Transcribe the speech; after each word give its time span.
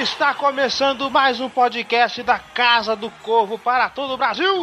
Está 0.00 0.32
começando 0.32 1.10
mais 1.10 1.40
um 1.40 1.48
podcast 1.48 2.22
da 2.22 2.38
Casa 2.38 2.94
do 2.94 3.10
Corvo 3.10 3.58
para 3.58 3.88
todo 3.88 4.12
o 4.12 4.16
Brasil! 4.16 4.62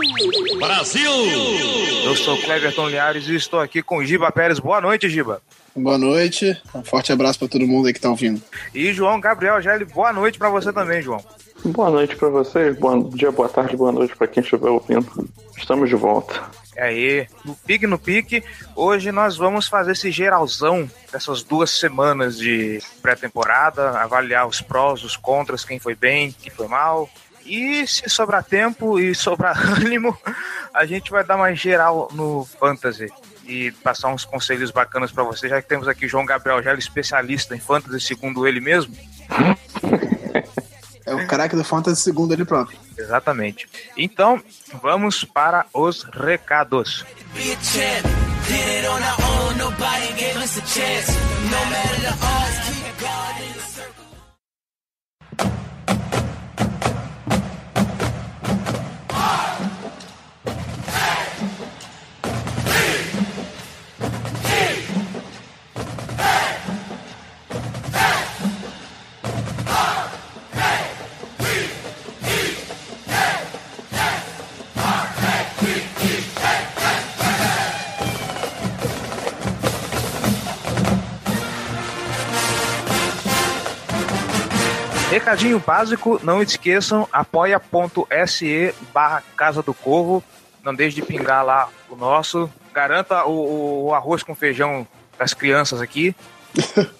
Brasil! 0.57 1.11
Eu 2.05 2.15
sou 2.15 2.37
Cleverton 2.37 2.87
Liares 2.87 3.27
e 3.27 3.35
estou 3.35 3.59
aqui 3.59 3.83
com 3.83 4.01
Giba 4.01 4.31
Pérez. 4.31 4.59
Boa 4.59 4.79
noite, 4.79 5.09
Giba. 5.09 5.41
Boa 5.75 5.97
noite, 5.97 6.57
um 6.73 6.81
forte 6.81 7.11
abraço 7.11 7.37
para 7.37 7.49
todo 7.49 7.67
mundo 7.67 7.87
aí 7.87 7.93
que 7.93 7.99
tá 7.99 8.09
ouvindo. 8.09 8.41
E 8.73 8.93
João 8.93 9.19
Gabriel 9.19 9.61
Gelli, 9.61 9.83
boa 9.83 10.13
noite 10.13 10.37
para 10.37 10.49
você 10.49 10.71
também, 10.71 11.01
João. 11.01 11.21
Boa 11.65 11.89
noite 11.89 12.15
para 12.15 12.29
vocês, 12.29 12.79
bom 12.79 13.09
dia, 13.09 13.29
boa 13.29 13.49
tarde, 13.49 13.75
boa 13.75 13.91
noite 13.91 14.15
para 14.15 14.27
quem 14.27 14.41
estiver 14.41 14.69
ouvindo. 14.69 15.05
Estamos 15.57 15.89
de 15.89 15.95
volta. 15.95 16.41
Aí, 16.77 17.27
no 17.43 17.55
pique 17.55 17.87
no 17.87 17.97
pique, 17.97 18.43
hoje 18.75 19.11
nós 19.11 19.37
vamos 19.37 19.67
fazer 19.67 19.93
esse 19.93 20.11
geralzão 20.11 20.89
dessas 21.11 21.41
duas 21.41 21.71
semanas 21.71 22.37
de 22.37 22.81
pré-temporada, 23.01 23.91
avaliar 23.99 24.47
os 24.47 24.61
prós, 24.61 25.03
os 25.03 25.15
contras, 25.15 25.63
quem 25.63 25.79
foi 25.79 25.95
bem, 25.95 26.31
quem 26.31 26.51
foi 26.51 26.67
mal. 26.67 27.09
E 27.45 27.85
se 27.87 28.09
sobrar 28.09 28.43
tempo 28.43 28.99
e 28.99 29.13
sobrar 29.13 29.57
ânimo, 29.79 30.17
a 30.73 30.85
gente 30.85 31.11
vai 31.11 31.23
dar 31.23 31.37
mais 31.37 31.59
geral 31.59 32.09
no 32.11 32.43
Fantasy 32.59 33.07
e 33.45 33.71
passar 33.83 34.09
uns 34.09 34.25
conselhos 34.25 34.71
bacanas 34.71 35.11
para 35.11 35.23
você, 35.23 35.47
já 35.47 35.61
que 35.61 35.69
temos 35.69 35.87
aqui 35.87 36.07
João 36.07 36.25
Gabriel 36.25 36.61
Gelo, 36.63 36.79
especialista 36.79 37.55
em 37.55 37.59
Fantasy, 37.59 38.01
segundo 38.01 38.47
ele 38.47 38.59
mesmo. 38.59 38.95
É 41.05 41.13
o 41.13 41.27
craque 41.27 41.55
do 41.55 41.63
Fantasy 41.63 42.01
segundo 42.01 42.33
ele 42.33 42.45
próprio. 42.45 42.77
Exatamente. 42.97 43.67
Então, 43.95 44.41
vamos 44.81 45.23
para 45.23 45.65
os 45.73 46.03
recados. 46.03 47.05
Recadinho 85.25 85.57
básico, 85.57 86.19
não 86.21 86.39
esqueçam, 86.39 87.09
apoia.se 87.11 88.75
barra 88.93 89.23
Casa 89.35 89.63
do 89.63 89.73
Corvo. 89.73 90.23
Não 90.63 90.71
deixe 90.71 90.97
de 90.97 91.01
pingar 91.01 91.43
lá 91.43 91.67
o 91.89 91.95
nosso. 91.95 92.47
Garanta 92.71 93.25
o, 93.25 93.85
o 93.87 93.93
arroz 93.95 94.21
com 94.21 94.35
feijão 94.35 94.87
das 95.17 95.33
crianças 95.33 95.81
aqui. 95.81 96.15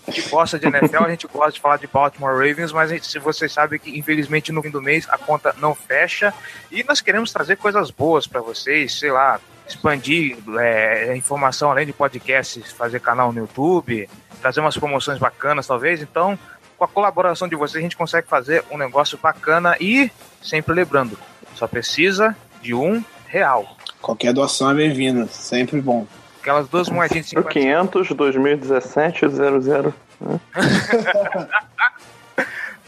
A 0.08 0.12
gente 0.12 0.28
gosta 0.28 0.58
de 0.58 0.66
NFL, 0.66 1.04
a 1.04 1.10
gente 1.12 1.28
gosta 1.28 1.52
de 1.52 1.60
falar 1.60 1.78
de 1.78 1.86
Baltimore 1.86 2.34
Ravens, 2.34 2.72
mas 2.72 3.06
se 3.06 3.20
vocês 3.20 3.54
sabem 3.54 3.78
que 3.78 3.96
infelizmente 3.96 4.52
no 4.52 4.64
fim 4.64 4.72
do 4.72 4.82
mês 4.82 5.06
a 5.08 5.20
conta 5.20 5.56
não 5.60 5.76
fecha 5.76 6.34
e 6.72 6.84
nós 6.84 7.02
queremos 7.02 7.32
trazer 7.32 7.58
coisas 7.58 7.92
boas 7.92 8.26
para 8.26 8.42
vocês, 8.42 8.98
sei 8.98 9.12
lá, 9.12 9.40
expandir 9.68 10.36
é, 10.60 11.16
informação 11.16 11.70
além 11.70 11.86
de 11.86 11.94
podcasts, 11.94 12.72
fazer 12.72 13.00
canal 13.02 13.32
no 13.32 13.42
YouTube, 13.42 14.10
trazer 14.42 14.62
umas 14.62 14.78
promoções 14.78 15.20
bacanas 15.20 15.68
talvez. 15.68 16.02
Então, 16.02 16.38
com 16.78 16.84
a 16.84 16.88
colaboração 16.88 17.48
de 17.48 17.56
vocês 17.56 17.78
a 17.78 17.84
gente 17.84 17.98
consegue 17.98 18.28
fazer 18.28 18.64
um 18.70 18.78
negócio 18.78 19.18
bacana 19.18 19.76
e 19.80 20.12
sempre 20.42 20.74
lembrando, 20.74 21.18
só 21.56 21.68
precisa 21.68 22.36
de 22.62 22.74
um 22.74 23.04
real. 23.28 23.78
Qualquer 24.02 24.34
doação 24.34 24.70
é 24.70 24.74
bem-vinda, 24.74 25.28
sempre 25.28 25.82
bom. 25.82 26.06
Aquelas 26.42 26.68
duas 26.68 26.90
moedinhas 26.90 27.26
de 27.26 27.30
50 27.32 27.50
500 27.50 28.10
2017 28.10 29.28
00. 29.30 29.94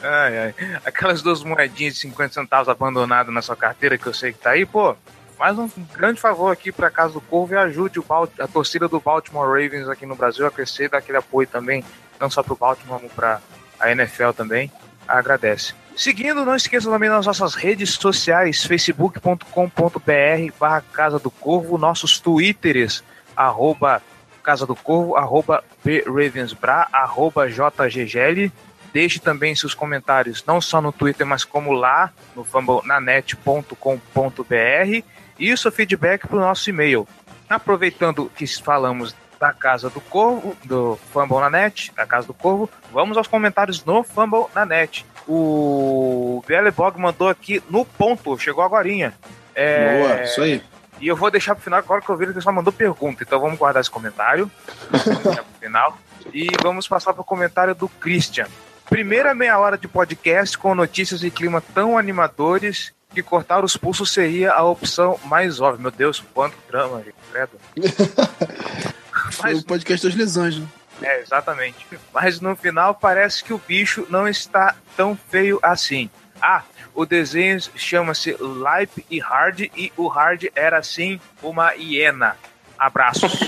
Ai, 0.01 0.37
ai. 0.37 0.55
Aquelas 0.85 1.21
duas 1.23 1.43
moedinhas 1.43 1.95
de 1.95 2.01
50 2.01 2.33
centavos 2.35 2.69
abandonadas 2.69 3.33
na 3.33 3.41
sua 3.41 3.55
carteira 3.55 3.97
que 3.97 4.05
eu 4.05 4.13
sei 4.13 4.31
que 4.31 4.39
tá 4.39 4.51
aí, 4.51 4.65
pô. 4.65 4.95
Faz 5.37 5.57
um 5.57 5.69
grande 5.93 6.19
favor 6.19 6.51
aqui 6.51 6.71
pra 6.71 6.89
Casa 6.89 7.13
do 7.13 7.21
Corvo 7.21 7.53
e 7.53 7.57
ajude 7.57 7.99
o 7.99 8.05
a 8.39 8.47
torcida 8.47 8.87
do 8.87 8.99
Baltimore 8.99 9.47
Ravens 9.47 9.87
aqui 9.87 10.05
no 10.05 10.15
Brasil 10.15 10.45
a 10.47 10.51
crescer, 10.51 10.89
dá 10.89 10.97
aquele 10.97 11.17
apoio 11.17 11.47
também, 11.47 11.83
não 12.19 12.29
só 12.29 12.41
pro 12.41 12.55
Baltimore, 12.55 12.99
como 12.99 13.09
pra 13.09 13.39
a 13.79 13.91
NFL 13.91 14.31
também. 14.31 14.71
Agradece. 15.07 15.73
Seguindo, 15.95 16.45
não 16.45 16.55
esqueça 16.55 16.91
também 16.91 17.09
das 17.09 17.25
nossas 17.25 17.55
redes 17.55 17.91
sociais, 17.91 18.63
facebook.com.br 18.63 20.53
barra 20.59 20.83
Casa 20.93 21.17
do 21.17 21.31
Corvo, 21.31 21.77
nossos 21.77 22.19
twitters, 22.19 23.03
arroba 23.35 24.01
Casa 24.43 24.67
do 24.67 24.75
Corvo, 24.75 25.15
arroba 25.15 25.63
bravensbra, 25.83 26.87
arroba 26.91 27.49
jggl. 27.49 28.51
Deixe 28.93 29.19
também 29.19 29.55
seus 29.55 29.73
comentários, 29.73 30.43
não 30.45 30.61
só 30.61 30.81
no 30.81 30.91
Twitter, 30.91 31.25
mas 31.25 31.43
como 31.43 31.71
lá 31.71 32.11
no 32.35 32.43
fambonanet.com.br 32.43 35.03
e 35.39 35.51
o 35.51 35.57
seu 35.57 35.71
feedback 35.71 36.27
para 36.27 36.37
o 36.37 36.41
nosso 36.41 36.69
e-mail. 36.69 37.07
Aproveitando 37.49 38.31
que 38.35 38.45
falamos 38.47 39.15
da 39.39 39.53
Casa 39.53 39.89
do 39.89 40.01
Corvo, 40.01 40.55
do 40.63 40.97
Fumble 41.11 41.39
na 41.39 41.49
Net, 41.49 41.91
da 41.95 42.05
Casa 42.05 42.27
do 42.27 42.33
Corvo, 42.33 42.69
vamos 42.91 43.17
aos 43.17 43.27
comentários 43.27 43.83
no 43.83 44.03
Fumble 44.03 44.45
na 44.53 44.65
Net. 44.65 45.05
O 45.27 46.43
Bog 46.75 46.99
mandou 46.99 47.27
aqui 47.29 47.61
no 47.69 47.85
ponto, 47.85 48.37
chegou 48.37 48.63
agorinha. 48.63 49.13
É, 49.53 50.01
Boa, 50.01 50.23
isso 50.23 50.41
aí. 50.41 50.63
e 51.01 51.07
eu 51.07 51.15
vou 51.15 51.29
deixar 51.31 51.55
pro 51.55 51.63
final 51.63 51.79
agora 51.79 52.01
que 52.01 52.09
eu 52.09 52.15
vi 52.15 52.25
que 52.25 52.31
ele 52.31 52.41
só 52.41 52.51
mandou 52.51 52.71
pergunta. 52.71 53.23
Então 53.23 53.39
vamos 53.39 53.57
guardar 53.57 53.81
esse 53.81 53.91
comentário. 53.91 54.49
Vamos 54.89 55.35
pro 55.35 55.45
final. 55.59 55.97
E 56.33 56.47
vamos 56.61 56.87
passar 56.87 57.13
pro 57.13 57.23
comentário 57.23 57.73
do 57.75 57.89
Christian. 57.89 58.47
Primeira 58.89 59.33
meia 59.33 59.59
hora 59.59 59.77
de 59.77 59.87
podcast 59.87 60.57
com 60.57 60.73
notícias 60.73 61.23
e 61.23 61.29
clima 61.29 61.61
tão 61.73 61.97
animadores 61.97 62.93
que 63.13 63.23
cortar 63.23 63.63
os 63.63 63.75
pulsos 63.75 64.11
seria 64.11 64.53
a 64.53 64.63
opção 64.63 65.19
mais 65.25 65.59
óbvia. 65.59 65.81
Meu 65.81 65.91
Deus, 65.91 66.23
quanto 66.33 66.55
drama, 66.69 67.03
gente. 67.03 67.15
Credo. 67.31 67.51
Foi 69.31 69.51
Mas 69.53 69.61
o 69.61 69.65
podcast 69.65 70.07
das 70.07 70.15
lesões, 70.15 70.57
né? 70.59 70.67
é, 71.01 71.21
exatamente. 71.21 71.85
Mas 72.13 72.39
no 72.41 72.55
final 72.55 72.95
parece 72.95 73.43
que 73.43 73.53
o 73.53 73.61
bicho 73.67 74.05
não 74.09 74.27
está 74.27 74.75
tão 74.95 75.17
feio 75.29 75.59
assim. 75.61 76.09
Ah, 76.41 76.63
o 76.93 77.05
desenho 77.05 77.59
chama-se 77.75 78.31
Lipe 78.31 79.05
e 79.09 79.19
Hard 79.19 79.61
e 79.75 79.91
o 79.97 80.07
Hard 80.07 80.45
era 80.55 80.77
assim 80.79 81.19
uma 81.41 81.73
hiena. 81.73 82.35
Abraços. 82.77 83.39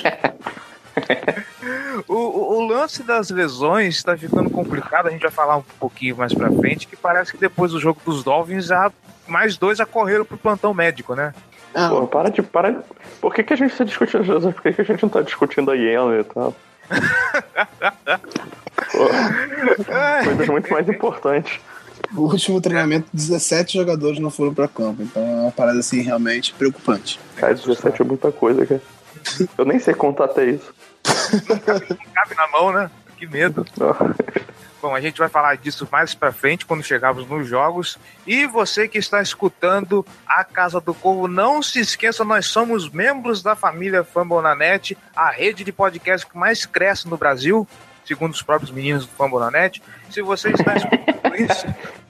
o, 2.07 2.13
o- 2.13 2.57
o 2.57 2.68
lance 2.68 3.03
das 3.03 3.30
lesões 3.30 3.95
está 3.95 4.15
ficando 4.18 4.50
complicado. 4.50 5.07
A 5.07 5.12
gente 5.12 5.21
vai 5.21 5.31
falar 5.31 5.57
um 5.57 5.62
pouquinho 5.80 6.18
mais 6.18 6.33
pra 6.33 6.51
frente. 6.51 6.88
Que 6.88 6.95
parece 6.95 7.31
que 7.31 7.38
depois 7.38 7.71
do 7.71 7.80
jogo 7.80 8.01
dos 8.06 8.24
Dolphins, 8.24 8.65
já 8.65 8.92
mais 9.27 9.57
dois 9.57 9.80
acorreram 9.80 10.25
pro 10.25 10.38
plantão 10.38 10.74
médico, 10.74 11.15
né? 11.15 11.33
Ah, 11.74 11.89
Pô, 11.89 12.07
para 12.07 12.30
de. 12.30 12.42
Para 12.42 12.71
de... 12.71 12.80
Por 13.21 13.33
que, 13.33 13.44
que 13.44 13.54
a 13.54 13.56
gente 13.56 13.75
tá 13.75 13.83
discutindo? 13.83 14.54
Por 14.54 14.62
que, 14.62 14.74
que 14.74 14.81
a 14.81 14.86
gente 14.86 15.04
não 15.04 15.10
tá 15.10 15.21
discutindo 15.21 15.71
a 15.71 15.75
Yale 15.75 16.21
e 16.21 16.24
tal? 16.24 16.56
Pô, 18.92 19.10
coisas 20.24 20.48
muito 20.48 20.71
mais 20.71 20.89
importantes. 20.89 21.60
o 22.16 22.21
último 22.21 22.60
treinamento, 22.62 23.07
17 23.13 23.77
jogadores 23.77 24.19
não 24.19 24.31
foram 24.31 24.54
pra 24.54 24.68
campo. 24.68 25.04
Então 25.04 25.21
é 25.21 25.42
uma 25.42 25.51
parada 25.51 25.80
assim 25.80 26.01
realmente 26.01 26.54
preocupante. 26.54 27.19
Cara, 27.36 27.54
17 27.54 28.01
é 28.01 28.06
muita 28.06 28.31
coisa, 28.31 28.65
cara. 28.65 28.81
Eu 29.57 29.65
nem 29.65 29.80
sei 29.80 29.94
contar 29.94 30.25
até 30.25 30.45
isso. 30.45 30.74
Cabe 32.13 32.36
na 32.36 32.48
mão, 32.51 32.72
né? 32.72 32.89
Que 33.18 33.27
medo. 33.27 33.65
Bom, 34.81 34.95
a 34.95 35.01
gente 35.01 35.17
vai 35.19 35.27
falar 35.27 35.57
disso 35.57 35.87
mais 35.91 36.13
pra 36.13 36.31
frente, 36.31 36.65
quando 36.65 36.83
chegarmos 36.83 37.27
nos 37.27 37.47
jogos. 37.47 37.97
E 38.25 38.45
você 38.47 38.87
que 38.87 38.97
está 38.97 39.21
escutando 39.21 40.05
a 40.25 40.43
Casa 40.43 40.79
do 40.79 40.93
Corvo, 40.93 41.27
não 41.27 41.61
se 41.61 41.79
esqueça, 41.81 42.23
nós 42.23 42.45
somos 42.45 42.89
membros 42.89 43.43
da 43.43 43.55
família 43.57 44.05
Fambonanet, 44.05 44.97
a 45.13 45.29
rede 45.31 45.65
de 45.65 45.73
podcast 45.73 46.25
que 46.25 46.37
mais 46.37 46.65
cresce 46.65 47.09
no 47.09 47.17
Brasil, 47.17 47.67
segundo 48.05 48.33
os 48.33 48.41
próprios 48.41 48.71
meninos 48.71 49.05
do 49.05 49.11
Fambonanet. 49.11 49.81
Se 50.09 50.21
você 50.21 50.49
está 50.49 50.77
escutando 50.77 51.35
isso, 51.35 51.65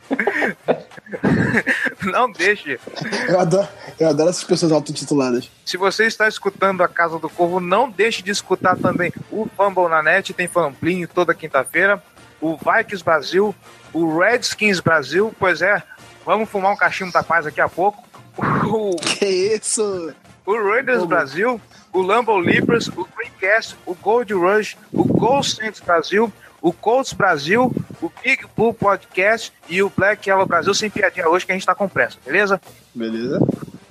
não 2.12 2.32
deixe 2.32 2.80
Eu 3.28 3.40
adoro, 3.40 3.68
eu 4.00 4.10
adoro 4.10 4.30
essas 4.30 4.44
pessoas 4.44 4.72
autotituladas. 4.72 5.50
se 5.66 5.78
você 5.78 6.06
está 6.06 6.28
escutando 6.28 6.82
a 6.84 6.88
Casa 6.88 7.18
do 7.18 7.30
Corvo, 7.30 7.60
não 7.60 7.90
deixe 7.90 8.22
de 8.22 8.32
escutar 8.32 8.78
também 8.78 9.12
o 9.32 9.48
Fumble 9.58 9.90
na 9.90 10.04
net, 10.04 10.34
tem 10.34 10.48
Famplinho 10.48 11.08
toda 11.08 11.34
quinta-feira, 11.34 12.02
o 12.42 12.58
Vikings 12.58 13.04
Brasil, 13.04 13.56
o 13.94 14.18
Redskins 14.18 14.80
Brasil, 14.80 15.34
pois 15.40 15.62
é, 15.62 15.82
vamos 16.26 16.50
fumar 16.50 16.72
um 16.72 16.78
cachimbo 16.78 17.12
da 17.12 17.24
paz 17.24 17.46
daqui 17.46 17.62
a 17.62 17.70
pouco, 17.70 18.04
o, 18.38 18.96
Que 18.96 19.26
isso? 19.56 20.14
o 20.46 20.70
Raiders 20.70 21.04
Brasil, 21.06 21.62
o 21.94 22.02
Lambo 22.02 22.40
Libras, 22.40 22.88
o 22.88 23.08
Greencast, 23.16 23.76
o 23.86 23.94
Gold 23.94 24.34
Rush, 24.34 24.78
o 24.92 25.04
Gold 25.04 25.48
Saints 25.48 25.80
Brasil, 25.80 26.32
o 26.62 26.74
Colts 26.74 27.14
Brasil, 27.14 27.74
o 28.02 28.12
Big 28.24 28.46
Blue 28.56 28.74
Podcast 28.74 29.54
e 29.68 29.82
o 29.82 29.92
Black 29.96 30.30
Yellow 30.30 30.46
Brasil, 30.46 30.74
sem 30.74 30.90
piadinha 30.90 31.28
hoje 31.28 31.46
que 31.46 31.52
a 31.52 31.56
gente 31.56 31.66
tá 31.66 31.76
com 31.76 31.88
pressa, 31.88 32.18
beleza? 32.26 32.62
Beleza? 32.94 33.40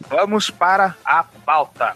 Vamos 0.09 0.51
para 0.51 0.95
a 1.05 1.23
pauta. 1.23 1.95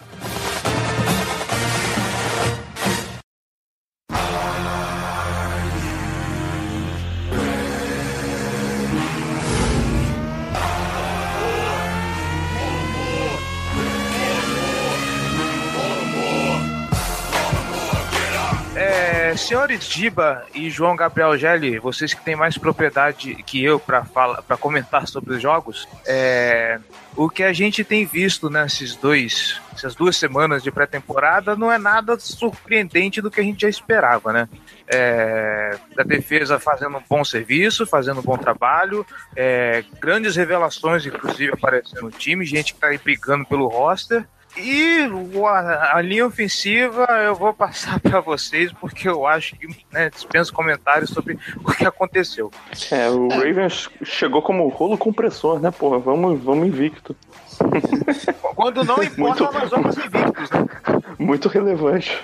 É, 19.32 19.36
senhores 19.36 19.88
Diba 19.88 20.44
e 20.54 20.68
João 20.68 20.94
Gabriel 20.94 21.38
Gelli, 21.38 21.78
vocês 21.78 22.12
que 22.12 22.22
têm 22.22 22.36
mais 22.36 22.58
propriedade 22.58 23.34
que 23.44 23.64
eu 23.64 23.80
para 23.80 24.58
comentar 24.60 25.08
sobre 25.08 25.32
os 25.32 25.40
jogos, 25.40 25.88
é, 26.06 26.78
o 27.16 27.30
que 27.30 27.42
a 27.42 27.50
gente 27.50 27.82
tem 27.82 28.04
visto 28.04 28.50
nesses 28.50 28.94
dois, 28.94 29.58
essas 29.72 29.94
duas 29.94 30.18
semanas 30.18 30.62
de 30.62 30.70
pré-temporada 30.70 31.56
não 31.56 31.72
é 31.72 31.78
nada 31.78 32.20
surpreendente 32.20 33.22
do 33.22 33.30
que 33.30 33.40
a 33.40 33.42
gente 33.42 33.62
já 33.62 33.70
esperava, 33.70 34.34
né? 34.34 34.48
É, 34.86 35.78
da 35.96 36.02
defesa 36.02 36.60
fazendo 36.60 36.98
um 36.98 37.02
bom 37.08 37.24
serviço, 37.24 37.86
fazendo 37.86 38.20
um 38.20 38.24
bom 38.24 38.36
trabalho, 38.36 39.06
é, 39.34 39.82
grandes 39.98 40.36
revelações, 40.36 41.06
inclusive, 41.06 41.54
aparecendo 41.54 42.02
no 42.02 42.10
time, 42.10 42.44
gente 42.44 42.74
que 42.74 42.80
tá 42.80 42.88
aí 42.88 42.98
brigando 42.98 43.46
pelo 43.46 43.66
roster. 43.66 44.26
E 44.56 45.08
a, 45.46 45.96
a 45.96 46.02
linha 46.02 46.26
ofensiva 46.26 47.06
eu 47.24 47.34
vou 47.34 47.54
passar 47.54 47.98
para 48.00 48.20
vocês 48.20 48.70
porque 48.72 49.08
eu 49.08 49.26
acho 49.26 49.56
que 49.56 49.66
né, 49.90 50.10
dispenso 50.10 50.52
comentários 50.52 51.10
sobre 51.10 51.38
o 51.64 51.72
que 51.72 51.86
aconteceu. 51.86 52.50
É, 52.90 53.08
o 53.08 53.28
Ravens 53.28 53.88
chegou 54.04 54.42
como 54.42 54.68
rolo 54.68 54.98
compressor, 54.98 55.58
né, 55.58 55.70
porra? 55.70 55.98
Vamos, 55.98 56.42
vamos 56.42 56.66
invicto. 56.68 57.16
Quando 58.54 58.84
não 58.84 59.00
importa, 59.02 59.44
Muito- 59.44 59.58
nós 59.58 59.70
vamos 59.70 59.96
invictos, 59.96 60.50
né? 60.50 60.66
Muito 61.18 61.48
relevante. 61.48 62.20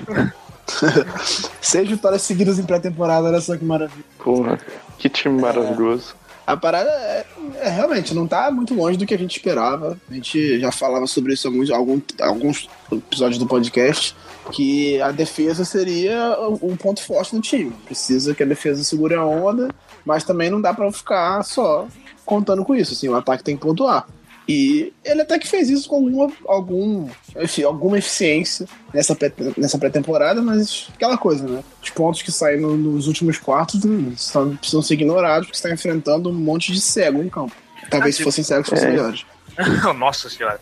Seis 1.62 1.88
vitórias 1.88 2.22
seguidas 2.22 2.58
em 2.58 2.64
pré-temporada, 2.64 3.28
olha 3.28 3.40
só 3.40 3.56
que 3.56 3.64
maravilha. 3.64 4.04
Porra, 4.18 4.58
que 4.98 5.08
time 5.08 5.40
maravilhoso. 5.40 6.14
A 6.50 6.56
parada 6.56 6.88
é, 6.90 7.26
é, 7.60 7.68
realmente 7.68 8.14
não 8.14 8.26
tá 8.26 8.50
muito 8.50 8.72
longe 8.72 8.96
do 8.96 9.04
que 9.04 9.12
a 9.12 9.18
gente 9.18 9.36
esperava. 9.36 9.98
A 10.10 10.14
gente 10.14 10.58
já 10.58 10.72
falava 10.72 11.06
sobre 11.06 11.34
isso 11.34 11.46
alguns, 11.46 11.70
algum- 11.70 12.00
alguns 12.20 12.68
episódios 12.90 13.38
do 13.38 13.46
podcast. 13.46 14.16
Que 14.50 14.98
a 15.02 15.10
defesa 15.12 15.62
seria 15.62 16.34
o 16.40 16.74
ponto 16.74 17.02
forte 17.02 17.36
do 17.36 17.42
time. 17.42 17.70
Precisa 17.84 18.34
que 18.34 18.42
a 18.42 18.46
defesa 18.46 18.82
segure 18.82 19.14
a 19.14 19.22
onda, 19.22 19.68
mas 20.06 20.24
também 20.24 20.48
não 20.48 20.58
dá 20.58 20.72
pra 20.72 20.90
ficar 20.90 21.42
só 21.44 21.86
contando 22.24 22.64
com 22.64 22.74
isso. 22.74 22.94
Assim, 22.94 23.10
o 23.10 23.14
ataque 23.14 23.44
tem 23.44 23.54
que 23.54 23.62
pontuar. 23.62 24.08
E 24.48 24.94
ele 25.04 25.20
até 25.20 25.38
que 25.38 25.46
fez 25.46 25.68
isso 25.68 25.86
com 25.88 25.96
alguma, 25.96 26.32
algum, 26.46 27.08
enfim, 27.36 27.64
alguma 27.64 27.98
eficiência 27.98 28.66
nessa, 28.94 29.14
pré- 29.14 29.30
nessa 29.58 29.78
pré-temporada, 29.78 30.40
mas 30.40 30.88
aquela 30.94 31.18
coisa, 31.18 31.46
né? 31.46 31.62
Os 31.82 31.90
pontos 31.90 32.22
que 32.22 32.32
saem 32.32 32.58
no- 32.58 32.76
nos 32.76 33.06
últimos 33.06 33.36
quartos 33.38 33.84
hum, 33.84 34.10
estão, 34.16 34.56
precisam 34.56 34.80
ser 34.80 34.94
ignorados 34.94 35.46
porque 35.48 35.58
você 35.58 35.66
está 35.68 35.74
enfrentando 35.74 36.30
um 36.30 36.34
monte 36.34 36.72
de 36.72 36.80
cego 36.80 37.22
em 37.22 37.28
campo. 37.28 37.52
Talvez 37.90 38.16
se 38.16 38.22
fossem 38.22 38.42
cegos 38.42 38.68
fossem 38.70 38.88
É. 38.88 38.90
melhores. 38.92 39.26
Nossa 39.98 40.30
senhora. 40.30 40.60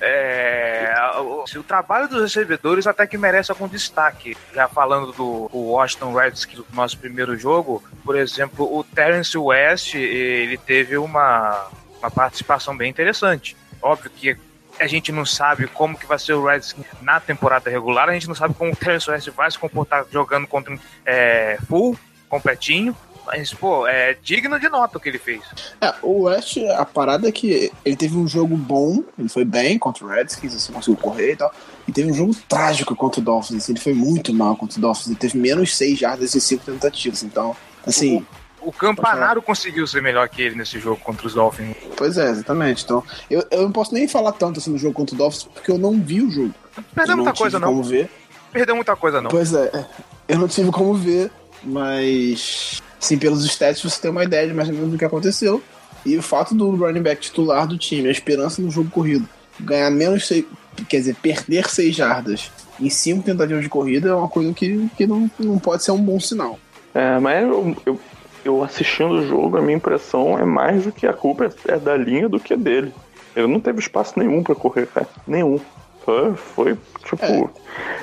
É, 0.00 0.92
o, 1.20 1.44
o 1.44 1.62
trabalho 1.62 2.08
dos 2.08 2.20
recebedores 2.22 2.86
até 2.86 3.06
que 3.06 3.16
merece 3.16 3.50
algum 3.50 3.68
destaque. 3.68 4.36
Já 4.54 4.68
falando 4.68 5.12
do 5.12 5.48
o 5.52 5.70
Washington 5.72 6.12
Redskins, 6.12 6.56
do 6.58 6.66
nosso 6.72 6.98
primeiro 6.98 7.36
jogo, 7.38 7.82
por 8.04 8.16
exemplo, 8.18 8.64
o 8.76 8.82
Terence 8.84 9.36
West, 9.38 9.94
ele 9.94 10.58
teve 10.58 10.96
uma, 10.98 11.68
uma 12.02 12.10
participação 12.10 12.76
bem 12.76 12.90
interessante. 12.90 13.56
Óbvio 13.80 14.10
que 14.10 14.36
a 14.78 14.86
gente 14.86 15.12
não 15.12 15.24
sabe 15.24 15.66
como 15.68 15.96
que 15.96 16.06
vai 16.06 16.18
ser 16.18 16.32
o 16.32 16.44
Redskins 16.44 16.86
na 17.00 17.20
temporada 17.20 17.70
regular, 17.70 18.08
a 18.08 18.12
gente 18.14 18.28
não 18.28 18.34
sabe 18.34 18.54
como 18.54 18.72
o 18.72 18.76
Terence 18.76 19.10
West 19.10 19.28
vai 19.30 19.50
se 19.50 19.58
comportar 19.58 20.04
jogando 20.10 20.46
contra 20.46 20.72
um 20.72 20.78
é, 21.04 21.58
full, 21.68 21.96
completinho, 22.28 22.96
mas, 23.24 23.54
pô, 23.54 23.86
é 23.86 24.16
digno 24.20 24.58
de 24.58 24.68
nota 24.68 24.98
o 24.98 25.00
que 25.00 25.08
ele 25.08 25.18
fez. 25.18 25.42
É, 25.80 25.94
o 26.02 26.22
West, 26.22 26.56
a 26.76 26.84
parada 26.84 27.28
é 27.28 27.32
que 27.32 27.70
ele 27.84 27.96
teve 27.96 28.16
um 28.16 28.26
jogo 28.26 28.56
bom, 28.56 29.04
ele 29.16 29.28
foi 29.28 29.44
bem 29.44 29.78
contra 29.78 30.04
o 30.04 30.08
Redskins, 30.08 30.54
assim, 30.54 30.72
conseguiu 30.72 31.00
correr 31.00 31.32
e 31.32 31.36
tal. 31.36 31.54
E 31.86 31.92
teve 31.92 32.10
um 32.10 32.14
jogo 32.14 32.34
trágico 32.48 32.96
contra 32.96 33.20
o 33.20 33.24
Dolphins, 33.24 33.62
assim, 33.62 33.72
ele 33.72 33.80
foi 33.80 33.94
muito 33.94 34.34
mal 34.34 34.56
contra 34.56 34.78
o 34.78 34.80
Dolphins, 34.80 35.06
ele 35.06 35.16
teve 35.16 35.38
menos 35.38 35.76
6 35.76 35.98
jardas 35.98 36.34
em 36.34 36.40
5 36.40 36.64
tentativas. 36.64 37.22
Então, 37.22 37.54
assim, 37.86 38.16
O 38.18 38.26
Campanaro 38.70 39.42
conseguiu 39.42 39.86
ser 39.86 40.02
melhor 40.02 40.28
que 40.28 40.42
ele 40.42 40.54
nesse 40.54 40.78
jogo 40.78 41.00
contra 41.00 41.26
os 41.26 41.34
Dolphins. 41.34 41.74
pois 41.96 42.16
é, 42.16 42.30
exatamente. 42.30 42.84
Então, 42.84 43.02
eu, 43.30 43.44
eu 43.50 43.62
não 43.62 43.72
posso 43.72 43.92
nem 43.92 44.06
falar 44.06 44.32
tanto 44.32 44.60
assim 44.60 44.70
no 44.70 44.78
jogo 44.78 44.94
contra 44.94 45.14
o 45.14 45.18
Dolphins, 45.18 45.44
porque 45.44 45.70
eu 45.70 45.78
não 45.78 46.00
vi 46.00 46.22
o 46.22 46.30
jogo. 46.30 46.54
Perdeu 46.94 47.16
muita 47.16 47.32
coisa, 47.32 47.58
não. 47.58 47.68
como 47.68 47.82
ver. 47.82 48.08
Perdeu 48.52 48.76
muita 48.76 48.94
coisa, 48.94 49.20
não. 49.20 49.30
Pois 49.30 49.52
é, 49.54 49.86
eu 50.28 50.38
não 50.38 50.46
tive 50.46 50.70
como 50.70 50.94
ver, 50.94 51.30
mas 51.64 52.80
assim, 53.00 53.18
pelos 53.18 53.44
stats 53.44 53.82
você 53.82 54.00
tem 54.00 54.10
uma 54.10 54.22
ideia 54.22 54.46
de 54.46 54.54
mais 54.54 54.68
ou 54.68 54.74
menos 54.74 54.90
do 54.90 54.98
que 54.98 55.04
aconteceu. 55.04 55.62
E 56.04 56.16
o 56.16 56.22
fato 56.22 56.54
do 56.54 56.74
running 56.74 57.02
back 57.02 57.20
titular 57.20 57.66
do 57.66 57.78
time, 57.78 58.08
a 58.08 58.12
esperança 58.12 58.60
no 58.60 58.70
jogo 58.70 58.90
corrido, 58.90 59.28
ganhar 59.60 59.90
menos 59.90 60.26
seis, 60.26 60.44
quer 60.88 60.98
dizer, 60.98 61.14
perder 61.16 61.68
seis 61.68 61.94
jardas 61.94 62.50
em 62.80 62.90
cinco 62.90 63.22
tentativas 63.22 63.62
de 63.62 63.68
corrida 63.68 64.08
é 64.08 64.14
uma 64.14 64.28
coisa 64.28 64.52
que, 64.52 64.88
que 64.96 65.06
não, 65.06 65.30
não 65.38 65.58
pode 65.58 65.84
ser 65.84 65.92
um 65.92 66.02
bom 66.02 66.18
sinal. 66.18 66.58
É, 66.94 67.18
mas 67.18 67.42
eu, 67.42 67.76
eu, 67.86 68.00
eu 68.44 68.62
assistindo 68.62 69.12
o 69.12 69.26
jogo, 69.26 69.56
a 69.56 69.62
minha 69.62 69.76
impressão 69.76 70.38
é 70.38 70.44
mais 70.44 70.84
do 70.84 70.92
que 70.92 71.06
a 71.06 71.12
culpa 71.12 71.50
é 71.66 71.78
da 71.78 71.96
linha 71.96 72.28
do 72.28 72.40
que 72.40 72.56
dele. 72.56 72.92
Ele 73.34 73.46
não 73.46 73.60
teve 73.60 73.80
espaço 73.80 74.18
nenhum 74.18 74.42
pra 74.42 74.54
correr, 74.54 74.86
cara. 74.86 75.08
Nenhum. 75.26 75.58
Foi, 76.04 76.34
foi 76.34 76.78
tipo. 77.04 77.50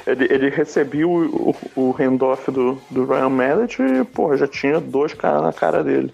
Ele, 0.08 0.26
ele 0.34 0.50
recebia 0.50 1.08
o, 1.08 1.50
o, 1.50 1.56
o 1.76 1.92
handoff 1.92 2.50
do, 2.50 2.82
do 2.90 3.06
Ryan 3.06 3.30
Mallet 3.30 3.82
e, 3.82 4.04
porra, 4.06 4.38
já 4.38 4.48
tinha 4.48 4.80
dois 4.80 5.14
caras 5.14 5.44
na 5.44 5.52
cara 5.52 5.84
dele. 5.84 6.12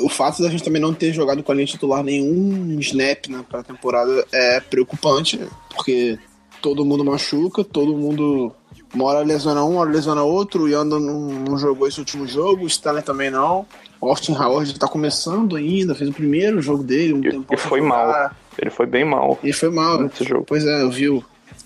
O 0.00 0.08
fato 0.08 0.42
da 0.42 0.50
gente 0.50 0.64
também 0.64 0.82
não 0.82 0.92
ter 0.92 1.12
jogado 1.12 1.42
com 1.42 1.52
a 1.52 1.54
linha 1.54 1.66
titular 1.66 2.02
nenhum 2.02 2.78
snap 2.80 3.26
na 3.28 3.42
pré-temporada 3.42 4.26
é 4.32 4.60
preocupante, 4.60 5.40
porque 5.74 6.18
todo 6.60 6.84
mundo 6.84 7.04
machuca, 7.04 7.62
todo 7.62 7.96
mundo. 7.96 8.52
Uma 8.96 9.04
hora 9.04 9.20
lesiona 9.20 9.62
um, 9.62 9.72
uma 9.72 9.80
hora 9.82 9.90
lesiona 9.90 10.22
outro, 10.22 10.62
o 10.64 10.68
Yanda 10.68 10.98
não, 10.98 11.20
não 11.28 11.58
jogou 11.58 11.86
esse 11.86 11.98
último 11.98 12.26
jogo, 12.26 12.64
o 12.64 12.66
Stanley 12.66 13.02
também 13.02 13.30
não. 13.30 13.66
O 14.00 14.08
Austin 14.08 14.32
Howard 14.34 14.78
tá 14.78 14.88
começando 14.88 15.54
ainda, 15.54 15.94
fez 15.94 16.08
o 16.08 16.12
primeiro 16.12 16.60
jogo 16.62 16.82
dele, 16.82 17.12
um 17.12 17.18
E, 17.18 17.30
tempo 17.30 17.54
e 17.54 17.56
foi 17.58 17.80
mal. 17.82 18.30
Ele 18.58 18.70
foi 18.70 18.86
bem 18.86 19.04
mal 19.04 19.38
E 19.44 19.52
foi 19.52 19.70
mal. 19.70 20.00
nesse 20.00 20.24
jogo. 20.24 20.44
Pois 20.48 20.64
é, 20.64 20.82
eu 20.82 20.90
vi, 20.90 21.04
eu 21.04 21.24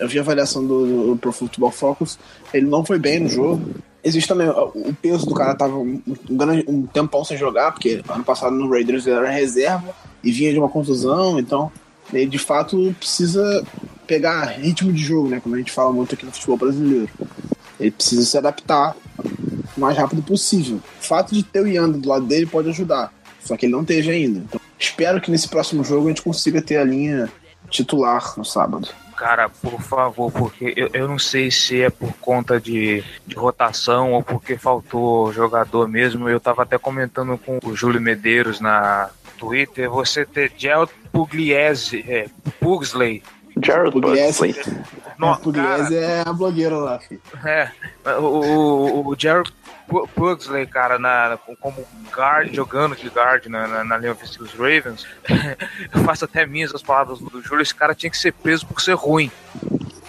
vi 0.09 0.19
a 0.19 0.23
avaliação 0.23 0.67
do, 0.67 1.07
do 1.13 1.17
Pro 1.17 1.31
Football 1.33 1.71
Focus. 1.71 2.19
Ele 2.53 2.67
não 2.67 2.85
foi 2.85 2.99
bem 2.99 3.21
no 3.21 3.29
jogo. 3.29 3.63
Existe 4.03 4.27
também 4.29 4.49
o 4.49 4.95
peso 5.01 5.27
do 5.27 5.35
cara 5.35 5.55
tava 5.55 5.77
um, 5.77 6.01
um 6.29 6.37
grande- 6.37 6.65
um 6.67 6.87
tempão 6.87 7.25
sem 7.25 7.37
jogar, 7.37 7.71
porque 7.73 8.03
ano 8.09 8.25
passado 8.25 8.57
no 8.57 8.69
Raiders 8.71 9.07
ele 9.07 9.17
era 9.17 9.31
reserva 9.31 9.95
e 10.25 10.33
vinha 10.33 10.53
de 10.53 10.59
uma 10.59 10.69
contusão, 10.71 11.39
então 11.39 11.71
ele 12.13 12.27
de 12.27 12.39
fato 12.39 12.95
precisa 12.99 13.65
pegar 14.07 14.45
ritmo 14.45 14.93
de 14.93 15.03
jogo, 15.03 15.29
né? 15.29 15.41
Como 15.41 15.55
a 15.55 15.59
gente 15.59 15.73
fala 15.73 15.93
muito 15.93 16.15
aqui 16.15 16.27
no 16.27 16.33
futebol 16.33 16.57
brasileiro. 16.57 17.09
Ele 17.79 17.91
precisa 17.91 18.25
se 18.25 18.37
adaptar 18.37 18.97
o 19.77 19.81
mais 19.81 19.97
rápido 19.97 20.23
possível. 20.23 20.79
O 21.01 21.05
fato 21.05 21.35
de 21.35 21.43
ter 21.43 21.63
o 21.63 21.67
Yanda 21.67 21.97
do 21.97 22.09
lado 22.09 22.27
dele 22.27 22.47
pode 22.47 22.69
ajudar. 22.69 23.13
Só 23.45 23.57
que 23.57 23.67
ele 23.67 23.73
não 23.73 23.85
teve 23.85 24.11
ainda. 24.11 24.41
Então, 24.41 24.61
espero 24.79 25.21
que 25.21 25.31
nesse 25.31 25.49
próximo 25.49 25.85
jogo 25.85 26.07
a 26.07 26.09
gente 26.11 26.23
consiga 26.23 26.61
ter 26.61 26.77
a 26.77 26.85
linha 26.85 27.31
titular 27.71 28.35
no 28.37 28.45
sábado. 28.45 28.89
Cara, 29.17 29.51
por 29.51 29.81
favor, 29.83 30.33
porque 30.33 30.73
eu, 30.77 30.89
eu 30.95 31.07
não 31.07 31.19
sei 31.19 31.51
se 31.51 31.83
é 31.83 31.91
por 31.91 32.13
conta 32.15 32.59
de, 32.59 33.05
de 33.27 33.37
rotação 33.37 34.13
ou 34.13 34.23
porque 34.23 34.57
faltou 34.57 35.31
jogador 35.33 35.87
mesmo. 35.87 36.29
Eu 36.29 36.41
tava 36.41 36.63
até 36.63 36.79
comentando 36.79 37.37
com 37.39 37.59
o 37.63 37.77
Júlio 37.77 38.01
Medeiros 38.01 38.61
na 38.61 39.11
Twitter. 39.41 39.91
Você 39.91 40.25
ter 40.25 40.53
Gel 40.57 40.87
Pugliese, 41.11 42.05
é, 42.09 42.27
Pugsley. 42.61 43.23
Jared 43.63 43.91
Pugliese. 43.93 44.55
No- 45.19 45.33
a 45.33 45.37
Pugliese 45.37 45.97
é 45.97 46.23
a 46.25 46.33
blogueira 46.33 46.77
lá, 46.77 46.99
filho. 47.01 47.21
É, 47.45 47.69
o, 48.19 48.23
o, 48.23 49.09
o 49.09 49.17
Jared 49.19 49.53
Pu- 49.89 50.09
Pugsley, 50.15 50.67
cara, 50.69 50.99
na, 51.01 51.37
como 51.61 51.85
guard, 52.15 52.55
jogando 52.55 52.95
de 52.95 53.09
guard 53.09 53.47
na, 53.47 53.67
na, 53.67 53.85
na 53.85 53.97
linha 53.99 54.13
ofensiva 54.13 54.45
dos 54.45 54.53
Ravens, 54.55 55.05
eu 55.93 56.05
faço 56.05 56.25
até 56.25 56.47
minhas 56.47 56.73
as 56.75 56.81
palavras 56.83 57.19
do 57.19 57.43
Júlio, 57.43 57.61
esse 57.63 57.75
cara 57.75 57.93
tinha 57.95 58.09
que 58.09 58.17
ser 58.17 58.33
preso 58.33 58.65
por 58.67 58.81
ser 58.81 58.95
ruim. 58.95 59.31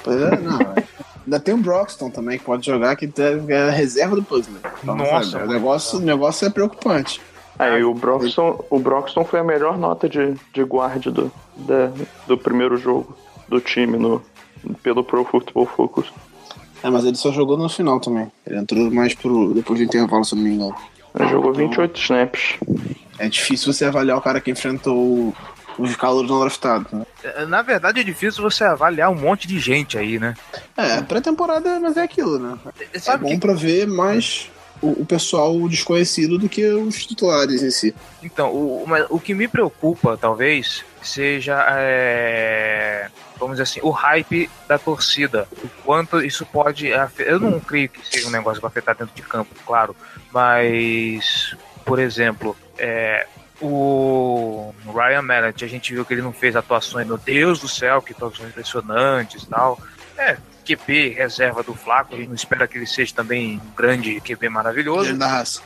Pois 0.04 0.22
é, 0.22 0.38
não. 0.38 0.62
é. 0.62 0.84
Ainda 1.26 1.40
tem 1.40 1.54
o 1.54 1.58
Broxton 1.58 2.10
também, 2.12 2.38
que 2.38 2.46
pode 2.46 2.66
jogar, 2.66 2.96
que 2.96 3.10
é 3.50 3.68
a 3.70 3.72
reserva 3.72 4.16
do 4.16 4.24
Puzzle. 4.24 4.54
Então, 4.84 4.96
Nossa, 4.96 5.32
sabe, 5.32 5.36
o 5.44 5.48
mano. 5.48 5.54
negócio, 5.54 6.00
o 6.00 6.02
negócio 6.02 6.48
é 6.48 6.50
preocupante. 6.50 7.20
Aí 7.63 7.84
o 7.84 7.94
Broxton, 7.94 8.63
o 8.70 8.80
Broxton 8.80 9.24
foi 9.24 9.39
a 9.39 9.44
melhor 9.44 9.77
nota 9.77 10.10
de, 10.10 10.34
de 10.53 10.63
guard 10.63 11.06
do, 11.08 11.32
da- 11.56 11.91
do 12.27 12.38
primeiro 12.38 12.75
jogo 12.77 13.15
do 13.48 13.60
time 13.62 13.98
no, 13.98 14.22
pelo 14.82 15.03
Pro 15.03 15.24
Football 15.25 15.65
Focus. 15.68 16.12
É, 16.84 16.89
mas 16.89 17.06
ele 17.06 17.15
só 17.15 17.32
jogou 17.32 17.58
no 17.58 17.70
final 17.70 18.00
também. 18.00 18.32
Ele 18.48 18.58
entrou 18.60 18.89
mais 18.91 19.13
pro, 19.13 19.53
depois 19.53 19.77
do 19.80 19.86
intervalo, 19.86 20.25
se 20.25 20.36
não 20.36 20.41
me 20.44 20.50
engano. 20.56 20.75
Ele 21.18 21.30
jogou 21.30 21.53
28 21.53 22.00
snaps. 22.00 22.58
É 23.20 23.30
difícil 23.30 23.72
você 23.72 23.86
avaliar 23.86 24.18
o 24.18 24.22
cara 24.22 24.41
que 24.41 24.50
enfrentou 24.50 24.96
o- 24.98 25.34
os 25.77 25.96
calouros 25.96 26.30
não 26.32 26.39
draftados. 26.39 26.91
Né? 26.91 27.06
Na 27.48 27.62
verdade, 27.62 28.00
é 28.00 28.03
difícil 28.03 28.41
você 28.41 28.63
avaliar 28.63 29.10
um 29.12 29.15
monte 29.15 29.48
de 29.48 29.60
gente 29.60 29.98
aí, 29.98 30.18
né? 30.18 30.34
É, 30.75 31.01
pré-temporada, 31.01 31.80
mas 31.80 31.96
é 31.98 32.01
aquilo, 32.01 32.39
né? 32.39 32.58
É 32.94 32.98
Sabe 33.00 33.24
bom 33.25 33.30
que, 33.30 33.38
pra 33.38 33.53
ver 33.53 33.88
mais 33.88 34.50
o, 34.82 35.06
pessoal 35.06 35.68
desconhecido 35.68 36.38
do 36.38 36.50
que 36.50 36.66
os 36.66 37.06
titulares 37.06 37.62
em 37.62 37.70
si. 37.70 37.94
então, 38.24 38.52
o, 38.52 38.86
o 39.10 39.20
que 39.20 39.34
me 39.34 39.48
preocupa, 39.48 40.18
talvez, 40.18 40.84
seja, 41.02 41.64
é, 41.70 43.10
vamos 43.38 43.56
dizer 43.56 43.64
assim, 43.64 43.80
o 43.84 43.90
hype 43.90 44.50
da 44.68 44.78
torcida. 44.78 45.48
O 45.64 45.68
quanto 45.84 46.22
isso 46.22 46.46
pode. 46.46 46.90
Eu 47.20 47.40
não 47.40 47.60
creio 47.60 47.90
que 47.90 48.06
seja 48.06 48.28
um 48.28 48.32
negócio 48.32 48.56
que 48.58 48.62
vai 48.62 48.70
afetar 48.70 48.96
dentro 48.96 49.16
de 49.16 49.22
campo, 49.22 49.54
claro. 49.66 49.96
Mas, 50.32 51.56
por 51.86 52.00
exemplo, 52.00 52.56
é, 52.78 53.28
o 53.62 54.74
Ryan 54.86 55.22
Mallet, 55.22 55.64
a 55.64 55.68
gente 55.68 55.94
viu 55.94 56.04
que 56.04 56.14
ele 56.14 56.22
não 56.22 56.34
fez 56.34 56.56
atuações, 56.56 57.06
meu 57.06 57.18
Deus 57.18 57.60
do 57.60 57.68
céu, 57.68 58.02
que 58.02 58.14
atuações 58.14 58.50
impressionantes 58.50 59.44
e 59.44 59.48
tal. 59.48 59.80
É, 60.18 60.38
QB, 60.62 61.10
reserva 61.10 61.63
do 61.63 61.74
Flaco, 61.74 62.15
a 62.15 62.18
gente 62.18 62.27
não 62.27 62.36
espera 62.36 62.68
que 62.68 62.77
ele 62.77 62.88
seja 62.88 63.13
também 63.15 63.58
um 63.58 63.75
grande 63.75 64.22
QB 64.22 64.50
maravilhoso 64.50 65.06
Gênio 65.06 65.20
da 65.20 65.27
raça. 65.27 65.62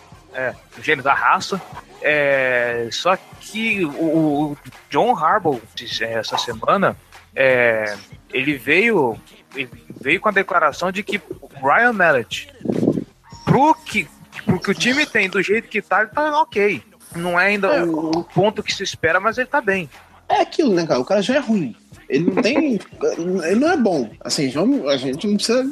o 0.77 0.81
gênio 0.81 1.03
da 1.03 1.13
raça. 1.13 1.61
É, 2.01 2.87
só 2.91 3.17
que 3.39 3.83
o, 3.85 4.51
o 4.51 4.57
John 4.89 5.15
Harbaugh 5.15 5.61
disse 5.73 6.03
essa 6.03 6.37
semana 6.37 6.95
é, 7.35 7.97
ele 8.31 8.57
veio 8.57 9.17
ele 9.55 9.69
veio 9.99 10.19
com 10.19 10.29
a 10.29 10.31
declaração 10.31 10.91
de 10.91 11.01
que 11.01 11.17
o 11.17 11.49
Ryan 11.61 11.93
Mallet 11.93 12.51
pro 13.45 13.73
que, 13.73 14.07
pro 14.45 14.59
que 14.59 14.71
o 14.71 14.73
time 14.73 15.05
tem 15.05 15.29
do 15.29 15.41
jeito 15.41 15.67
que 15.69 15.81
tá, 15.81 16.01
ele 16.01 16.11
tá 16.11 16.41
ok. 16.41 16.83
Não 17.15 17.39
é 17.39 17.47
ainda 17.47 17.85
o, 17.85 18.19
o 18.19 18.23
ponto 18.23 18.61
que 18.61 18.73
se 18.73 18.83
espera, 18.83 19.19
mas 19.19 19.37
ele 19.37 19.47
tá 19.47 19.61
bem. 19.61 19.89
É 20.29 20.41
aquilo, 20.41 20.73
né, 20.73 20.85
cara? 20.85 20.99
O 20.99 21.05
cara 21.05 21.21
já 21.21 21.35
é 21.35 21.39
ruim. 21.39 21.75
Ele 22.09 22.25
não 22.31 22.41
tem. 22.41 22.79
ele 23.47 23.55
não 23.59 23.71
é 23.71 23.77
bom. 23.77 24.09
Assim, 24.21 24.51
a 24.87 24.97
gente 24.97 25.27
não 25.27 25.35
precisa. 25.35 25.63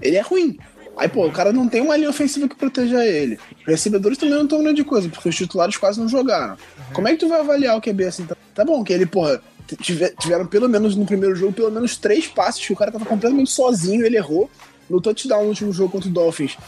Ele 0.00 0.16
é 0.16 0.20
ruim. 0.20 0.58
Aí, 0.96 1.08
pô, 1.08 1.26
o 1.26 1.32
cara 1.32 1.52
não 1.52 1.66
tem 1.68 1.80
uma 1.80 1.96
linha 1.96 2.10
ofensiva 2.10 2.46
que 2.48 2.54
proteja 2.54 3.04
ele. 3.04 3.38
Os 3.60 3.66
recebedores 3.66 4.18
também 4.18 4.34
não 4.34 4.42
estão 4.44 4.62
grande 4.62 4.84
coisa, 4.84 5.08
porque 5.08 5.28
os 5.28 5.34
titulares 5.36 5.76
quase 5.78 5.98
não 5.98 6.08
jogaram. 6.08 6.56
Como 6.92 7.08
é 7.08 7.12
que 7.12 7.18
tu 7.18 7.28
vai 7.28 7.40
avaliar 7.40 7.76
o 7.76 7.80
QB 7.80 8.04
assim? 8.04 8.26
Tá, 8.26 8.36
tá 8.54 8.64
bom 8.64 8.84
que 8.84 8.92
ele, 8.92 9.06
porra, 9.06 9.40
tive- 9.80 10.10
tiveram 10.20 10.46
pelo 10.46 10.68
menos 10.68 10.94
no 10.94 11.06
primeiro 11.06 11.34
jogo, 11.34 11.52
pelo 11.54 11.70
menos 11.70 11.96
três 11.96 12.26
passes 12.26 12.64
que 12.66 12.72
o 12.72 12.76
cara 12.76 12.92
tava 12.92 13.06
completamente 13.06 13.50
sozinho, 13.50 14.04
ele 14.04 14.16
errou. 14.18 14.50
No 14.90 15.00
touchdown 15.00 15.44
no 15.44 15.48
último 15.48 15.72
jogo 15.72 15.92
contra 15.92 16.10
o 16.10 16.12
Dolphins, 16.12 16.58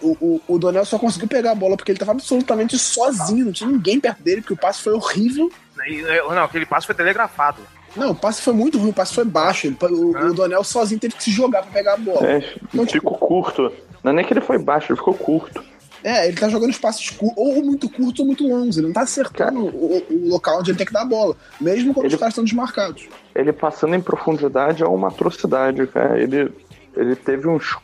o, 0.00 0.16
o, 0.18 0.40
o 0.54 0.58
Donel 0.58 0.86
só 0.86 0.98
conseguiu 0.98 1.28
pegar 1.28 1.50
a 1.50 1.54
bola 1.54 1.76
porque 1.76 1.92
ele 1.92 1.98
tava 1.98 2.12
absolutamente 2.12 2.78
sozinho, 2.78 3.44
não 3.44 3.52
tinha 3.52 3.68
ninguém 3.68 4.00
perto 4.00 4.22
dele, 4.22 4.40
porque 4.40 4.54
o 4.54 4.56
passe 4.56 4.80
foi 4.80 4.94
horrível. 4.94 5.52
É, 5.86 6.22
não, 6.34 6.44
aquele 6.44 6.66
passo 6.66 6.86
foi 6.86 6.94
telegrafado. 6.94 7.60
Não, 7.96 8.10
o 8.10 8.14
passe 8.14 8.42
foi 8.42 8.52
muito 8.52 8.76
ruim, 8.78 8.90
o 8.90 8.94
passe 8.94 9.14
foi 9.14 9.24
baixo. 9.24 9.66
Ele- 9.68 9.76
o, 9.94 10.16
Ah. 10.16 10.24
o 10.26 10.34
Donel 10.34 10.64
sozinho 10.64 10.98
teve 11.00 11.14
que 11.14 11.22
se 11.22 11.30
jogar 11.30 11.62
pra 11.62 11.70
pegar 11.70 11.94
a 11.94 11.96
bola. 11.96 12.26
É, 12.26 12.38
Então, 12.72 12.84
tipo, 12.86 13.10
ficou 13.10 13.16
curto. 13.18 13.72
Não 14.02 14.12
é 14.12 14.14
nem 14.16 14.24
que 14.24 14.32
ele 14.32 14.40
foi 14.40 14.58
baixo, 14.58 14.90
ele 14.92 14.98
ficou 14.98 15.14
curto. 15.14 15.62
É, 16.02 16.28
ele 16.28 16.36
tá 16.36 16.48
jogando 16.50 16.68
os 16.70 16.76
passes 16.78 17.08
curtos, 17.10 17.38
ou 17.38 17.64
muito 17.64 17.88
curtos 17.88 18.20
ou 18.20 18.26
muito 18.26 18.46
longos. 18.46 18.76
Ele 18.76 18.88
não 18.88 18.92
tá 18.92 19.02
acertando 19.02 19.60
o, 19.64 20.02
o 20.10 20.28
local 20.28 20.58
onde 20.58 20.70
ele 20.70 20.76
tem 20.76 20.86
que 20.86 20.92
dar 20.92 21.02
a 21.02 21.06
bola, 21.06 21.34
mesmo 21.60 21.94
quando 21.94 22.06
Ele- 22.06 22.14
os 22.14 22.18
caras 22.20 22.32
estão 22.32 22.44
desmarcados. 22.44 23.08
Ele 23.34 23.52
passando 23.52 23.94
em 23.94 24.00
profundidade 24.02 24.82
é 24.82 24.86
uma 24.86 25.08
atrocidade, 25.08 25.86
cara. 25.86 26.20
Ele, 26.20 26.52
ele 26.94 27.16
teve 27.16 27.48
uns 27.48 27.74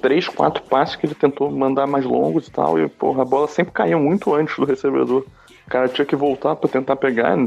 3, 0.00 0.26
4 0.28 0.62
passes 0.62 0.96
que 0.96 1.04
ele 1.06 1.14
tentou 1.14 1.50
mandar 1.50 1.86
mais 1.86 2.04
longos 2.04 2.46
e 2.46 2.50
tal, 2.50 2.78
e 2.78 2.88
porra, 2.88 3.22
a 3.22 3.26
bola 3.26 3.46
sempre 3.46 3.72
caía 3.74 3.98
muito 3.98 4.34
antes 4.34 4.56
do 4.56 4.64
recebedor. 4.64 5.26
O 5.70 5.72
cara 5.72 5.88
tinha 5.88 6.04
que 6.04 6.16
voltar 6.16 6.56
pra 6.56 6.68
tentar 6.68 6.96
pegar, 6.96 7.38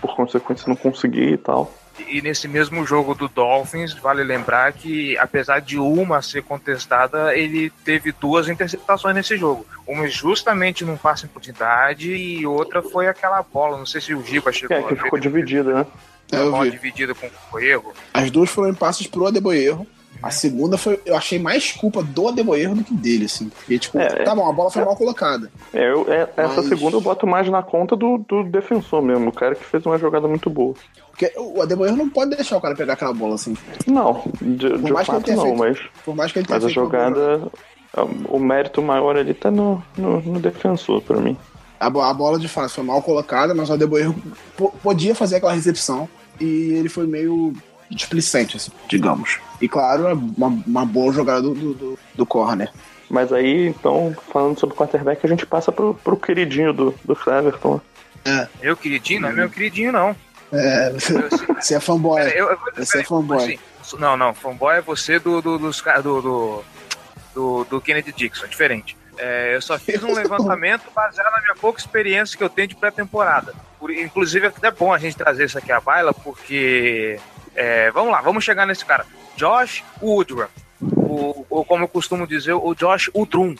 por 0.00 0.16
consequência 0.16 0.68
não 0.68 0.74
conseguia 0.74 1.30
e 1.30 1.38
tal. 1.38 1.72
E 2.08 2.20
nesse 2.20 2.48
mesmo 2.48 2.84
jogo 2.84 3.14
do 3.14 3.28
Dolphins, 3.28 3.94
vale 3.94 4.24
lembrar 4.24 4.72
que, 4.72 5.16
apesar 5.16 5.60
de 5.60 5.78
uma 5.78 6.20
ser 6.20 6.42
contestada, 6.42 7.36
ele 7.36 7.70
teve 7.84 8.10
duas 8.10 8.48
interceptações 8.48 9.14
nesse 9.14 9.36
jogo. 9.36 9.64
Uma 9.86 10.08
justamente 10.08 10.84
num 10.84 10.96
passe 10.96 11.26
em 11.26 11.28
profundidade 11.28 12.12
e 12.12 12.44
outra 12.44 12.82
foi 12.82 13.06
aquela 13.06 13.40
bola. 13.44 13.78
Não 13.78 13.86
sei 13.86 14.00
se 14.00 14.12
o 14.12 14.24
Giba 14.24 14.50
chegou 14.50 14.76
É, 14.76 14.82
que 14.82 14.96
ficou 14.96 15.16
dividida, 15.16 15.72
né? 15.72 15.86
É, 16.32 16.36
uma 16.36 16.44
eu 16.44 16.50
bola 16.50 16.64
vi. 16.64 16.70
dividida 16.72 17.14
com, 17.14 17.30
com 17.48 17.60
erro. 17.60 17.94
As 18.12 18.28
duas 18.28 18.50
foram 18.50 18.70
em 18.70 18.74
passes 18.74 19.06
pro 19.06 19.24
Adeboerro. 19.24 19.86
A 20.22 20.30
segunda 20.30 20.76
foi. 20.76 21.00
Eu 21.06 21.16
achei 21.16 21.38
mais 21.38 21.70
culpa 21.72 22.02
do 22.02 22.28
Adeboerro 22.28 22.74
do 22.74 22.84
que 22.84 22.92
dele, 22.94 23.26
assim. 23.26 23.48
Porque, 23.50 23.78
tipo, 23.78 23.98
É, 23.98 24.08
tá 24.24 24.34
bom, 24.34 24.48
a 24.48 24.52
bola 24.52 24.70
foi 24.70 24.84
mal 24.84 24.96
colocada. 24.96 25.50
É, 25.72 25.90
eu, 25.92 26.12
é- 26.12 26.28
essa 26.36 26.56
Mas- 26.60 26.68
segunda 26.68 26.96
eu 26.96 27.00
boto 27.00 27.26
mais 27.26 27.48
na 27.48 27.62
conta 27.62 27.94
do, 27.94 28.18
do 28.18 28.42
defensor 28.44 29.00
mesmo, 29.02 29.28
o 29.28 29.32
cara 29.32 29.54
que 29.54 29.64
fez 29.64 29.84
uma 29.86 29.96
jogada 29.98 30.26
muito 30.26 30.50
boa. 30.50 30.74
Porque 31.10 31.32
o 31.36 31.62
Adeboerro 31.62 31.96
não 31.96 32.08
pode 32.08 32.30
deixar 32.34 32.56
o 32.56 32.60
cara 32.60 32.74
pegar 32.74 32.94
aquela 32.94 33.12
bola, 33.12 33.34
assim. 33.36 33.56
Não, 33.86 34.22
de, 34.40 34.78
de 34.78 34.92
mais 34.92 35.06
que 35.06 35.14
ele 35.14 35.20
fato 35.24 35.32
não, 35.36 35.42
feito- 35.44 35.58
mas, 35.58 35.78
Por 36.04 36.14
mais 36.16 36.32
que 36.32 36.38
ele 36.40 36.46
tenha 36.46 36.58
mas 36.60 36.64
a 36.64 36.68
jogada, 36.68 37.42
o 38.28 38.38
mérito 38.38 38.82
maior 38.82 39.16
ali 39.16 39.34
tá 39.34 39.50
no, 39.50 39.82
no, 39.96 40.20
no 40.20 40.40
defensor 40.40 41.00
pra 41.02 41.20
mim. 41.20 41.36
A, 41.80 41.86
a 41.86 42.14
bola 42.14 42.38
de 42.38 42.48
fato 42.48 42.70
foi 42.70 42.82
mal 42.84 43.00
colocada, 43.02 43.54
mas 43.54 43.70
o 43.70 44.14
po- 44.56 44.72
podia 44.82 45.14
fazer 45.14 45.36
aquela 45.36 45.52
recepção 45.52 46.08
e 46.40 46.72
ele 46.74 46.88
foi 46.88 47.06
meio 47.06 47.52
displicente, 47.90 48.56
assim, 48.56 48.70
digamos. 48.88 49.38
E 49.60 49.68
claro, 49.68 50.06
é 50.06 50.14
uma, 50.14 50.48
uma 50.66 50.84
boa 50.86 51.12
jogada 51.12 51.42
do, 51.42 51.54
do, 51.54 51.74
do, 51.74 51.98
do 52.14 52.26
corner. 52.26 52.70
Mas 53.10 53.32
aí, 53.32 53.68
então, 53.68 54.14
falando 54.32 54.58
sobre 54.58 54.74
o 54.74 54.78
quarterback, 54.78 55.24
a 55.24 55.28
gente 55.28 55.46
passa 55.46 55.72
pro, 55.72 55.94
pro 55.94 56.16
queridinho 56.16 56.72
do, 56.72 56.94
do 57.04 57.16
Cleverton. 57.16 57.80
Meu 58.60 58.76
queridinho, 58.76 59.22
não 59.22 59.28
é 59.30 59.32
meu 59.32 59.48
queridinho, 59.48 59.90
não. 59.92 60.14
É, 60.52 60.92
você 61.60 61.74
é 61.76 61.80
fanboy. 61.80 62.22
Pera, 62.22 62.36
eu, 62.36 62.50
eu, 62.50 62.58
Você 62.76 63.00
é 63.00 63.04
fanboy. 63.04 63.36
assim, 63.82 63.98
não, 63.98 64.16
não, 64.16 64.34
fanboy 64.34 64.76
é 64.76 64.80
você 64.82 65.18
do, 65.18 65.40
do, 65.40 65.58
dos 65.58 65.82
do, 66.02 66.20
do, 66.22 66.64
do, 67.34 67.64
do 67.64 67.80
Kennedy 67.80 68.12
Dixon, 68.12 68.46
diferente. 68.46 68.96
É, 69.16 69.56
eu 69.56 69.62
só 69.62 69.78
fiz 69.78 70.02
um 70.02 70.12
levantamento 70.14 70.84
baseado 70.94 71.32
na 71.32 71.40
minha 71.40 71.54
pouca 71.56 71.80
experiência 71.80 72.36
que 72.36 72.44
eu 72.44 72.48
tenho 72.50 72.68
de 72.68 72.76
pré-temporada. 72.76 73.54
Por- 73.78 73.90
Inclusive, 73.90 74.46
é 74.46 74.48
até 74.48 74.70
bom 74.70 74.92
a 74.92 74.98
gente 74.98 75.16
trazer 75.16 75.44
isso 75.46 75.58
aqui 75.58 75.72
à 75.72 75.80
baila, 75.80 76.12
porque. 76.12 77.18
É, 77.54 77.90
vamos 77.90 78.10
lá, 78.12 78.20
vamos 78.20 78.44
chegar 78.44 78.66
nesse 78.66 78.84
cara. 78.84 79.04
Josh 79.36 79.84
Woodruff. 80.02 80.50
Ou 81.00 81.64
como 81.64 81.84
eu 81.84 81.88
costumo 81.88 82.26
dizer, 82.26 82.52
o 82.52 82.74
Josh 82.74 83.10
Udrum. 83.14 83.54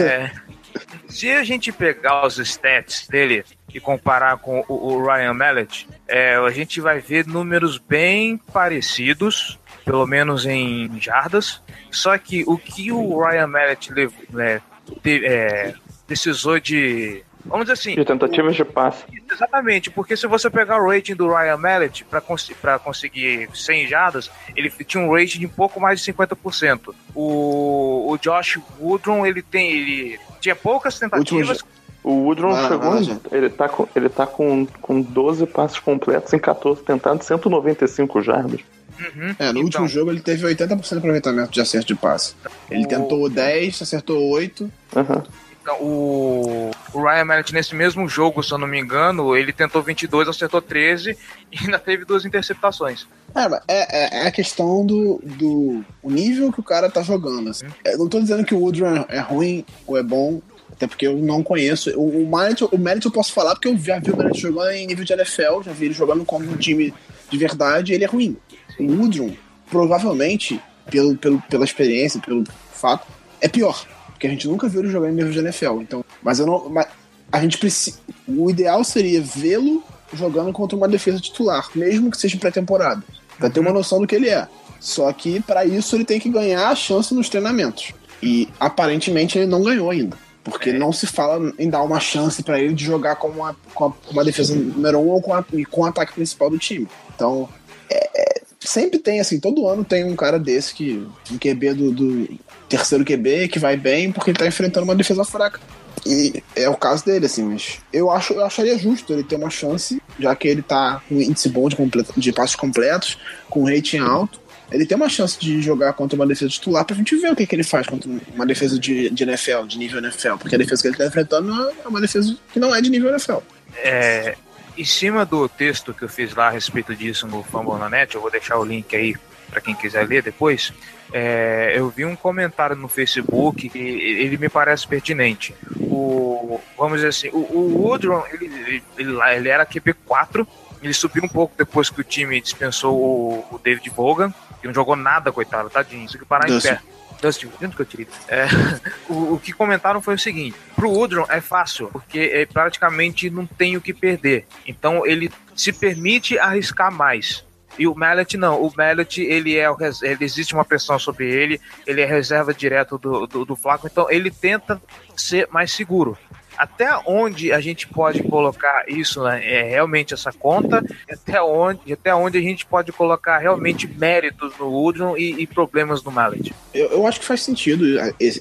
É, 0.00 0.30
se 1.08 1.30
a 1.30 1.44
gente 1.44 1.70
pegar 1.72 2.26
os 2.26 2.38
stats 2.38 3.06
dele 3.08 3.44
e 3.72 3.78
comparar 3.80 4.36
com 4.38 4.64
o, 4.68 4.94
o 4.94 5.04
Ryan 5.06 5.34
Mallet, 5.34 5.86
é, 6.08 6.34
a 6.36 6.50
gente 6.50 6.80
vai 6.80 6.98
ver 7.00 7.26
números 7.26 7.78
bem 7.78 8.36
parecidos, 8.36 9.58
pelo 9.84 10.06
menos 10.06 10.44
em 10.46 10.98
jardas. 11.00 11.62
Só 11.90 12.16
que 12.18 12.44
o 12.46 12.56
que 12.58 12.90
o 12.90 13.22
Ryan 13.22 13.46
Mallet 13.46 13.92
lev- 13.92 14.14
né, 14.30 14.60
te- 15.02 15.24
é, 15.24 15.74
precisou 16.06 16.58
de. 16.58 17.22
Vamos 17.44 17.64
dizer 17.66 17.72
assim. 17.72 17.94
De 17.94 18.04
tentativas 18.04 18.54
de 18.54 18.64
passe. 18.64 19.04
Exatamente, 19.30 19.90
porque 19.90 20.16
se 20.16 20.26
você 20.26 20.50
pegar 20.50 20.80
o 20.80 20.88
rating 20.90 21.14
do 21.14 21.28
Ryan 21.32 21.56
Mallet 21.56 22.04
para 22.04 22.20
cons 22.20 22.50
conseguir 22.84 23.48
100 23.54 23.88
jardas, 23.88 24.30
ele 24.56 24.70
tinha 24.84 25.02
um 25.02 25.12
rating 25.12 25.38
de 25.40 25.46
um 25.46 25.50
pouco 25.50 25.80
mais 25.80 26.00
de 26.02 26.12
50%. 26.12 26.94
O, 27.14 28.12
o 28.12 28.18
Josh 28.18 28.58
Woodrum, 28.78 29.24
ele 29.24 29.42
tem 29.42 29.70
ele 29.70 30.20
tinha 30.40 30.54
poucas 30.56 30.98
tentativas. 30.98 31.64
O 32.02 32.12
Woodron 32.24 32.52
lá, 32.52 32.68
chegou, 32.68 32.96
em- 32.96 33.04
gente. 33.04 33.20
ele 33.30 33.50
tá, 33.50 33.68
com, 33.68 33.86
ele 33.94 34.08
tá 34.08 34.26
com, 34.26 34.66
com 34.80 35.02
12 35.02 35.46
passes 35.46 35.78
completos 35.78 36.32
em 36.32 36.38
14 36.38 36.82
tentados, 36.82 37.26
195 37.26 38.22
jardas. 38.22 38.60
Uhum. 38.98 39.34
É, 39.38 39.44
no 39.46 39.50
Então, 39.50 39.62
último 39.62 39.88
jogo 39.88 40.10
ele 40.10 40.20
teve 40.20 40.46
80% 40.46 40.88
de 40.88 40.98
aproveitamento 40.98 41.50
de 41.50 41.60
acerto 41.60 41.86
de 41.88 41.94
passe. 41.94 42.34
Ele 42.70 42.84
O- 42.84 42.88
tentou 42.88 43.28
10, 43.28 43.82
acertou 43.82 44.28
8. 44.30 44.70
Aham. 44.96 45.22
Então, 45.62 45.76
o, 45.80 46.70
o 46.94 47.02
Ryan 47.02 47.24
Mallett, 47.24 47.52
nesse 47.52 47.74
mesmo 47.74 48.08
jogo, 48.08 48.42
se 48.42 48.52
eu 48.52 48.58
não 48.58 48.66
me 48.66 48.80
engano, 48.80 49.36
ele 49.36 49.52
tentou 49.52 49.82
22, 49.82 50.28
acertou 50.28 50.62
13 50.62 51.16
e 51.52 51.58
ainda 51.58 51.78
teve 51.78 52.04
duas 52.04 52.24
interceptações. 52.24 53.06
É, 53.34 53.48
mas 53.48 53.60
é, 53.68 54.18
é, 54.18 54.24
é 54.24 54.26
a 54.26 54.32
questão 54.32 54.84
do, 54.84 55.20
do 55.22 55.84
o 56.02 56.10
nível 56.10 56.50
que 56.50 56.60
o 56.60 56.64
cara 56.64 56.90
tá 56.90 57.02
jogando. 57.02 57.50
assim. 57.50 57.66
Eu 57.84 57.98
não 57.98 58.08
tô 58.08 58.20
dizendo 58.20 58.44
que 58.44 58.54
o 58.54 58.58
Woodrow 58.58 59.04
é 59.08 59.20
ruim 59.20 59.64
ou 59.86 59.98
é 59.98 60.02
bom, 60.02 60.40
até 60.72 60.86
porque 60.86 61.06
eu 61.06 61.16
não 61.16 61.42
conheço. 61.42 61.90
O, 61.90 62.22
o, 62.22 62.26
Mallet, 62.26 62.64
o 62.64 62.78
Mallet 62.78 63.04
eu 63.04 63.12
posso 63.12 63.32
falar 63.32 63.54
porque 63.54 63.68
eu 63.68 63.76
já 63.76 63.98
vi 63.98 64.10
o 64.10 64.16
Mallet 64.16 64.40
jogando 64.40 64.70
em 64.70 64.86
nível 64.86 65.04
de 65.04 65.12
NFL, 65.12 65.62
já 65.62 65.72
vi 65.72 65.86
ele 65.86 65.94
jogando 65.94 66.24
como 66.24 66.50
um 66.50 66.56
time 66.56 66.94
de 67.28 67.38
verdade 67.38 67.92
ele 67.92 68.04
é 68.04 68.06
ruim. 68.06 68.36
O 68.78 68.84
Woodrow, 68.84 69.30
provavelmente, 69.70 70.60
pelo, 70.90 71.16
pelo, 71.16 71.40
pela 71.42 71.64
experiência, 71.64 72.20
pelo 72.20 72.44
fato, 72.72 73.06
é 73.40 73.48
pior. 73.48 73.86
Porque 74.20 74.26
a 74.26 74.30
gente 74.30 74.46
nunca 74.46 74.68
viu 74.68 74.82
ele 74.82 74.90
jogar 74.90 75.08
em 75.08 75.14
nível 75.14 75.32
de 75.32 75.38
NFL. 75.38 75.80
Então, 75.80 76.04
mas 76.22 76.38
eu 76.38 76.46
não. 76.46 76.68
Mas 76.68 76.88
a 77.32 77.40
gente 77.40 77.56
precisa. 77.56 77.96
O 78.28 78.50
ideal 78.50 78.84
seria 78.84 79.18
vê-lo 79.22 79.82
jogando 80.12 80.52
contra 80.52 80.76
uma 80.76 80.86
defesa 80.86 81.18
titular, 81.18 81.66
mesmo 81.74 82.10
que 82.10 82.18
seja 82.18 82.36
pré-temporada. 82.36 83.02
Pra 83.38 83.48
ter 83.48 83.60
uma 83.60 83.72
noção 83.72 83.98
do 83.98 84.06
que 84.06 84.14
ele 84.14 84.28
é. 84.28 84.46
Só 84.78 85.10
que 85.10 85.40
para 85.40 85.64
isso 85.64 85.96
ele 85.96 86.04
tem 86.04 86.20
que 86.20 86.28
ganhar 86.28 86.68
a 86.68 86.74
chance 86.74 87.14
nos 87.14 87.30
treinamentos. 87.30 87.94
E 88.22 88.46
aparentemente 88.60 89.38
ele 89.38 89.46
não 89.46 89.62
ganhou 89.62 89.88
ainda. 89.88 90.18
Porque 90.44 90.70
não 90.70 90.92
se 90.92 91.06
fala 91.06 91.50
em 91.58 91.70
dar 91.70 91.82
uma 91.82 91.98
chance 91.98 92.42
para 92.42 92.60
ele 92.60 92.74
de 92.74 92.84
jogar 92.84 93.16
com 93.16 93.28
uma, 93.28 93.56
com 93.74 93.90
uma 94.10 94.22
defesa 94.22 94.54
número 94.54 94.98
um 94.98 95.08
ou 95.08 95.22
com, 95.22 95.32
a, 95.32 95.42
com 95.70 95.80
o 95.80 95.84
ataque 95.86 96.12
principal 96.12 96.50
do 96.50 96.58
time. 96.58 96.86
Então, 97.14 97.48
é- 97.88 98.10
é- 98.38 98.39
sempre 98.60 98.98
tem, 98.98 99.20
assim, 99.20 99.40
todo 99.40 99.66
ano 99.66 99.84
tem 99.84 100.04
um 100.04 100.14
cara 100.14 100.38
desse 100.38 100.74
que. 100.74 101.06
Um 101.30 101.38
QB 101.38 101.74
do, 101.74 101.92
do 101.92 102.38
terceiro 102.68 103.04
QB 103.04 103.48
que 103.48 103.58
vai 103.58 103.76
bem 103.76 104.12
porque 104.12 104.30
ele 104.30 104.38
tá 104.38 104.46
enfrentando 104.46 104.84
uma 104.84 104.94
defesa 104.94 105.24
fraca. 105.24 105.60
E 106.06 106.42
é 106.56 106.68
o 106.68 106.76
caso 106.76 107.04
dele, 107.04 107.26
assim, 107.26 107.42
mas 107.42 107.78
eu, 107.92 108.10
acho, 108.10 108.32
eu 108.32 108.44
acharia 108.44 108.78
justo 108.78 109.12
ele 109.12 109.22
ter 109.24 109.36
uma 109.36 109.50
chance, 109.50 110.00
já 110.18 110.34
que 110.34 110.48
ele 110.48 110.62
tá 110.62 111.02
com 111.08 111.16
índice 111.20 111.48
bom 111.48 111.68
de, 111.68 111.76
completa- 111.76 112.12
de 112.16 112.32
passos 112.32 112.56
completos, 112.56 113.18
com 113.48 113.64
rating 113.64 113.98
alto. 113.98 114.40
Ele 114.70 114.86
tem 114.86 114.96
uma 114.96 115.08
chance 115.08 115.38
de 115.38 115.60
jogar 115.60 115.92
contra 115.94 116.14
uma 116.14 116.26
defesa 116.26 116.48
titular 116.52 116.84
pra 116.84 116.94
gente 116.94 117.16
ver 117.16 117.32
o 117.32 117.36
que, 117.36 117.44
que 117.44 117.56
ele 117.56 117.64
faz 117.64 117.88
contra 117.88 118.08
uma 118.32 118.46
defesa 118.46 118.78
de, 118.78 119.10
de 119.10 119.24
NFL, 119.24 119.64
de 119.66 119.76
nível 119.76 119.98
NFL. 119.98 120.36
Porque 120.38 120.54
a 120.54 120.58
defesa 120.58 120.80
que 120.80 120.88
ele 120.88 120.96
tá 120.96 121.06
enfrentando 121.06 121.52
é 121.84 121.88
uma 121.88 122.00
defesa 122.00 122.36
que 122.52 122.60
não 122.60 122.72
é 122.74 122.80
de 122.80 122.88
nível 122.88 123.10
NFL. 123.10 123.38
É, 123.78 124.36
em 124.80 124.84
cima 124.84 125.26
do 125.26 125.48
texto 125.48 125.92
que 125.92 126.02
eu 126.02 126.08
fiz 126.08 126.34
lá 126.34 126.48
a 126.48 126.50
respeito 126.50 126.94
disso 126.94 127.26
no 127.26 127.42
Fambonanet, 127.42 128.14
eu 128.14 128.20
vou 128.20 128.30
deixar 128.30 128.58
o 128.58 128.64
link 128.64 128.94
aí 128.96 129.14
para 129.50 129.60
quem 129.60 129.74
quiser 129.74 130.06
ler 130.06 130.22
depois. 130.22 130.72
é, 131.12 131.72
eu 131.74 131.90
vi 131.90 132.04
um 132.04 132.14
comentário 132.14 132.76
no 132.76 132.88
Facebook 132.88 133.68
que 133.68 133.78
ele 133.78 134.38
me 134.38 134.48
parece 134.48 134.86
pertinente. 134.86 135.54
O, 135.80 136.60
vamos 136.78 136.98
dizer 136.98 137.08
assim, 137.08 137.28
o, 137.32 137.38
o 137.38 137.82
Woodrow, 137.82 138.24
ele, 138.32 138.82
ele, 138.96 139.18
ele, 139.36 139.48
era 139.48 139.66
QB4, 139.66 140.46
ele 140.82 140.94
subiu 140.94 141.24
um 141.24 141.28
pouco 141.28 141.52
depois 141.58 141.90
que 141.90 142.00
o 142.00 142.04
time 142.04 142.40
dispensou 142.40 142.96
o, 142.96 143.54
o 143.54 143.58
David 143.58 143.90
Bogan, 143.90 144.32
que 144.60 144.66
não 144.66 144.74
jogou 144.74 144.94
nada, 144.94 145.32
coitado, 145.32 145.68
tadinho, 145.68 146.04
isso 146.04 146.18
que 146.18 146.24
parar 146.24 146.48
em 146.48 146.60
pé. 146.60 146.80
Dustin, 147.20 147.50
onde 147.62 147.76
que 147.76 147.82
eu 147.82 147.86
tirei? 147.86 148.08
É, 148.28 148.46
o, 149.08 149.34
o 149.34 149.38
que 149.38 149.52
comentaram 149.52 150.00
foi 150.00 150.14
o 150.14 150.18
seguinte: 150.18 150.56
pro 150.74 150.90
Woodrow 150.90 151.26
é 151.28 151.40
fácil, 151.40 151.88
porque 151.88 152.18
é, 152.18 152.46
praticamente 152.46 153.30
não 153.30 153.46
tem 153.46 153.76
o 153.76 153.80
que 153.80 153.92
perder. 153.92 154.46
Então 154.66 155.06
ele 155.06 155.30
se 155.54 155.72
permite 155.72 156.38
arriscar 156.38 156.92
mais. 156.92 157.44
E 157.78 157.86
o 157.86 157.94
Mallet 157.94 158.36
não. 158.36 158.60
O 158.60 158.72
Mallet, 158.76 159.22
ele 159.22 159.56
é 159.56 159.66
ele 160.02 160.24
existe 160.24 160.54
uma 160.54 160.64
pressão 160.64 160.98
sobre 160.98 161.30
ele, 161.30 161.60
ele 161.86 162.00
é 162.00 162.04
reserva 162.04 162.52
direto 162.52 162.98
do, 162.98 163.26
do, 163.26 163.44
do 163.44 163.56
Flaco, 163.56 163.86
então 163.86 164.10
ele 164.10 164.30
tenta 164.30 164.80
ser 165.16 165.48
mais 165.50 165.72
seguro. 165.72 166.18
Até 166.60 166.94
onde 167.06 167.52
a 167.52 167.60
gente 167.60 167.88
pode 167.88 168.22
colocar 168.22 168.84
isso, 168.86 169.22
né, 169.22 169.40
é 169.42 169.62
realmente 169.62 170.12
essa 170.12 170.30
conta, 170.30 170.84
até 171.10 171.40
onde, 171.40 171.90
até 171.90 172.14
onde 172.14 172.36
a 172.36 172.42
gente 172.42 172.66
pode 172.66 172.92
colocar 172.92 173.38
realmente 173.38 173.88
méritos 173.88 174.52
no 174.58 174.66
Woodrow 174.66 175.16
e, 175.16 175.40
e 175.40 175.46
problemas 175.46 176.02
no 176.02 176.10
Mallet. 176.10 176.52
Eu, 176.74 176.88
eu 176.90 177.06
acho 177.06 177.18
que 177.18 177.24
faz 177.24 177.40
sentido 177.40 177.84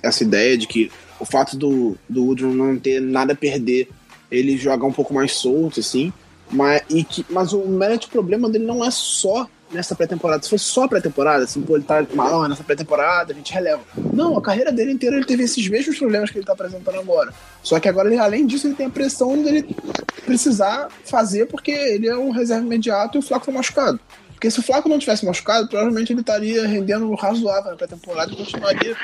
essa 0.04 0.22
ideia 0.22 0.58
de 0.58 0.68
que 0.68 0.92
o 1.18 1.24
fato 1.24 1.56
do, 1.56 1.98
do 2.10 2.26
Woodrow 2.26 2.52
não 2.52 2.78
ter 2.78 3.00
nada 3.00 3.32
a 3.32 3.38
perder, 3.38 3.88
ele 4.30 4.58
joga 4.58 4.86
um 4.86 4.92
pouco 4.92 5.14
mais 5.14 5.32
solto, 5.32 5.80
assim. 5.80 6.12
Mas, 6.52 6.82
e 6.90 7.06
que, 7.06 7.26
mas 7.30 7.54
o 7.54 7.66
Mallet, 7.66 8.06
o 8.08 8.10
problema 8.10 8.50
dele 8.50 8.66
não 8.66 8.84
é 8.84 8.92
só 8.92 9.48
nessa 9.72 9.96
pré-temporada. 9.96 10.44
Se 10.44 10.50
fosse 10.50 10.66
só 10.66 10.88
pré-temporada, 10.88 11.44
assim, 11.44 11.62
pô, 11.62 11.76
ele 11.76 11.86
tá 11.86 12.06
mal 12.14 12.48
nessa 12.48 12.64
pré-temporada, 12.64 13.34
a 13.34 13.36
gente 13.36 13.54
releva. 13.54 13.82
Não, 14.14 14.38
a 14.38 14.42
carreira 14.42 14.72
dele 14.72 14.92
inteira 14.92 15.16
ele 15.16 15.26
teve 15.26 15.44
esses 15.44 15.68
mesmos 15.68 15.98
problemas 15.98 16.30
que 16.30 16.38
ele 16.38 16.46
tá 16.46 16.54
apresentando 16.54 17.00
agora. 17.00 17.34
Só 17.62 17.80
que 17.80 17.88
agora, 17.88 18.08
ele, 18.08 18.20
além 18.20 18.46
disso, 18.46 18.68
ele 18.68 18.76
tem 18.76 18.88
a 18.88 18.90
pressão 18.90 19.42
dele 19.42 19.76
precisar 20.26 20.90
fazer 21.06 21.48
porque 21.48 21.72
ele 21.72 22.08
é 22.08 22.18
um 22.18 22.32
reserva 22.32 22.66
imediato 22.66 23.18
e 23.18 23.20
o 23.20 23.22
Flaco 23.22 23.46
foi 23.46 23.54
machucado. 23.54 24.00
Porque 24.40 24.50
se 24.50 24.60
o 24.60 24.64
Flaco 24.64 24.88
não 24.88 24.98
tivesse 24.98 25.26
machucado, 25.26 25.68
provavelmente 25.68 26.14
ele 26.14 26.22
estaria 26.22 26.66
rendendo 26.66 27.14
razoável 27.16 27.72
na 27.72 27.78
pré-temporada 27.78 28.32
e 28.32 28.38
continuaria 28.38 28.96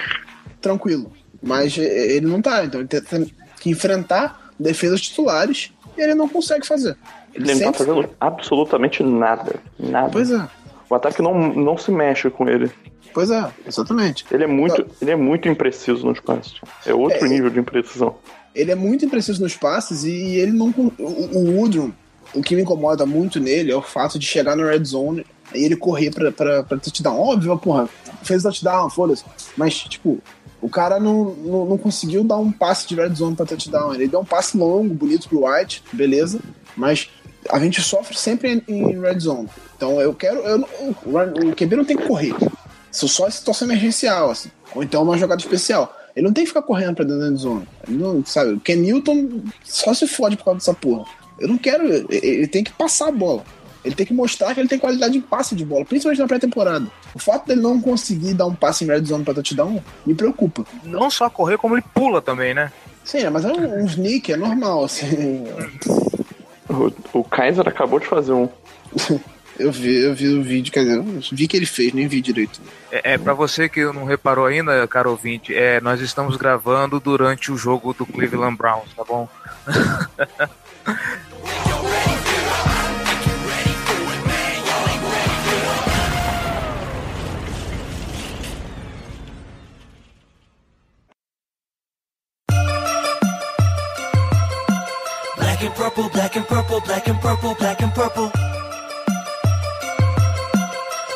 tranquilo. 0.62 1.12
Mas 1.44 1.78
ele 1.78 2.26
não 2.26 2.42
tá, 2.42 2.64
então 2.64 2.80
ele 2.80 2.88
tem, 2.88 3.32
que 3.60 3.70
enfrentar 3.70 4.52
defesas 4.60 5.02
titulares 5.02 5.72
e 5.98 6.02
ele 6.02 6.16
não 6.16 6.30
consegue 6.30 6.66
fazer. 6.66 6.98
Ele, 7.34 7.52
Ele 7.52 7.66
não 7.66 7.72
tá 7.72 7.78
fazendo 7.80 8.10
absolutamente 8.20 9.04
nada. 9.04 9.56
Nada. 9.78 10.10
Pois 10.10 10.32
é, 10.32 10.48
O 10.90 10.96
ataque 10.96 11.22
não, 11.22 11.34
não 11.54 11.78
se 11.78 11.92
mexe 11.92 12.30
com 12.30 12.48
ele. 12.48 12.72
pois 13.14 13.30
é, 13.32 13.52
exatamente. 13.68 14.26
Ele 14.32 14.44
é 14.44 14.48
muito, 14.48 14.86
ele 15.02 15.12
é 15.12 15.16
muito 15.16 15.48
impreciso 15.50 16.06
nos 16.06 16.20
passes. 16.20 16.54
É 16.86 16.94
outro 16.94 17.26
É, 17.26 17.30
nível 17.30 17.50
de 17.50 17.60
imprecisão. 17.60 18.16
Ele 18.54 18.72
é 18.72 18.76
muito 18.76 19.04
impreciso 19.06 19.42
nos 19.42 19.56
passes 19.56 20.04
e 20.04 20.14
ele 20.36 20.52
não. 20.52 20.68
O, 20.78 20.94
o 21.38 21.58
Woodrum, 21.58 21.92
o 22.34 22.42
que 22.42 22.56
me 22.56 22.62
incomoda 22.62 23.06
muito 23.06 23.40
nele 23.40 23.72
é 23.72 23.76
o 23.76 23.82
fato 23.82 24.18
de 24.20 24.26
chegar 24.26 24.56
no 24.56 24.66
red 24.66 24.84
zone 24.86 25.26
e 25.54 25.64
ele 25.64 25.76
correr 25.76 26.12
pra, 26.12 26.32
pra, 26.32 26.64
pra 26.64 26.78
touchdown. 26.78 27.20
Óbvio, 27.20 27.58
porra, 27.58 27.90
fez 28.24 28.44
touchdown, 28.44 28.90
foda-se. 28.90 29.24
Mas, 29.58 29.76
tipo, 29.80 30.20
o 30.62 30.70
cara 30.70 31.00
não, 31.00 31.32
não, 31.36 31.66
não 31.66 31.78
conseguiu 31.78 32.24
dar 32.24 32.38
um 32.38 32.52
passe 32.52 32.88
de 32.88 32.96
red 32.96 33.14
zone 33.14 33.36
pra 33.36 33.46
touchdown. 33.46 33.94
Ele 33.94 34.08
deu 34.08 34.20
um 34.22 34.26
passe 34.26 34.58
longo, 34.58 34.94
bonito 34.94 35.28
pro 35.28 35.46
White, 35.46 35.84
beleza. 35.92 36.40
Mas 36.78 37.10
a 37.50 37.60
gente 37.60 37.82
sofre 37.82 38.18
sempre 38.18 38.64
em, 38.68 39.00
red 39.00 39.20
zone. 39.20 39.50
Então 39.76 40.00
eu 40.00 40.14
quero. 40.14 40.40
Eu, 40.40 40.68
o, 40.82 41.50
o 41.50 41.56
QB 41.56 41.76
não 41.76 41.86
tem 41.86 41.98
que 41.98 42.08
correr. 42.08 42.34
Isso 42.92 43.08
só 43.08 43.28
em 43.28 43.32
situação 43.32 43.68
emergencial, 43.68 44.32
assim. 44.32 44.50
Ou 44.74 44.84
então 44.84 45.04
uma 45.04 45.18
jogada 45.18 45.42
especial. 45.42 45.96
Ele 46.16 46.26
não 46.26 46.34
tem 46.34 46.46
que 46.46 46.50
ficar 46.50 46.62
correndo 46.62 46.96
pra 46.96 47.04
dentro 47.06 47.30
da 47.30 47.36
zona. 47.36 47.68
Ele 47.88 47.98
não, 47.98 48.26
sabe? 48.26 48.54
O 48.54 48.60
Ken 48.60 48.78
Newton 48.78 49.42
só 49.64 49.94
se 49.94 50.08
fode 50.08 50.38
por 50.38 50.46
causa 50.46 50.60
dessa 50.60 50.74
porra. 50.74 51.06
Eu 51.40 51.50
não 51.50 51.58
quero. 51.58 51.86
Ele, 51.86 52.08
ele 52.10 52.48
tem 52.48 52.64
que 52.64 52.72
passar 52.72 53.10
a 53.10 53.12
bola. 53.12 53.44
Ele 53.84 53.94
tem 53.94 54.06
que 54.06 54.14
mostrar 54.14 54.54
que 54.54 54.60
ele 54.60 54.68
tem 54.68 54.80
qualidade 54.80 55.16
em 55.16 55.22
passe 55.22 55.54
de 55.54 55.64
bola, 55.64 55.86
principalmente 55.86 56.20
na 56.20 56.28
pré-temporada. 56.28 56.88
O 57.14 57.20
fato 57.20 57.48
dele 57.48 57.62
não 57.62 57.80
conseguir 57.80 58.34
dar 58.34 58.48
um 58.48 58.56
passe 58.56 58.84
em 58.84 58.88
red 58.88 59.06
zone 59.06 59.24
pra 59.24 59.34
touchdown 59.34 59.84
me 60.04 60.16
preocupa. 60.16 60.66
Não 60.84 61.08
só 61.12 61.30
correr, 61.30 61.60
como 61.60 61.76
ele 61.76 61.84
pula 61.94 62.20
também, 62.20 62.56
né? 62.56 62.72
Sim, 63.04 63.30
mas 63.30 63.46
é 63.46 63.50
um, 63.50 63.84
um 63.84 63.86
sneak, 63.86 64.34
é 64.34 64.38
normal, 64.38 64.86
assim. 64.86 65.06
O, 66.70 67.20
o 67.20 67.24
Kaiser 67.24 67.68
acabou 67.68 68.00
de 68.00 68.08
fazer 68.08 68.34
um. 68.34 68.50
Eu 69.58 69.72
vi, 69.72 70.04
eu 70.04 70.14
vi 70.14 70.28
o 70.38 70.44
vídeo, 70.44 70.70
quer 70.70 70.84
dizer, 70.84 71.02
vi 71.32 71.48
que 71.48 71.56
ele 71.56 71.66
fez, 71.66 71.94
nem 71.94 72.10
vi 72.10 72.20
direito. 72.20 72.60
É, 72.92 73.14
é 73.14 73.18
para 73.18 73.34
você 73.34 73.70
que 73.70 73.86
não 73.86 74.04
reparou 74.04 74.46
ainda, 74.46 74.86
caro 74.86 75.12
ouvinte, 75.12 75.56
é, 75.56 75.80
nós 75.80 76.02
estamos 76.02 76.36
gravando 76.36 77.00
durante 77.00 77.54
o 77.54 77.58
jogo 77.58 77.94
do 77.94 78.06
Cleveland 78.06 78.58
Browns, 78.58 78.94
tá 78.94 79.06
bom? 79.06 79.30
purple, 95.96 96.10
black 96.10 96.36
and 96.38 96.44
purple, 96.46 96.82
black 96.82 97.08
and 97.08 97.22
purple, 97.22 97.56
black 97.56 97.82
and 97.82 97.92
purple. 97.94 98.32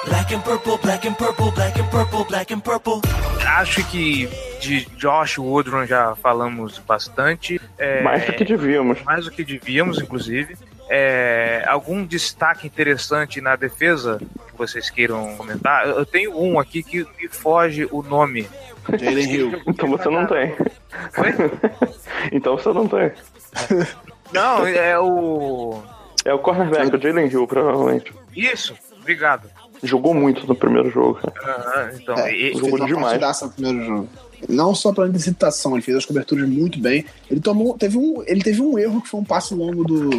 Black 0.05 0.31
and 0.31 0.43
purple, 0.43 0.77
black 0.77 1.05
and 1.05 1.17
purple, 1.17 1.51
black 1.51 1.77
and 1.79 1.89
purple, 1.91 2.23
black 2.25 2.51
and 2.53 2.63
purple. 2.63 3.01
Acho 3.45 3.83
que 3.85 4.29
de 4.61 4.85
Josh 4.97 5.37
Woodron 5.37 5.85
já 5.85 6.15
falamos 6.15 6.79
bastante. 6.79 7.59
é, 7.77 8.01
Mais 8.01 8.25
do 8.25 8.33
que 8.33 8.45
devíamos. 8.45 9.03
mais 9.03 9.25
do 9.25 9.31
que 9.31 9.43
devíamos, 9.43 9.99
inclusive. 9.99 10.55
É, 10.89 11.63
algum 11.67 12.05
destaque 12.05 12.65
interessante 12.65 13.41
na 13.41 13.55
defesa 13.55 14.17
que 14.19 14.57
vocês 14.57 14.89
queiram 14.89 15.35
comentar? 15.35 15.87
Eu 15.87 15.99
eu 15.99 16.05
tenho 16.05 16.39
um 16.39 16.57
aqui 16.59 16.81
que 16.81 17.05
me 17.19 17.27
foge 17.27 17.87
o 17.91 18.01
nome. 18.01 18.47
Jalen 18.97 19.31
Hill. 19.31 19.61
Então 19.67 19.89
você 19.89 20.09
não 20.09 20.25
tem. 20.25 20.55
Foi? 21.11 21.33
então 22.31 22.57
você 22.57 22.69
não 22.69 22.87
tem. 22.87 23.11
Não, 24.33 24.65
é 24.65 24.99
o. 24.99 25.81
É 26.25 26.33
o 26.33 26.39
cornerback, 26.39 26.95
o 26.95 27.01
Jalen 27.01 27.27
Hill, 27.27 27.47
provavelmente. 27.47 28.13
Isso, 28.35 28.73
obrigado. 28.99 29.49
Jogou 29.81 30.13
muito 30.13 30.45
no 30.45 30.53
primeiro 30.53 30.89
jogo, 30.91 31.15
cara. 31.15 31.55
Aham, 31.57 31.91
então, 31.95 32.15
É, 32.17 32.31
e- 32.33 32.41
ele 32.47 32.53
jogou 32.55 32.69
fez 32.79 32.91
uma 32.97 33.17
demais. 33.17 33.41
no 33.41 33.49
primeiro 33.49 33.85
jogo. 33.85 34.09
Não 34.47 34.75
só 34.75 34.93
pela 34.93 35.07
interceptação, 35.07 35.73
ele 35.73 35.81
fez 35.81 35.97
as 35.97 36.05
coberturas 36.05 36.47
muito 36.47 36.79
bem. 36.79 37.05
Ele 37.29 37.39
tomou, 37.39 37.77
teve 37.77 37.97
um, 37.97 38.21
ele 38.25 38.41
teve 38.41 38.61
um 38.61 38.77
erro 38.77 39.01
que 39.01 39.07
foi 39.09 39.19
um 39.19 39.23
passe 39.23 39.53
longo 39.53 39.83
do, 39.83 40.09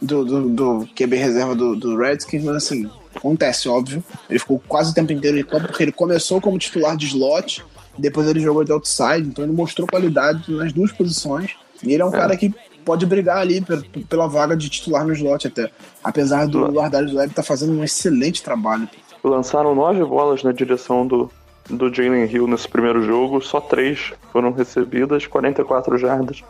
do, 0.00 0.24
do, 0.24 0.48
do 0.48 0.88
QB 0.94 1.16
reserva 1.16 1.54
do, 1.54 1.74
do 1.76 1.96
Redskins, 1.96 2.44
mas 2.44 2.56
assim, 2.56 2.88
acontece, 3.14 3.68
óbvio. 3.68 4.02
Ele 4.28 4.38
ficou 4.38 4.60
quase 4.68 4.90
o 4.92 4.94
tempo 4.94 5.12
inteiro 5.12 5.38
em 5.38 5.44
campo, 5.44 5.66
porque 5.68 5.82
ele 5.82 5.92
começou 5.92 6.40
como 6.40 6.58
titular 6.58 6.96
de 6.96 7.06
slot, 7.06 7.64
depois 7.98 8.28
ele 8.28 8.40
jogou 8.40 8.62
de 8.64 8.72
outside, 8.72 9.26
então 9.28 9.44
ele 9.44 9.52
mostrou 9.52 9.88
qualidade 9.88 10.52
nas 10.52 10.72
duas 10.72 10.92
posições. 10.92 11.52
E 11.82 11.92
ele 11.92 12.02
é 12.02 12.04
um 12.04 12.10
cara 12.12 12.36
que 12.36 12.52
pode 12.84 13.06
brigar 13.06 13.38
ali 13.38 13.60
pe- 13.60 14.04
pela 14.08 14.26
vaga 14.28 14.56
de 14.56 14.68
titular 14.68 15.04
no 15.04 15.12
slot 15.12 15.46
até. 15.48 15.70
Apesar 16.02 16.46
do 16.46 16.70
Lardarius 16.72 17.14
Webb 17.14 17.30
estar 17.30 17.42
fazendo 17.42 17.72
um 17.72 17.82
excelente 17.84 18.42
trabalho. 18.42 18.88
Lançaram 19.22 19.74
nove 19.74 20.04
bolas 20.04 20.42
na 20.42 20.52
direção 20.52 21.06
do, 21.06 21.30
do 21.70 21.92
Jalen 21.92 22.26
Hill 22.30 22.46
nesse 22.46 22.68
primeiro 22.68 23.02
jogo, 23.02 23.40
só 23.40 23.60
três 23.60 24.12
foram 24.30 24.52
recebidas, 24.52 25.26
44 25.26 25.96
jardas 25.96 26.42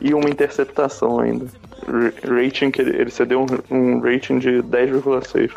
e 0.00 0.12
uma 0.12 0.28
interceptação 0.28 1.18
ainda. 1.20 1.46
Rating 2.22 2.70
que 2.70 2.82
ele, 2.82 2.96
ele 3.00 3.10
cedeu 3.10 3.40
um, 3.70 3.74
um 3.74 4.00
rating 4.00 4.38
de 4.38 4.62
10,6. 4.62 5.50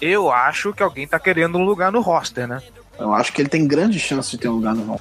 eu 0.00 0.30
acho 0.30 0.72
que 0.72 0.82
alguém 0.82 1.06
tá 1.06 1.18
querendo 1.18 1.58
um 1.58 1.64
lugar 1.64 1.92
no 1.92 2.00
roster, 2.00 2.48
né? 2.48 2.62
Eu 2.98 3.12
acho 3.12 3.32
que 3.32 3.42
ele 3.42 3.48
tem 3.48 3.66
grande 3.66 3.98
chance 3.98 4.30
de 4.30 4.38
ter 4.38 4.48
um 4.48 4.52
lugar 4.52 4.74
no 4.74 4.84
Hall. 4.84 5.00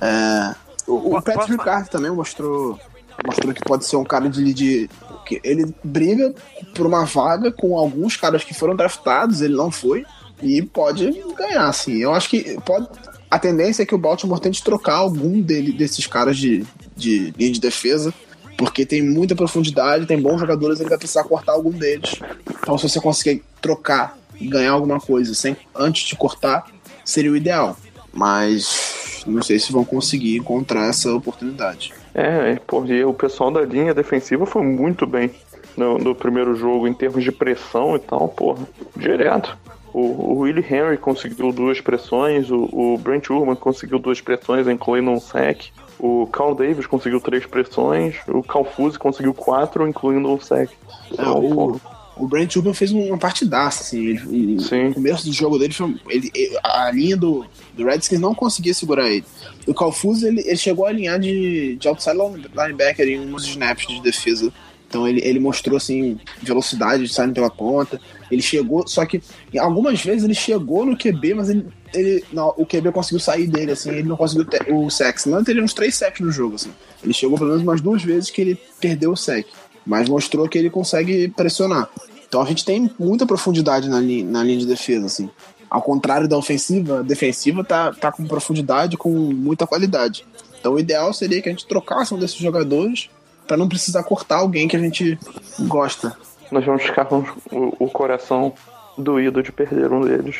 É, 0.00 0.54
o 0.86 1.16
o 1.16 1.22
Patrick 1.22 1.50
Ricard 1.52 1.88
também 1.90 2.10
mostrou, 2.10 2.78
mostrou 3.26 3.52
que 3.52 3.60
pode 3.62 3.84
ser 3.84 3.96
um 3.96 4.04
cara 4.04 4.28
de, 4.28 4.52
de. 4.52 4.90
que 5.26 5.40
ele 5.44 5.72
briga 5.82 6.34
por 6.74 6.86
uma 6.86 7.04
vaga 7.04 7.52
com 7.52 7.78
alguns 7.78 8.16
caras 8.16 8.44
que 8.44 8.54
foram 8.54 8.74
draftados, 8.74 9.40
ele 9.40 9.54
não 9.54 9.70
foi, 9.70 10.04
e 10.42 10.62
pode 10.62 11.10
ganhar, 11.36 11.68
assim. 11.68 11.96
Eu 11.96 12.12
acho 12.12 12.28
que 12.28 12.58
pode. 12.62 12.88
A 13.30 13.38
tendência 13.38 13.82
é 13.82 13.86
que 13.86 13.94
o 13.94 13.98
Baltimore 13.98 14.40
tente 14.40 14.62
trocar 14.62 14.96
algum 14.96 15.40
dele, 15.40 15.72
desses 15.72 16.06
caras 16.06 16.36
de, 16.36 16.64
de 16.96 17.34
linha 17.36 17.52
de 17.52 17.60
defesa, 17.60 18.14
porque 18.56 18.86
tem 18.86 19.02
muita 19.02 19.34
profundidade, 19.34 20.06
tem 20.06 20.20
bons 20.20 20.38
jogadores, 20.38 20.78
ele 20.78 20.88
vai 20.88 20.98
precisar 20.98 21.24
cortar 21.24 21.52
algum 21.52 21.70
deles. 21.70 22.20
Então, 22.62 22.78
se 22.78 22.88
você 22.88 23.00
conseguir 23.00 23.42
trocar 23.60 24.16
e 24.40 24.46
ganhar 24.46 24.72
alguma 24.72 25.00
coisa 25.00 25.34
sem, 25.34 25.56
antes 25.74 26.06
de 26.06 26.14
cortar, 26.14 26.66
seria 27.04 27.32
o 27.32 27.36
ideal. 27.36 27.76
Mas 28.12 29.24
não 29.26 29.42
sei 29.42 29.58
se 29.58 29.72
vão 29.72 29.84
conseguir 29.84 30.36
encontrar 30.36 30.88
essa 30.88 31.12
oportunidade. 31.12 31.92
É, 32.14 32.60
porque 32.66 33.04
o 33.04 33.12
pessoal 33.12 33.50
da 33.50 33.62
linha 33.62 33.92
defensiva 33.92 34.46
foi 34.46 34.62
muito 34.62 35.04
bem 35.06 35.32
no, 35.76 35.98
no 35.98 36.14
primeiro 36.14 36.54
jogo 36.54 36.86
em 36.86 36.94
termos 36.94 37.24
de 37.24 37.32
pressão 37.32 37.96
e 37.96 37.98
tal, 37.98 38.28
porra, 38.28 38.66
direto. 38.96 39.56
O, 39.92 40.00
o 40.00 40.38
Willie 40.38 40.64
Henry 40.64 40.96
conseguiu 40.96 41.52
duas 41.52 41.80
pressões, 41.80 42.50
o, 42.50 42.68
o 42.72 42.98
Brent 42.98 43.30
Urban 43.30 43.54
conseguiu 43.54 43.98
duas 43.98 44.20
pressões, 44.20 44.66
incluindo 44.66 45.10
um 45.10 45.20
sec. 45.20 45.70
O 45.98 46.26
Carl 46.26 46.54
Davis 46.54 46.86
conseguiu 46.86 47.20
três 47.20 47.46
pressões, 47.46 48.16
o 48.28 48.42
Cal 48.42 48.64
Fuse 48.64 48.98
conseguiu 48.98 49.32
quatro, 49.32 49.86
incluindo 49.86 50.28
um 50.28 50.40
sec. 50.40 50.70
É, 50.70 51.12
Então, 51.12 51.38
o, 51.44 51.54
porra, 51.54 51.93
o 52.16 52.26
Brent 52.28 52.54
Urban 52.56 52.72
fez 52.74 52.92
uma 52.92 53.18
partidaça, 53.18 53.82
assim. 53.82 54.06
Ele, 54.06 54.20
ele-. 54.30 54.62
O 54.90 54.94
começo 54.94 55.24
do 55.26 55.32
jogo 55.32 55.58
dele 55.58 55.72
foi. 55.72 55.96
Ele, 56.08 56.30
ele- 56.34 56.58
a 56.62 56.90
linha 56.90 57.16
do, 57.16 57.44
do 57.76 57.84
Redskins 57.84 58.20
não 58.20 58.34
conseguia 58.34 58.72
segurar 58.74 59.10
ele. 59.10 59.24
O 59.66 59.74
Calfuz 59.74 60.22
ele, 60.22 60.40
ele 60.40 60.56
chegou 60.56 60.86
a 60.86 60.90
alinhar 60.90 61.18
de, 61.18 61.76
de 61.76 61.88
outside 61.88 62.16
linebacker 62.54 63.06
em 63.08 63.20
uns 63.20 63.46
snaps 63.46 63.86
de 63.86 64.00
defesa. 64.00 64.52
Então 64.88 65.08
ele, 65.08 65.20
ele 65.24 65.40
mostrou 65.40 65.76
assim 65.76 66.20
velocidade 66.40 67.08
saindo 67.08 67.34
pela 67.34 67.50
ponta. 67.50 68.00
Ele 68.30 68.40
chegou, 68.42 68.86
só 68.86 69.04
que 69.04 69.20
algumas 69.58 70.00
vezes 70.00 70.22
ele 70.22 70.34
chegou 70.34 70.86
no 70.86 70.96
QB, 70.96 71.34
mas 71.34 71.48
ele, 71.48 71.66
ele 71.92 72.24
não, 72.32 72.54
o 72.56 72.64
QB 72.64 72.92
conseguiu 72.92 73.18
sair 73.18 73.48
dele, 73.48 73.72
assim, 73.72 73.90
ele 73.90 74.04
não 74.08 74.16
conseguiu 74.16 74.44
ter 74.44 74.72
o 74.72 74.88
sec. 74.90 75.26
Não 75.26 75.42
teria 75.42 75.62
uns 75.64 75.74
três 75.74 75.96
sacks 75.96 76.20
no 76.20 76.30
jogo, 76.30 76.54
assim. 76.54 76.70
Ele 77.02 77.12
chegou 77.12 77.36
pelo 77.36 77.50
menos 77.50 77.64
umas 77.64 77.80
duas 77.80 78.02
vezes 78.04 78.30
que 78.30 78.40
ele 78.40 78.58
perdeu 78.80 79.10
o 79.12 79.16
sec, 79.16 79.46
mas 79.86 80.08
mostrou 80.08 80.48
que 80.48 80.58
ele 80.58 80.70
consegue 80.70 81.28
pressionar. 81.28 81.88
Então 82.26 82.42
a 82.42 82.44
gente 82.46 82.64
tem 82.64 82.90
muita 82.98 83.26
profundidade 83.26 83.88
na, 83.88 84.00
li 84.00 84.22
na 84.22 84.42
linha 84.42 84.58
de 84.58 84.66
defesa, 84.66 85.06
assim. 85.06 85.30
Ao 85.70 85.82
contrário 85.82 86.28
da 86.28 86.36
ofensiva, 86.36 87.00
a 87.00 87.02
defensiva 87.02 87.64
tá, 87.64 87.92
tá 87.92 88.12
com 88.12 88.26
profundidade, 88.26 88.96
com 88.96 89.10
muita 89.10 89.66
qualidade. 89.66 90.26
Então 90.58 90.74
o 90.74 90.78
ideal 90.78 91.12
seria 91.12 91.42
que 91.42 91.48
a 91.48 91.52
gente 91.52 91.66
trocasse 91.66 92.14
um 92.14 92.18
desses 92.18 92.38
jogadores 92.38 93.10
para 93.46 93.56
não 93.56 93.68
precisar 93.68 94.02
cortar 94.02 94.36
alguém 94.36 94.66
que 94.66 94.76
a 94.76 94.80
gente 94.80 95.18
gosta. 95.60 96.16
nós 96.50 96.64
vamos 96.64 96.82
ficar 96.82 97.04
com 97.04 97.24
o, 97.50 97.74
o 97.78 97.88
coração 97.88 98.54
doído 98.96 99.42
de 99.42 99.52
perder 99.52 99.92
um 99.92 100.00
deles. 100.00 100.36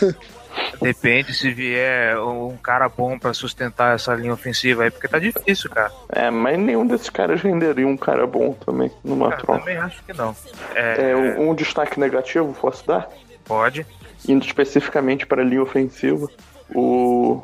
Depende 0.80 1.32
se 1.34 1.50
vier 1.52 2.18
um 2.20 2.56
cara 2.56 2.88
bom 2.88 3.18
pra 3.18 3.32
sustentar 3.32 3.94
essa 3.94 4.14
linha 4.14 4.32
ofensiva 4.32 4.84
aí, 4.84 4.90
porque 4.90 5.08
tá 5.08 5.18
difícil, 5.18 5.70
cara. 5.70 5.90
É, 6.10 6.30
mas 6.30 6.58
nenhum 6.58 6.86
desses 6.86 7.08
caras 7.10 7.40
renderia 7.40 7.86
um 7.86 7.96
cara 7.96 8.26
bom 8.26 8.52
também 8.52 8.90
numa 9.02 9.30
Cara, 9.30 9.40
troca. 9.42 9.58
também 9.60 9.76
acho 9.78 10.02
que 10.04 10.12
não. 10.12 10.34
É, 10.74 11.10
É, 11.10 11.16
um, 11.16 11.50
um 11.50 11.54
destaque 11.54 11.98
negativo, 11.98 12.52
posso 12.60 12.86
dar? 12.86 13.08
Pode. 13.44 13.86
Indo 14.28 14.44
especificamente 14.44 15.26
para 15.26 15.42
a 15.42 15.44
linha 15.44 15.62
ofensiva. 15.62 16.26
O, 16.74 17.42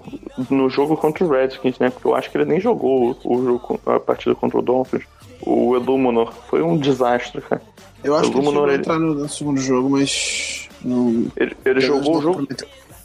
no 0.49 0.69
jogo 0.71 0.97
contra 0.97 1.23
o 1.25 1.29
Redskins, 1.29 1.79
né? 1.79 1.91
Porque 1.91 2.07
eu 2.09 2.15
acho 2.15 2.31
que 2.31 2.39
ele 2.39 2.47
nem 2.47 2.59
jogou 2.59 3.17
o, 3.23 3.35
o 3.37 3.45
jogo, 3.45 3.81
a 3.87 4.01
partida 4.01 4.35
contra 4.35 4.59
o 4.59 4.63
Dolphins. 4.63 5.05
O 5.43 5.77
Eluminor 5.77 6.33
foi 6.49 6.63
um 6.63 6.77
desastre, 6.77 7.41
cara. 7.43 7.61
Eu 8.03 8.17
acho 8.17 8.31
que 8.31 8.39
ele 8.39 8.47
chegou 8.47 8.67
ele- 8.69 8.77
entrar 8.79 8.99
no, 8.99 9.15
no 9.15 9.29
segundo 9.29 9.61
jogo, 9.61 9.91
mas 9.91 10.69
não. 10.83 11.31
Ele, 11.37 11.55
ele 11.67 11.81
jogou 11.83 12.17
o 12.19 12.23
jogo, 12.23 12.47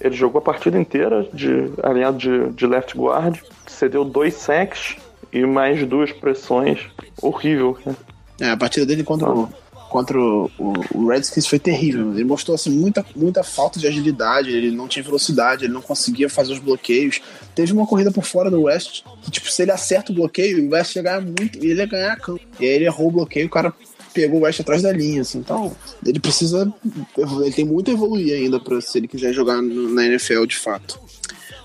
ele 0.05 0.15
jogou 0.15 0.37
a 0.37 0.41
partida 0.41 0.79
inteira 0.79 1.27
de 1.33 1.71
alinhado 1.81 2.17
de, 2.17 2.49
de 2.51 2.67
left 2.67 2.95
guard, 2.95 3.39
cedeu 3.65 4.05
dois 4.05 4.35
sacks 4.35 4.95
e 5.33 5.43
mais 5.45 5.85
duas 5.87 6.11
pressões. 6.11 6.79
Horrível, 7.19 7.73
cara. 7.73 7.97
É, 8.39 8.49
a 8.51 8.57
partida 8.57 8.85
dele 8.85 9.03
contra, 9.03 9.31
o, 9.31 9.49
contra 9.89 10.19
o, 10.19 10.51
o 10.93 11.07
Redskins 11.07 11.47
foi 11.47 11.57
terrível. 11.57 12.13
Ele 12.13 12.23
mostrou 12.23 12.53
assim, 12.53 12.69
muita, 12.69 13.03
muita 13.15 13.43
falta 13.43 13.79
de 13.79 13.87
agilidade, 13.87 14.51
ele 14.51 14.69
não 14.69 14.87
tinha 14.87 15.03
velocidade, 15.03 15.65
ele 15.65 15.73
não 15.73 15.81
conseguia 15.81 16.29
fazer 16.29 16.53
os 16.53 16.59
bloqueios. 16.59 17.19
Teve 17.55 17.73
uma 17.73 17.87
corrida 17.87 18.11
por 18.11 18.25
fora 18.25 18.51
do 18.51 18.63
West, 18.63 19.03
que 19.23 19.31
tipo, 19.31 19.49
se 19.49 19.63
ele 19.63 19.71
acerta 19.71 20.11
o 20.11 20.15
bloqueio, 20.15 20.67
o 20.67 20.73
West 20.73 20.95
ia 20.95 21.01
ganhar 21.01 21.21
muito, 21.21 21.57
ele 21.57 21.73
ia 21.73 21.87
ganhar 21.87 22.13
a 22.13 22.17
campo. 22.17 22.41
E 22.59 22.65
aí 22.65 22.71
ele 22.75 22.85
errou 22.85 23.07
o 23.07 23.11
bloqueio, 23.11 23.47
o 23.47 23.49
cara 23.49 23.73
pegou 24.15 24.39
o 24.39 24.43
West 24.43 24.61
atrás 24.61 24.81
da 24.81 24.91
linha, 24.91 25.21
assim. 25.21 25.37
Então, 25.39 25.75
ele 26.05 26.19
precisa. 26.19 26.73
Ele 27.17 27.51
tem 27.51 27.65
muito 27.65 27.91
a 27.91 27.93
evoluir 27.93 28.33
ainda 28.33 28.59
para 28.59 28.79
se 28.81 28.97
ele 28.97 29.07
quiser 29.07 29.33
jogar 29.33 29.61
no- 29.61 29.89
na 29.93 30.05
NFL 30.05 30.45
de 30.45 30.55
fato. 30.55 30.99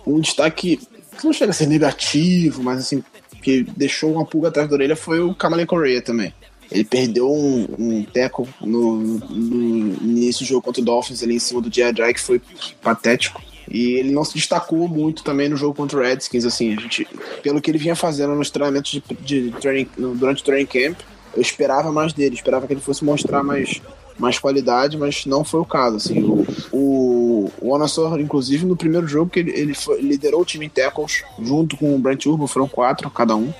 Um 0.07 0.21
destaque 0.21 0.79
que 1.19 1.25
não 1.25 1.33
chega 1.33 1.51
a 1.51 1.55
ser 1.55 1.67
negativo, 1.67 2.63
mas 2.63 2.81
assim, 2.81 3.03
que 3.43 3.63
deixou 3.77 4.13
uma 4.13 4.27
pulga 4.27 4.49
atrás 4.49 4.69
da 4.69 4.75
orelha 4.75 4.97
foi 4.97 5.21
o 5.21 5.35
Kamale 5.35 5.65
Correa 5.65 6.03
também. 6.03 6.35
Ele 6.71 6.85
perdeu 6.85 7.31
um, 7.31 7.67
um 7.79 8.03
teco 8.05 8.49
no, 8.61 8.97
no 9.01 9.97
início 10.03 10.45
do 10.45 10.49
jogo 10.49 10.63
contra 10.63 10.81
o 10.81 10.85
Dolphins 10.85 11.23
ali 11.23 11.35
em 11.35 11.39
cima 11.39 11.61
do 11.61 11.69
J.J. 11.71 12.15
que 12.15 12.21
foi 12.21 12.41
patético. 12.83 13.43
E 13.69 13.93
ele 13.95 14.11
não 14.11 14.25
se 14.25 14.35
destacou 14.35 14.89
muito 14.89 15.23
também 15.23 15.49
no 15.49 15.57
jogo 15.57 15.75
contra 15.75 15.99
o 15.99 16.01
Redskins, 16.03 16.45
assim, 16.45 16.77
gente, 16.79 17.07
pelo 17.43 17.61
que 17.61 17.71
ele 17.71 17.79
vinha 17.79 17.95
fazendo 17.95 18.35
nos 18.35 18.51
treinamentos 18.51 18.91
de, 18.91 19.03
de 19.21 19.53
training, 19.61 19.89
durante 20.17 20.43
o 20.43 20.45
training 20.45 20.67
camp, 20.67 20.99
eu 21.35 21.41
esperava 21.43 21.91
mais 21.93 22.13
dele, 22.13 22.35
esperava 22.35 22.67
que 22.67 22.73
ele 22.73 22.81
fosse 22.81 23.05
mostrar 23.05 23.43
mais, 23.43 23.81
mais 24.19 24.39
qualidade, 24.39 24.97
mas 24.99 25.25
não 25.27 25.45
foi 25.45 25.61
o 25.61 25.65
caso, 25.65 25.97
assim, 25.97 26.23
o, 26.23 26.47
o, 26.73 27.51
o 27.61 27.71
Onassor, 27.73 28.19
inclusive, 28.21 28.67
no 28.67 28.77
primeiro 28.77 29.07
jogo 29.07 29.31
que 29.31 29.41
ele, 29.41 29.51
ele 29.53 29.75
foi- 29.75 30.01
liderou 30.01 30.41
o 30.43 30.45
time 30.45 30.67
em 30.67 30.69
tackles, 30.69 31.23
junto 31.41 31.77
com 31.77 31.95
o 31.95 31.99
Brent 31.99 32.27
Urban, 32.27 32.47
foram 32.47 32.69
quatro 32.69 33.09
cada 33.11 33.35
um, 33.37 33.53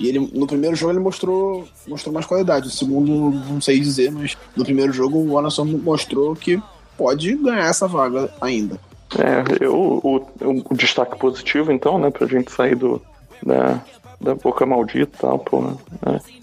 e 0.00 0.08
ele, 0.08 0.18
no 0.32 0.46
primeiro 0.46 0.74
jogo 0.74 0.92
ele 0.92 1.00
mostrou, 1.00 1.68
mostrou 1.86 2.12
mais 2.12 2.24
qualidade. 2.24 2.66
No 2.66 2.72
segundo, 2.72 3.12
não 3.30 3.60
sei 3.60 3.78
dizer, 3.78 4.10
mas 4.10 4.36
no 4.56 4.64
primeiro 4.64 4.92
jogo 4.94 5.18
o 5.18 5.38
Anderson 5.38 5.64
mostrou 5.66 6.34
que 6.34 6.58
pode 6.96 7.34
ganhar 7.36 7.66
essa 7.68 7.86
vaga 7.86 8.32
ainda. 8.40 8.80
É, 9.18 9.62
eu, 9.62 9.74
o, 9.74 10.26
o 10.40 10.74
destaque 10.74 11.18
positivo, 11.18 11.70
então, 11.70 11.98
né, 11.98 12.10
pra 12.10 12.26
gente 12.26 12.50
sair 12.50 12.74
do, 12.74 13.02
da, 13.44 13.78
da 14.18 14.34
boca 14.34 14.64
maldita 14.64 15.12
e 15.14 15.20
tal, 15.20 15.38
pô. 15.38 15.60
Né? 15.60 15.76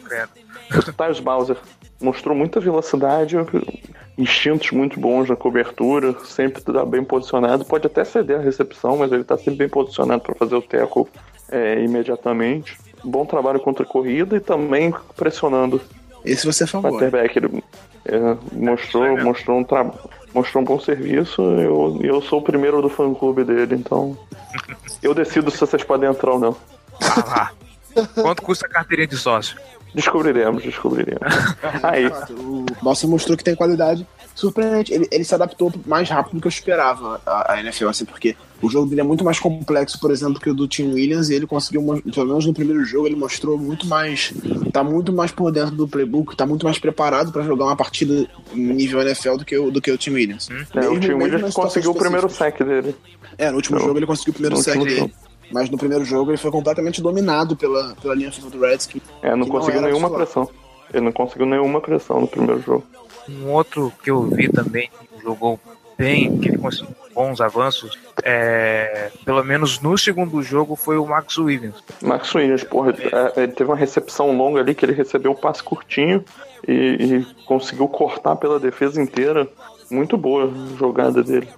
Credo. 0.06 0.30
O 0.76 0.94
Tyus 0.94 1.20
Bowser 1.20 1.58
mostrou 2.02 2.36
muita 2.36 2.60
velocidade, 2.60 3.36
instintos 4.18 4.72
muito 4.72 5.00
bons 5.00 5.30
na 5.30 5.36
cobertura, 5.36 6.16
sempre 6.26 6.62
tá 6.62 6.86
bem 6.86 7.04
posicionado. 7.04 7.66
Pode 7.66 7.88
até 7.88 8.04
ceder 8.04 8.40
a 8.40 8.42
recepção, 8.42 8.98
mas 8.98 9.12
ele 9.12 9.24
tá 9.24 9.38
sempre 9.38 9.56
bem 9.56 9.70
posicionado 9.70 10.22
para 10.22 10.36
fazer 10.36 10.56
o 10.56 10.62
tackle 10.62 11.08
é, 11.50 11.82
imediatamente. 11.84 12.78
Bom 13.04 13.26
trabalho 13.26 13.60
contra 13.60 13.84
a 13.84 13.88
corrida 13.88 14.36
e 14.36 14.40
também 14.40 14.94
pressionando 15.16 15.82
Esse 16.24 16.46
você 16.46 16.66
é 16.66 16.68
favor. 16.68 16.92
quarterback. 16.92 17.38
Ele 17.38 17.64
é, 18.06 18.38
mostrou, 18.52 19.18
mostrou, 19.24 19.58
um 19.60 19.64
tra... 19.64 19.92
mostrou 20.34 20.62
um 20.62 20.66
bom 20.66 20.80
serviço. 20.80 21.42
Eu, 21.42 22.00
eu 22.02 22.22
sou 22.22 22.40
o 22.40 22.44
primeiro 22.44 22.82
do 22.82 22.90
fã-clube 22.90 23.44
dele, 23.44 23.76
então 23.76 24.18
eu 25.02 25.14
decido 25.14 25.50
se 25.50 25.60
vocês 25.60 25.84
podem 25.84 26.10
entrar 26.10 26.34
ou 26.34 26.40
não. 26.40 26.56
Ah, 27.02 27.52
lá. 27.96 28.04
Quanto 28.22 28.42
custa 28.42 28.68
a 28.68 28.70
carteirinha 28.70 29.08
de 29.08 29.18
sócio? 29.18 29.58
Descobriremos, 29.94 30.64
descobriremos. 30.64 31.20
Aí, 31.84 32.08
O 32.38 32.66
Balsa 32.82 33.08
mostrou 33.08 33.36
que 33.38 33.44
tem 33.44 33.56
qualidade, 33.56 34.06
surpreendente. 34.36 34.94
Ele, 34.94 35.08
ele 35.12 35.24
se 35.24 35.34
adaptou 35.34 35.74
mais 35.86 36.10
rápido 36.10 36.36
do 36.36 36.42
que 36.42 36.48
eu 36.48 36.50
esperava 36.50 37.20
a, 37.26 37.54
a 37.54 37.60
NFL, 37.60 37.88
assim, 37.90 38.06
porque 38.06 38.36
o 38.62 38.70
jogo 38.70 38.88
dele 38.88 39.02
é 39.02 39.04
muito 39.04 39.24
mais 39.24 39.40
complexo, 39.40 40.00
por 40.00 40.12
exemplo, 40.12 40.40
que 40.40 40.50
o 40.50 40.54
do 40.54 40.68
Tim 40.68 40.94
Williams, 40.94 41.30
e 41.30 41.34
ele 41.36 41.48
conseguiu, 41.48 41.82
pelo 42.14 42.28
menos 42.28 42.46
no 42.46 42.54
primeiro 42.54 42.84
jogo, 42.86 43.08
ele 43.08 43.16
mostrou 43.16 43.58
muito 43.58 43.88
mais. 43.88 44.34
tá 44.72 44.84
muito 44.84 45.12
mais 45.12 45.32
por 45.32 45.52
dentro 45.52 45.76
do 45.76 45.88
playbook, 45.88 46.36
tá 46.36 46.46
muito 46.46 46.66
mais 46.66 46.78
preparado 46.78 47.32
pra 47.32 47.42
jogar 47.44 47.66
uma 47.66 47.76
partida 47.76 48.28
nível 48.54 49.02
NFL 49.02 49.38
do 49.38 49.46
que 49.46 49.58
o, 49.58 49.72
do 49.72 49.82
que 49.82 49.92
o 49.92 49.98
Tim 49.98 50.12
Williams. 50.12 50.50
É, 50.50 50.54
o 50.54 50.80
Mesmo- 50.92 51.00
Tim 51.00 51.08
mesmo 51.10 51.24
Williams 51.24 51.54
conseguiu 51.54 51.92
o 51.92 51.96
primeiro 51.96 52.30
sack 52.30 52.64
dele. 52.64 52.96
É, 53.38 53.50
no 53.50 53.56
último 53.56 53.80
jogo 53.80 53.98
ele 53.98 54.06
conseguiu 54.06 54.32
o 54.32 54.34
primeiro 54.34 54.58
último 54.58 54.84
dele. 54.86 54.98
jogo. 55.00 55.12
Mas 55.52 55.70
no 55.70 55.78
primeiro 55.78 56.06
jogo 56.06 56.32
ele 56.32 56.38
foi 56.38 56.52
completamente 56.52 57.02
dominado 57.02 57.56
pela, 57.56 57.96
pela 58.02 58.16
linha 58.16 58.30
ofensiva 58.30 58.50
do 58.50 58.60
Redskins. 58.60 59.04
É, 59.22 59.36
não 59.36 59.48
conseguiu 59.48 59.80
era 59.80 59.88
nenhuma 59.88 60.08
titular. 60.08 60.26
pressão. 60.26 60.50
Ele 60.94 61.06
não 61.06 61.12
conseguiu 61.12 61.46
nenhuma 61.46 61.82
pressão 61.82 62.22
no 62.22 62.28
primeiro 62.28 62.62
jogo. 62.62 62.84
Um 63.30 63.52
outro 63.52 63.94
que 64.04 64.10
eu 64.10 64.24
vi 64.24 64.50
também, 64.50 64.90
que 64.90 65.22
jogou 65.22 65.60
bem, 65.98 66.38
que 66.40 66.50
ele 66.50 66.58
conseguiu 66.58 66.96
bons 67.14 67.42
avanços, 67.42 67.98
é, 68.24 69.12
pelo 69.26 69.44
menos 69.44 69.82
no 69.82 69.98
segundo 69.98 70.42
jogo, 70.42 70.76
foi 70.76 70.98
o 70.98 71.06
Max 71.06 71.38
Williams. 71.38 71.76
Max 72.02 72.34
Williams, 72.34 72.64
porra, 72.64 72.92
é, 72.92 73.44
ele 73.44 73.52
teve 73.52 73.70
uma 73.70 73.76
recepção 73.76 74.36
longa 74.36 74.62
ali 74.62 74.74
que 74.74 74.86
ele 74.86 74.94
recebeu 74.94 75.32
um 75.32 75.36
passe 75.36 75.62
curtinho 75.62 76.24
e, 76.68 76.74
e 76.74 77.28
conseguiu 77.46 77.88
cortar 77.88 78.38
pela 78.38 78.60
defesa 78.60 79.02
inteira. 79.02 79.48
Muito 79.92 80.18
boa 80.18 80.46
a 80.46 80.78
jogada 80.78 81.24
dele. 81.24 81.50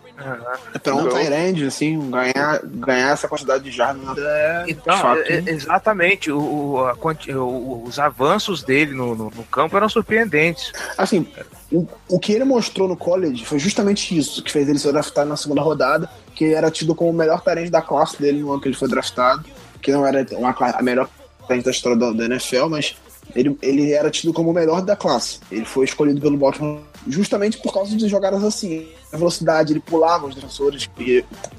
É 0.73 0.79
pra 0.79 0.95
um 0.95 1.07
Então- 1.07 1.17
Tyrande, 1.19 1.65
assim, 1.65 2.09
ganhar, 2.09 2.59
ganhar 2.63 3.09
essa 3.11 3.27
quantidade 3.27 3.63
de 3.63 3.71
jardas 3.71 4.17
é 4.17 4.65
Então, 4.67 4.97
fato, 4.97 5.21
é- 5.21 5.43
exatamente, 5.47 6.31
o, 6.31 6.39
o- 6.39 6.85
a 6.87 6.95
o- 7.35 7.83
os 7.85 7.99
avanços 7.99 8.63
dele 8.63 8.93
no, 8.93 9.15
no- 9.15 9.31
no 9.35 9.43
campo 9.45 9.75
eram 9.77 9.89
surpreendentes. 9.89 10.71
Assim, 10.97 11.27
o, 11.71 11.87
o 12.09 12.19
que 12.19 12.33
ele 12.33 12.43
mostrou 12.43 12.87
no 12.87 12.95
college 12.97 13.45
foi 13.45 13.59
justamente 13.59 14.17
isso, 14.17 14.43
que 14.43 14.51
fez 14.51 14.67
ele 14.69 14.79
ser 14.79 14.91
draftado 14.91 15.29
na 15.29 15.37
segunda 15.37 15.61
rodada, 15.61 16.09
que 16.35 16.45
ele 16.45 16.53
era 16.53 16.69
tido 16.71 16.93
como 16.95 17.09
o 17.09 17.13
melhor 17.13 17.41
talento 17.41 17.71
da 17.71 17.81
classe 17.81 18.19
dele 18.21 18.41
no 18.41 18.51
ano 18.51 18.61
que 18.61 18.67
ele 18.67 18.75
foi 18.75 18.87
draftado, 18.87 19.43
que 19.81 19.91
não 19.91 20.05
era 20.05 20.25
uma, 20.37 20.55
a 20.59 20.81
melhor 20.81 21.09
talento 21.47 21.65
da 21.65 21.71
história 21.71 21.97
da, 21.97 22.11
da 22.11 22.25
NFL, 22.25 22.67
mas 22.69 22.95
ele, 23.35 23.57
ele 23.61 23.91
era 23.93 24.09
tido 24.11 24.31
como 24.33 24.51
o 24.51 24.53
melhor 24.53 24.81
da 24.81 24.95
classe. 24.95 25.39
Ele 25.51 25.65
foi 25.65 25.85
escolhido 25.85 26.21
pelo 26.21 26.37
Baltimore 26.37 26.79
justamente 27.07 27.57
por 27.57 27.73
causa 27.73 27.95
de 27.95 28.07
jogadas 28.07 28.43
assim, 28.43 28.87
a 29.11 29.17
velocidade, 29.17 29.73
ele 29.73 29.79
pulava 29.79 30.27
os 30.27 30.35
defensores, 30.35 30.89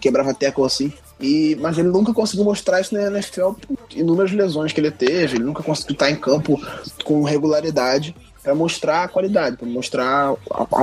quebrava 0.01 0.35
teco 0.35 0.65
assim. 0.65 0.93
E, 1.21 1.57
mas 1.61 1.79
ele 1.79 1.89
nunca 1.89 2.13
conseguiu 2.13 2.45
mostrar 2.45 2.81
isso 2.81 2.95
na 2.95 3.03
NFL 3.03 3.53
por 3.53 3.79
inúmeras 3.95 4.33
lesões 4.33 4.73
que 4.73 4.81
ele 4.81 4.91
teve, 4.91 5.37
ele 5.37 5.45
nunca 5.45 5.63
conseguiu 5.63 5.93
estar 5.93 6.11
em 6.11 6.17
campo 6.17 6.61
com 7.05 7.23
regularidade 7.23 8.15
para 8.43 8.55
mostrar 8.55 9.05
a 9.05 9.09
qualidade, 9.09 9.57
para 9.57 9.69
mostrar 9.69 10.33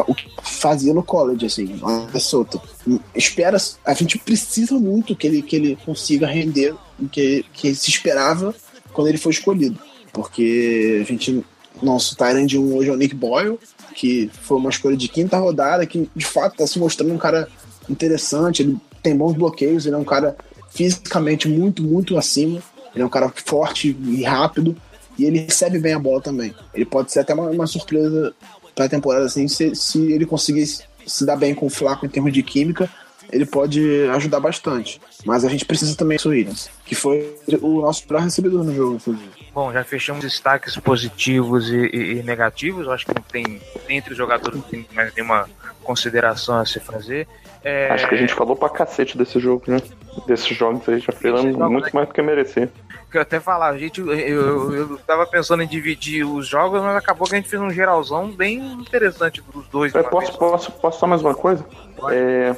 o 0.08 0.16
que 0.16 0.30
fazia 0.42 0.94
no 0.94 1.04
college, 1.04 1.46
assim, 1.46 1.66
Minnesota. 1.66 2.60
Espera, 3.14 3.58
a 3.86 3.94
gente 3.94 4.18
precisa 4.18 4.76
muito 4.76 5.16
que 5.16 5.28
ele, 5.28 5.42
que 5.42 5.56
ele 5.58 5.78
consiga 5.86 6.26
render 6.26 6.74
o 6.98 7.10
que, 7.10 7.46
que 7.52 7.76
se 7.76 7.90
esperava 7.90 8.56
quando 8.94 9.10
ele 9.10 9.18
foi 9.18 9.34
escolhido, 9.34 9.78
porque 10.14 11.00
a 11.02 11.04
gente, 11.04 11.44
nosso 11.82 12.16
Tyrant 12.16 12.54
1 12.54 12.76
hoje 12.76 12.90
é 12.90 12.94
o 12.94 12.98
Nick 12.98 13.14
Boyle, 13.14 13.60
que 14.00 14.32
foi 14.32 14.58
uma 14.58 14.70
escolha 14.70 14.96
de 14.96 15.10
quinta 15.10 15.38
rodada, 15.38 15.86
que 15.86 16.10
de 16.16 16.26
fato 16.26 16.54
está 16.54 16.66
se 16.66 16.80
mostrando 16.80 17.14
um 17.14 17.18
cara 17.18 17.50
interessante, 17.90 18.64
ele 18.64 18.78
tem 19.04 19.14
bons 19.14 19.34
bloqueios, 19.34 19.86
ele 19.86 19.94
é 19.94 19.98
um 19.98 20.06
cara 20.06 20.38
fisicamente 20.70 21.50
muito, 21.50 21.84
muito 21.84 22.18
acima, 22.18 22.64
ele 22.96 23.04
é 23.04 23.06
um 23.06 23.10
cara 23.10 23.30
forte 23.46 23.90
e 23.90 24.24
rápido, 24.24 24.74
e 25.18 25.26
ele 25.26 25.40
recebe 25.40 25.80
bem 25.80 25.94
a 25.94 26.00
bola 26.00 26.22
também. 26.22 26.56
Ele 26.74 26.86
pode 26.86 27.12
ser 27.12 27.20
até 27.20 27.34
uma, 27.34 27.50
uma 27.50 27.68
surpresa 27.68 28.34
para 28.74 28.86
a 28.86 28.90
temporada, 28.90 29.26
assim, 29.26 29.50
se, 29.50 29.76
se 29.76 30.00
ele 30.14 30.26
conseguir 30.26 30.66
se 30.66 31.26
dar 31.26 31.36
bem 31.36 31.54
com 31.54 31.66
o 31.66 31.70
Flaco 31.70 32.06
em 32.06 32.10
termos 32.10 32.32
de 32.32 32.42
química, 32.42 32.90
ele 33.32 33.46
pode 33.46 34.08
ajudar 34.14 34.40
bastante. 34.40 35.00
Mas 35.26 35.44
a 35.46 35.50
gente 35.50 35.66
precisa 35.66 35.96
também 35.96 36.18
do 36.18 36.30
Williams, 36.30 36.70
que 36.86 36.96
foi 36.96 37.36
o 37.62 37.82
nosso 37.82 38.04
melhor 38.10 38.24
recebedor 38.24 38.64
no 38.64 38.74
jogo, 38.74 38.96
inclusive. 38.96 39.30
Bom, 39.54 39.74
já 39.74 39.84
fechamos 39.84 40.24
destaques 40.24 40.76
positivos 40.78 41.70
e, 41.70 41.76
e- 41.76 42.20
e 42.20 42.24
negativos. 42.24 42.86
Eu 42.86 42.92
acho 42.94 43.06
que 43.06 43.14
não 43.14 43.22
tem, 43.24 43.62
entre 43.90 44.12
os 44.12 44.18
jogadores, 44.18 44.56
não 44.60 44.62
tem 44.64 44.86
mais 44.94 45.14
nenhuma 45.16 45.50
consideração 45.84 46.60
a 46.60 46.66
se 46.66 46.80
fazer. 46.80 47.28
É, 47.64 47.90
Acho 47.92 48.08
que 48.08 48.16
a 48.16 48.18
gente 48.18 48.34
falou 48.34 48.56
pra 48.56 48.70
cacete 48.70 49.18
desse 49.18 49.40
jogo, 49.40 49.64
né? 49.68 49.78
Desses 50.26 50.56
jogos 50.56 50.88
aí, 50.88 51.00
já 51.00 51.12
falamos 51.12 51.56
muito 51.72 51.94
mais 51.94 52.08
do 52.08 52.14
que 52.14 52.22
merecer. 52.22 52.70
que 53.12 53.18
eu 53.18 53.22
até 53.22 53.40
falar, 53.40 53.70
a 53.70 53.78
gente, 53.78 54.00
eu, 54.00 54.12
eu, 54.14 54.76
eu 54.76 54.98
tava 55.00 55.26
pensando 55.26 55.64
em 55.64 55.68
dividir 55.68 56.24
os 56.24 56.48
jogos, 56.48 56.82
mas 56.82 56.96
acabou 56.96 57.28
que 57.28 57.34
a 57.36 57.38
gente 57.38 57.50
fez 57.50 57.62
um 57.62 57.70
geralzão 57.72 58.30
bem 58.32 58.58
interessante 58.74 59.42
dos 59.54 59.68
dois. 59.68 59.94
É, 59.96 60.04
posso, 60.04 60.28
vez. 60.28 60.38
posso, 60.38 60.72
posso 60.74 61.00
só 61.00 61.08
mais 61.08 61.22
uma 61.22 61.34
coisa? 61.36 61.66
É, 62.12 62.56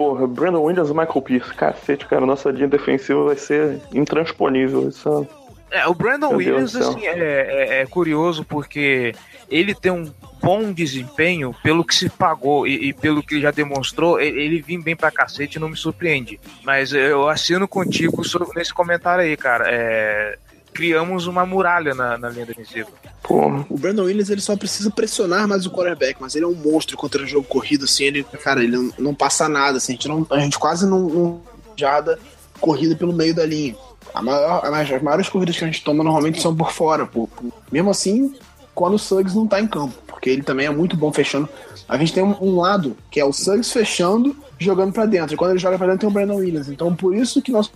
porra, 0.00 0.26
Brandon 0.26 0.62
Williams 0.62 0.88
e 0.88 0.94
Michael 0.94 1.20
Pierce. 1.20 1.52
Cacete, 1.52 2.06
cara, 2.06 2.24
nossa 2.24 2.50
linha 2.50 2.66
defensiva 2.66 3.22
vai 3.22 3.36
ser 3.36 3.78
intransponível. 3.92 4.88
Isso 4.88 5.28
É, 5.70 5.86
o 5.86 5.92
Brandon 5.94 6.28
Meu 6.30 6.38
Williams 6.38 6.74
assim, 6.74 7.06
é, 7.06 7.18
é- 7.18 7.82
é 7.82 7.86
curioso 7.86 8.42
porque 8.42 9.14
ele 9.50 9.74
tem 9.74 9.92
um 9.92 10.10
bom 10.42 10.72
desempenho 10.72 11.54
pelo 11.62 11.84
que 11.84 11.94
se 11.94 12.08
pagou 12.08 12.66
e, 12.66 12.88
e 12.88 12.92
pelo 12.94 13.22
que 13.22 13.34
ele 13.34 13.42
já 13.42 13.50
demonstrou. 13.50 14.18
Ele, 14.18 14.40
ele 14.40 14.62
vim 14.62 14.80
bem 14.80 14.96
pra 14.96 15.10
cacete 15.10 15.58
não 15.58 15.68
me 15.68 15.76
surpreende. 15.76 16.40
Mas 16.64 16.94
eu 16.94 17.28
assino 17.28 17.68
contigo 17.68 18.24
sobre- 18.24 18.48
nesse 18.56 18.72
comentário 18.72 19.22
aí, 19.22 19.36
cara. 19.36 19.66
É, 19.68 20.38
criamos 20.72 21.26
uma 21.26 21.44
muralha 21.44 21.94
na, 21.94 22.16
na 22.18 22.28
linha 22.30 22.46
defensiva. 22.46 22.88
porra. 23.22 23.64
O 23.68 23.76
Brandon 23.78 24.04
Williams 24.04 24.30
ele 24.30 24.40
só 24.40 24.56
precisa 24.56 24.90
pressionar 24.90 25.46
mais 25.48 25.66
o 25.66 25.70
quarterback, 25.70 26.16
mas 26.20 26.34
ele 26.34 26.44
é 26.44 26.48
um 26.48 26.54
monstro 26.54 26.96
contra 26.96 27.22
o 27.22 27.26
jogo 27.26 27.46
corrido, 27.46 27.84
assim, 27.84 28.04
ele, 28.04 28.24
cara, 28.24 28.62
ele 28.62 28.76
não, 28.76 28.92
não 28.98 29.14
passa 29.14 29.48
nada, 29.48 29.78
assim, 29.78 29.92
a 29.92 29.94
gente, 29.96 30.08
não, 30.08 30.26
a 30.30 30.38
gente 30.38 30.58
quase 30.58 30.86
não, 30.86 31.00
não 31.08 31.40
jada 31.76 32.18
corrida 32.60 32.94
pelo 32.94 33.12
meio 33.12 33.34
da 33.34 33.44
linha. 33.46 33.74
A 34.14 34.22
maior, 34.22 34.64
a 34.64 34.70
mais- 34.70 34.90
as 34.92 35.02
maiores 35.02 35.28
corridas 35.28 35.56
que 35.56 35.64
a 35.64 35.66
gente 35.66 35.82
toma 35.84 36.02
normalmente 36.02 36.40
são 36.42 36.54
por 36.54 36.72
fora, 36.72 37.06
por- 37.06 37.28
por- 37.28 37.52
mesmo 37.70 37.90
assim, 37.90 38.34
quando 38.74 38.94
o 38.94 38.98
Suggs 38.98 39.34
não 39.36 39.46
tá 39.46 39.60
em 39.60 39.66
campo, 39.66 39.94
porque 40.20 40.28
ele 40.28 40.42
também 40.42 40.66
é 40.66 40.70
muito 40.70 40.98
bom 40.98 41.10
fechando. 41.10 41.48
A 41.88 41.96
gente 41.96 42.12
tem 42.12 42.22
um, 42.22 42.36
um 42.42 42.60
lado 42.60 42.94
que 43.10 43.18
é 43.18 43.24
o 43.24 43.32
Suggs 43.32 43.72
fechando, 43.72 44.36
jogando 44.58 44.92
pra 44.92 45.06
dentro, 45.06 45.32
e 45.34 45.36
quando 45.36 45.52
ele 45.52 45.58
joga 45.58 45.78
pra 45.78 45.86
dentro 45.86 46.00
tem 46.00 46.08
o 46.10 46.12
Brandon 46.12 46.36
Williams. 46.36 46.68
Então, 46.68 46.94
por 46.94 47.16
isso 47.16 47.40
que 47.40 47.50
nosso, 47.50 47.72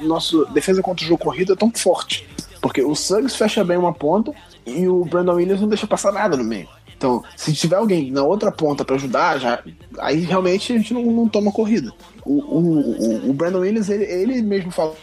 nosso 0.00 0.46
defesa 0.46 0.80
contra 0.82 1.04
o 1.04 1.08
jogo 1.08 1.22
corrido 1.22 1.52
é 1.52 1.56
tão 1.56 1.70
forte, 1.70 2.26
porque 2.62 2.82
o 2.82 2.94
Suggs 2.94 3.36
fecha 3.36 3.62
bem 3.62 3.76
uma 3.76 3.92
ponta 3.92 4.32
e 4.66 4.88
o 4.88 5.04
Brandon 5.04 5.34
Williams 5.34 5.60
não 5.60 5.68
deixa 5.68 5.86
passar 5.86 6.10
nada 6.10 6.38
no 6.38 6.42
meio. 6.42 6.66
Então, 6.96 7.22
se 7.36 7.52
tiver 7.52 7.76
alguém 7.76 8.10
na 8.10 8.22
outra 8.22 8.50
ponta 8.50 8.82
pra 8.84 8.94
ajudar, 8.96 9.38
já, 9.38 9.62
aí 9.98 10.20
realmente 10.20 10.72
a 10.72 10.76
gente 10.78 10.94
não, 10.94 11.02
não 11.02 11.28
toma 11.28 11.52
corrida. 11.52 11.92
O, 12.24 12.32
o, 12.38 12.80
o- 13.26 13.30
o 13.30 13.32
Brandon 13.34 13.58
Williams, 13.58 13.90
ele, 13.90 14.04
ele 14.04 14.40
mesmo 14.40 14.70
falou 14.70 14.96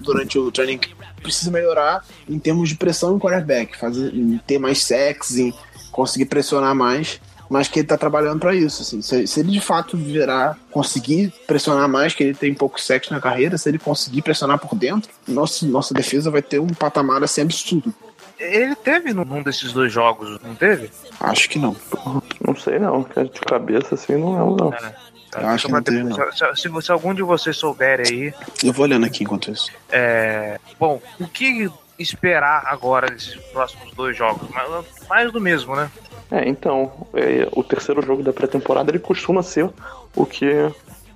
durante 0.00 0.38
o 0.38 0.50
training 0.50 0.80
precisa 1.22 1.50
melhorar 1.50 2.02
em 2.28 2.38
termos 2.38 2.68
de 2.70 2.76
pressão 2.76 3.14
em 3.14 3.18
quarterback, 3.18 3.76
fazer, 3.76 4.10
ter 4.46 4.58
mais 4.58 4.82
sacks, 4.82 5.36
em 5.36 5.52
conseguir 5.98 6.26
pressionar 6.26 6.76
mais, 6.76 7.20
mas 7.50 7.66
que 7.66 7.80
ele 7.80 7.88
tá 7.88 7.98
trabalhando 7.98 8.38
pra 8.38 8.54
isso. 8.54 8.82
Assim. 8.82 9.02
Se, 9.02 9.26
se 9.26 9.40
ele 9.40 9.50
de 9.50 9.60
fato 9.60 9.96
virar, 9.96 10.56
conseguir 10.70 11.32
pressionar 11.44 11.88
mais, 11.88 12.14
que 12.14 12.22
ele 12.22 12.34
tem 12.34 12.54
pouco 12.54 12.80
sacks 12.80 13.10
na 13.10 13.20
carreira, 13.20 13.58
se 13.58 13.68
ele 13.68 13.80
conseguir 13.80 14.22
pressionar 14.22 14.60
por 14.60 14.76
dentro, 14.76 15.10
nossa, 15.26 15.66
nossa 15.66 15.92
defesa 15.92 16.30
vai 16.30 16.40
ter 16.40 16.60
um 16.60 16.68
patamar 16.68 17.20
assim 17.24 17.40
absurdo. 17.40 17.92
Ele 18.38 18.76
teve 18.76 19.12
num 19.12 19.42
desses 19.42 19.72
dois 19.72 19.92
jogos, 19.92 20.38
não 20.40 20.54
teve? 20.54 20.88
Acho 21.18 21.48
que 21.50 21.58
não. 21.58 21.74
Não 22.46 22.54
sei 22.54 22.78
não, 22.78 23.02
de 23.02 23.40
cabeça 23.40 23.96
assim 23.96 24.12
não 24.16 24.38
é 24.38 24.42
um 24.44 24.54
não. 24.54 24.70
Tá, 25.32 25.40
Eu 25.42 25.48
acho 25.48 25.66
que 25.66 25.72
não 25.72 25.82
depois. 25.82 26.38
Se, 26.38 26.62
se, 26.62 26.68
você- 26.68 26.92
algum 26.92 27.12
de 27.12 27.22
vocês 27.22 27.56
souber 27.56 28.00
aí, 28.06 28.32
Eu 28.62 28.72
vou 28.72 28.84
olhando 28.84 29.04
aqui 29.04 29.24
enquanto 29.24 29.50
isso. 29.50 29.68
É, 29.90 30.60
bom, 30.78 31.02
o 31.18 31.26
que 31.26 31.68
esperar 31.98 32.62
agora 32.66 33.08
desses 33.10 33.36
próximos 33.52 33.92
dois 33.94 34.16
jogos? 34.16 34.48
Mais, 35.08 35.32
do 35.32 35.40
mesmo, 35.40 35.74
né? 35.76 35.90
É, 36.30 36.48
então, 36.48 36.92
é, 37.14 37.48
o 37.52 37.62
terceiro 37.64 38.02
jogo 38.04 38.22
da 38.22 38.32
pré-temporada 38.32 38.90
ele 38.90 38.98
costuma 38.98 39.42
ser 39.42 39.70
o 40.14 40.26
que, 40.26 40.46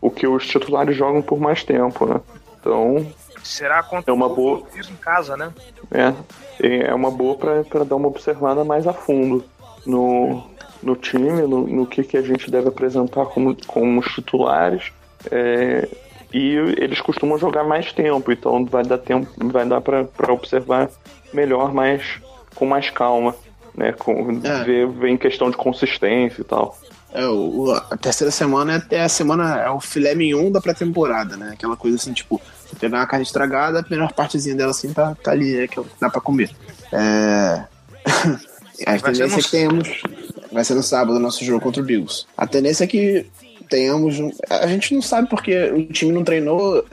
o 0.00 0.10
que 0.10 0.26
os 0.26 0.46
titulares 0.46 0.96
jogam 0.96 1.20
por 1.22 1.38
mais 1.38 1.62
tempo, 1.62 2.06
né? 2.06 2.20
Então, 2.60 3.06
Será 3.42 3.82
contra 3.82 4.12
É 4.12 4.14
uma 4.14 4.28
boa- 4.28 4.62
Fiz 4.70 4.88
em 4.88 4.94
casa, 4.94 5.36
né? 5.36 5.52
é, 5.90 6.86
é 6.88 6.94
uma 6.94 7.10
boa 7.10 7.36
para 7.36 7.84
dar 7.84 7.96
uma 7.96 8.06
observada 8.08 8.64
mais 8.64 8.86
a 8.86 8.92
fundo 8.92 9.44
no, 9.84 10.44
no 10.80 10.94
time, 10.94 11.42
no, 11.42 11.66
no 11.66 11.84
que, 11.86 12.04
que 12.04 12.16
a 12.16 12.22
gente 12.22 12.48
deve 12.50 12.68
apresentar 12.68 13.26
como, 13.26 13.56
como 13.66 13.98
os 14.00 14.06
titulares. 14.14 14.92
é, 15.30 15.88
e 16.32 16.56
eles 16.78 17.00
costumam 17.00 17.38
jogar 17.38 17.64
mais 17.64 17.92
tempo, 17.92 18.32
então 18.32 18.64
vai 18.64 18.84
dar 18.84 18.98
tempo, 18.98 19.28
vai 19.50 19.66
dar 19.66 19.80
para 19.80 20.32
observar 20.32 20.88
melhor, 21.32 21.72
mas 21.72 22.20
com 22.54 22.66
mais 22.66 22.90
calma, 22.90 23.34
né? 23.74 23.92
Com, 23.92 24.40
É. 24.42 24.64
ver, 24.64 24.88
ver 24.88 25.08
em 25.10 25.16
questão 25.16 25.50
de 25.50 25.56
consistência 25.56 26.40
e 26.40 26.44
tal. 26.44 26.78
É, 27.12 27.26
o, 27.26 27.70
a 27.72 27.96
terceira 27.96 28.30
semana 28.30 28.72
é 28.72 28.76
até 28.76 29.02
a 29.02 29.08
semana, 29.08 29.60
é 29.60 29.70
o 29.70 29.80
filé 29.80 30.14
mignon 30.14 30.50
da 30.50 30.60
pré-temporada, 30.60 31.36
né? 31.36 31.50
Aquela 31.52 31.76
coisa 31.76 31.96
assim, 31.96 32.12
tipo, 32.14 32.40
você 32.66 32.74
pegar 32.76 32.98
uma 33.00 33.06
carne 33.06 33.24
estragada, 33.24 33.80
a 33.80 33.90
melhor 33.90 34.12
partezinha 34.12 34.54
dela 34.54 34.70
assim 34.70 34.92
tá, 34.92 35.14
tá 35.22 35.30
ali, 35.30 35.54
é 35.58 35.68
que 35.68 35.78
dá 36.00 36.08
pra 36.08 36.20
comer. 36.22 36.50
É. 36.90 37.64
a 38.86 38.98
tendência 38.98 39.38
é 39.38 39.42
que 39.42 39.50
tenhamos. 39.50 40.02
Vai 40.50 40.64
ser 40.64 40.74
no 40.74 40.82
sábado 40.82 41.16
o 41.16 41.20
nosso 41.20 41.44
jogo 41.44 41.60
contra 41.60 41.82
o 41.82 41.84
Bills. 41.84 42.26
A 42.36 42.46
tendência 42.46 42.84
é 42.84 42.86
que 42.86 43.26
tenhamos. 43.72 44.20
um- 44.20 44.30
A 44.50 44.66
gente 44.66 44.94
não 44.94 45.00
sabe 45.02 45.28
porque 45.30 45.56
o 45.70 45.86
time 45.92 46.12
não 46.12 46.22
treinou 46.22 46.84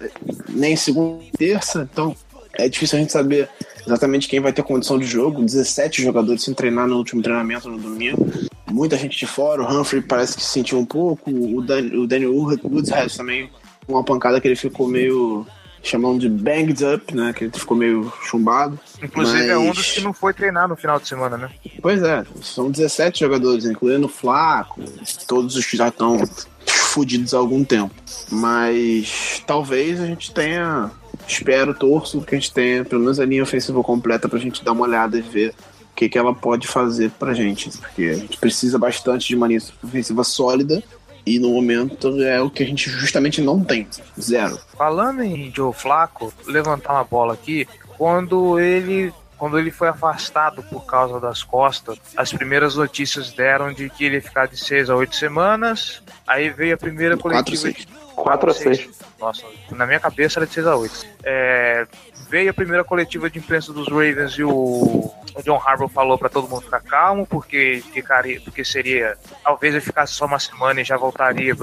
nem 0.49 0.75
segunda 0.77 1.19
nem 1.19 1.31
terça, 1.37 1.87
então 1.91 2.15
é 2.57 2.69
difícil 2.69 2.97
a 2.97 3.01
gente 3.01 3.11
saber 3.11 3.49
exatamente 3.85 4.27
quem 4.29 4.39
vai 4.39 4.53
ter 4.53 4.63
condição 4.63 4.97
de 4.97 5.05
jogo. 5.05 5.43
17 5.43 6.01
jogadores 6.01 6.43
sem 6.43 6.53
treinar 6.53 6.87
no 6.87 6.95
último 6.97 7.21
treinamento 7.21 7.69
no 7.69 7.77
domingo. 7.77 8.25
Muita 8.71 8.95
gente 8.97 9.17
de 9.17 9.25
fora. 9.25 9.61
O 9.61 9.79
Humphrey 9.79 10.01
parece 10.01 10.37
que 10.37 10.43
sentiu 10.43 10.79
um 10.79 10.85
pouco. 10.85 11.29
O, 11.29 11.57
o 11.57 12.07
Daniel 12.07 12.33
Woods 12.33 13.17
também, 13.17 13.49
uma 13.87 14.03
pancada 14.03 14.39
que 14.39 14.47
ele 14.47 14.55
ficou 14.55 14.87
meio. 14.87 15.45
Chamando 15.81 16.19
de 16.19 16.29
banged 16.29 16.83
up, 16.85 17.15
né? 17.15 17.33
Que 17.33 17.45
ele 17.45 17.51
ficou 17.57 17.75
meio 17.77 18.11
chumbado. 18.23 18.79
Inclusive 19.01 19.47
é 19.47 19.57
um 19.57 19.67
Mas- 19.67 19.77
dos 19.77 19.91
que 19.91 20.01
não 20.01 20.13
foi 20.13 20.33
treinar 20.33 20.67
no 20.67 20.75
final 20.75 20.99
de 20.99 21.07
semana, 21.07 21.37
né? 21.37 21.49
Pois 21.81 22.01
é, 22.03 22.23
são 22.41 22.69
17 22.69 23.19
jogadores, 23.21 23.65
incluindo 23.65 24.05
o 24.07 24.09
Flaco, 24.09 24.81
todos 25.27 25.55
os 25.55 25.65
que 25.65 25.77
já 25.77 25.87
estão 25.87 26.19
fudidos 26.65 27.33
há 27.33 27.37
algum 27.37 27.63
tempo. 27.63 27.93
Mas 28.31 29.41
talvez 29.45 29.99
a 29.99 30.05
gente 30.05 30.33
tenha, 30.33 30.91
espero, 31.27 31.73
torço 31.73 32.21
que 32.21 32.35
a 32.35 32.39
gente 32.39 32.53
tenha 32.53 32.83
pelo 32.85 33.01
menos 33.01 33.19
a 33.19 33.25
linha 33.25 33.43
ofensiva 33.43 33.81
completa 33.83 34.27
pra 34.27 34.39
gente 34.39 34.63
dar 34.63 34.71
uma 34.71 34.85
olhada 34.85 35.17
e 35.17 35.21
ver 35.21 35.53
o 35.91 35.95
que, 35.95 36.09
que 36.09 36.17
ela 36.17 36.33
pode 36.33 36.67
fazer 36.67 37.11
pra 37.11 37.33
gente. 37.33 37.69
Porque 37.77 38.03
a 38.03 38.15
gente 38.15 38.37
precisa 38.37 38.77
bastante 38.77 39.27
de 39.27 39.35
uma 39.35 39.47
linha 39.47 39.61
ofensiva 39.83 40.23
sólida 40.23 40.83
e 41.29 41.37
no 41.37 41.49
momento 41.49 42.21
é 42.23 42.41
o 42.41 42.49
que 42.49 42.63
a 42.63 42.65
gente 42.65 42.89
justamente 42.89 43.39
não 43.41 43.63
tem. 43.63 43.87
Zero. 44.19 44.59
Falando 44.75 45.21
em 45.21 45.53
Joe 45.55 45.71
Flaco, 45.71 46.33
levantar 46.47 46.93
uma 46.93 47.03
bola 47.03 47.33
aqui, 47.33 47.67
quando 47.97 48.59
ele 48.59 49.13
quando 49.37 49.57
ele 49.57 49.71
foi 49.71 49.87
afastado 49.87 50.61
por 50.63 50.85
causa 50.85 51.17
das 51.17 51.41
costas, 51.43 51.97
as 52.17 52.33
primeiras 52.33 52.75
notícias 52.75 53.31
deram 53.31 53.71
de 53.71 53.89
que 53.89 54.03
ele 54.03 54.15
ia 54.15 54.21
ficar 54.21 54.47
de 54.47 54.57
6 54.57 54.89
a 54.89 54.95
8 54.97 55.15
semanas. 55.15 56.03
Aí 56.27 56.49
veio 56.49 56.75
a 56.75 56.77
primeira 56.77 57.15
Quatro, 57.15 57.45
coletiva 57.45 57.73
seis. 57.73 57.87
4 58.15 58.51
a 58.51 58.53
6. 58.53 58.89
Nossa, 59.17 59.45
na 59.71 59.85
minha 59.85 59.99
cabeça 59.99 60.39
era 60.39 60.45
de 60.45 60.53
6 60.53 60.67
a 60.67 60.75
8. 60.75 61.05
É, 61.23 61.87
veio 62.29 62.51
a 62.51 62.53
primeira 62.53 62.83
coletiva 62.83 63.29
de 63.29 63.39
imprensa 63.39 63.73
dos 63.73 63.87
Ravens 63.87 64.33
e 64.33 64.43
o, 64.43 65.11
John 65.43 65.61
Harbaugh 65.63 65.89
falou 65.89 66.17
para 66.17 66.29
todo 66.29 66.47
mundo 66.47 66.61
ficar 66.61 66.81
calmo, 66.81 67.25
porque, 67.25 67.83
ficaria, 67.93 68.39
porque 68.41 68.63
seria. 68.63 69.17
Talvez 69.43 69.73
ele 69.73 69.83
ficasse 69.83 70.13
só 70.13 70.25
uma 70.25 70.39
semana 70.39 70.81
e 70.81 70.83
já 70.83 70.97
voltaria 70.97 71.55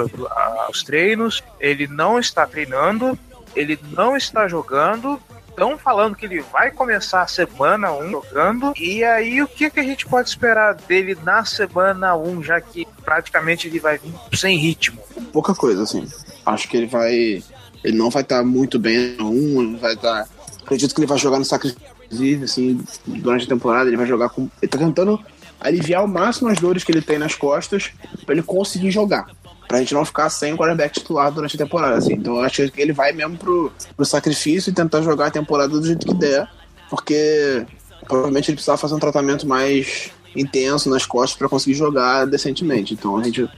aos 0.67 0.83
treinos. 0.83 1.43
Ele 1.61 1.87
não 1.87 2.19
está 2.19 2.47
treinando, 2.47 3.19
ele 3.55 3.79
não 3.93 4.17
está 4.17 4.49
jogando. 4.49 5.21
Estão 5.49 5.79
falando 5.79 6.15
que 6.15 6.27
ele 6.27 6.41
vai 6.53 6.71
começar 6.71 7.23
a 7.23 7.27
semana 7.27 7.91
1 7.91 8.11
jogando. 8.11 8.75
E 8.77 9.03
aí, 9.03 9.43
o 9.43 9.49
que, 9.49 9.71
que 9.71 9.81
a 9.81 9.83
gente 9.83 10.05
pode 10.05 10.29
esperar 10.29 10.75
dele 10.75 11.17
na 11.25 11.47
semana 11.47 12.15
1, 12.15 12.43
já 12.43 12.61
que 12.61 12.87
praticamente 13.03 13.67
ele 13.67 13.81
vai 13.81 13.97
vir 13.97 14.13
sem 14.35 14.59
ritmo? 14.59 15.01
pouca 15.33 15.55
coisa, 15.55 15.83
assim. 15.83 16.07
Acho 16.45 16.69
que 16.69 16.77
ele 16.77 16.87
vai. 16.87 17.43
Ele 17.85 17.97
não 17.97 18.11
vai 18.11 18.23
estar 18.23 18.43
muito 18.43 18.79
bem 18.79 19.17
no 19.17 19.31
um, 19.31 19.63
ele 19.63 19.77
vai 19.77 19.95
estar. 19.95 20.27
Acredito 20.67 20.93
que 20.93 21.01
ele 21.01 21.07
vai 21.07 21.17
jogar 21.17 21.39
no 21.39 21.45
sacrifício, 21.45 22.43
assim, 22.43 22.81
durante 23.07 23.45
a 23.45 23.49
temporada, 23.49 23.89
ele 23.89 23.97
vai 23.97 24.05
jogar 24.05 24.31
com. 24.31 24.51
Ele 24.61 24.69
tá 24.69 24.77
tentando 24.77 25.19
aliviar 25.61 26.01
ao 26.01 26.09
máximo 26.09 26.49
as 26.49 26.59
dores 26.59 26.83
que 26.83 26.91
ele 26.91 27.01
tem 27.01 27.19
nas 27.19 27.37
costas 27.37 27.93
pra 28.25 28.35
ele 28.35 28.43
conseguir 28.43 28.91
jogar. 28.91 29.31
Pra 29.69 29.79
gente 29.79 29.95
não 29.95 30.05
ficar 30.05 30.29
sem 30.29 30.53
o 30.53 30.57
quarterback 30.57 30.99
titular 30.99 31.31
durante 31.31 31.55
a 31.55 31.65
temporada, 31.65 31.97
assim. 31.97 32.15
Então 32.15 32.35
eu 32.35 32.41
acho 32.41 32.69
que 32.69 32.83
ele 32.83 32.93
vai 32.93 33.13
mesmo 33.13 33.39
pro, 33.39 33.73
pro 33.97 34.05
sacrifício 34.05 34.71
e 34.71 34.75
tentar 34.75 35.03
jogar 35.03 35.27
a 35.27 35.31
temporada 35.31 35.69
do 35.69 35.87
jeito 35.87 36.05
que 36.05 36.15
der, 36.15 36.49
porque 36.91 37.65
provavelmente 38.05 38.51
ele 38.51 38.57
precisava 38.57 38.77
fazer 38.77 38.97
um 38.97 38.99
tratamento 38.99 39.47
mais 39.47 40.11
intenso 40.35 40.91
nas 40.91 41.07
costas 41.07 41.39
pra 41.39 41.49
conseguir 41.49 41.75
jogar 41.75 42.27
decentemente. 42.27 42.93
Então 42.93 43.17
a 43.17 43.23
gente 43.23 43.49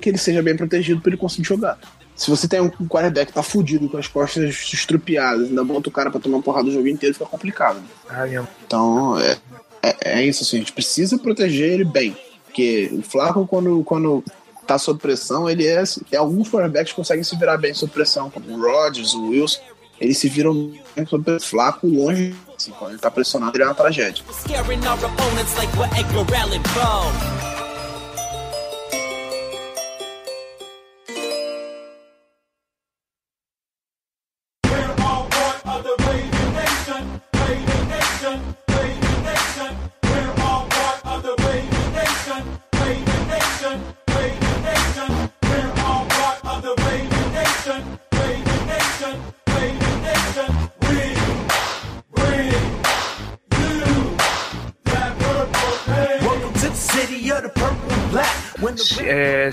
que 0.00 0.08
ele 0.08 0.18
seja 0.18 0.42
bem 0.42 0.56
protegido 0.56 1.00
para 1.00 1.10
ele 1.10 1.16
conseguir 1.16 1.46
jogar. 1.46 1.78
Se 2.18 2.28
você 2.28 2.48
tem 2.48 2.60
um 2.60 2.68
quarterback 2.68 3.28
que 3.28 3.32
tá 3.32 3.44
fudido 3.44 3.88
com 3.88 3.96
as 3.96 4.08
costas 4.08 4.72
estrupiadas, 4.72 5.46
ainda 5.46 5.62
bota 5.62 5.88
o 5.88 5.92
cara 5.92 6.10
pra 6.10 6.18
tomar 6.18 6.38
uma 6.38 6.42
porrada 6.42 6.68
o 6.68 6.72
jogo 6.72 6.88
inteiro, 6.88 7.14
fica 7.14 7.24
complicado. 7.24 7.80
Meu 7.80 7.88
Então, 8.66 9.16
é, 9.20 9.38
é, 9.80 10.18
é 10.18 10.26
isso 10.26 10.42
assim, 10.42 10.56
a 10.56 10.58
gente 10.58 10.72
precisa 10.72 11.16
proteger 11.16 11.72
ele 11.72 11.84
bem. 11.84 12.16
Porque 12.44 12.90
o 12.92 13.02
Flaco, 13.02 13.46
quando, 13.46 13.84
quando 13.84 14.24
tá 14.66 14.76
sob 14.78 15.00
pressão, 15.00 15.48
ele 15.48 15.64
é. 15.64 15.84
Tem 16.10 16.18
alguns 16.18 16.50
quarterbacks 16.50 16.90
que 16.90 16.96
conseguem 16.96 17.22
se 17.22 17.36
virar 17.36 17.56
bem 17.56 17.72
sob 17.72 17.92
pressão, 17.92 18.28
como 18.28 18.50
o 18.50 18.60
Rodgers, 18.60 19.14
o 19.14 19.28
Wilson. 19.28 19.60
Eles 20.00 20.18
se 20.18 20.28
viram 20.28 20.72
bem 20.96 21.06
sob 21.06 21.22
pressão. 21.22 21.48
Flaco 21.48 21.86
longe. 21.86 22.34
Assim, 22.56 22.72
quando 22.72 22.92
ele 22.92 22.98
tá 22.98 23.12
pressionado, 23.12 23.56
ele 23.56 23.62
é 23.62 23.66
uma 23.66 23.74
tragédia. 23.74 24.24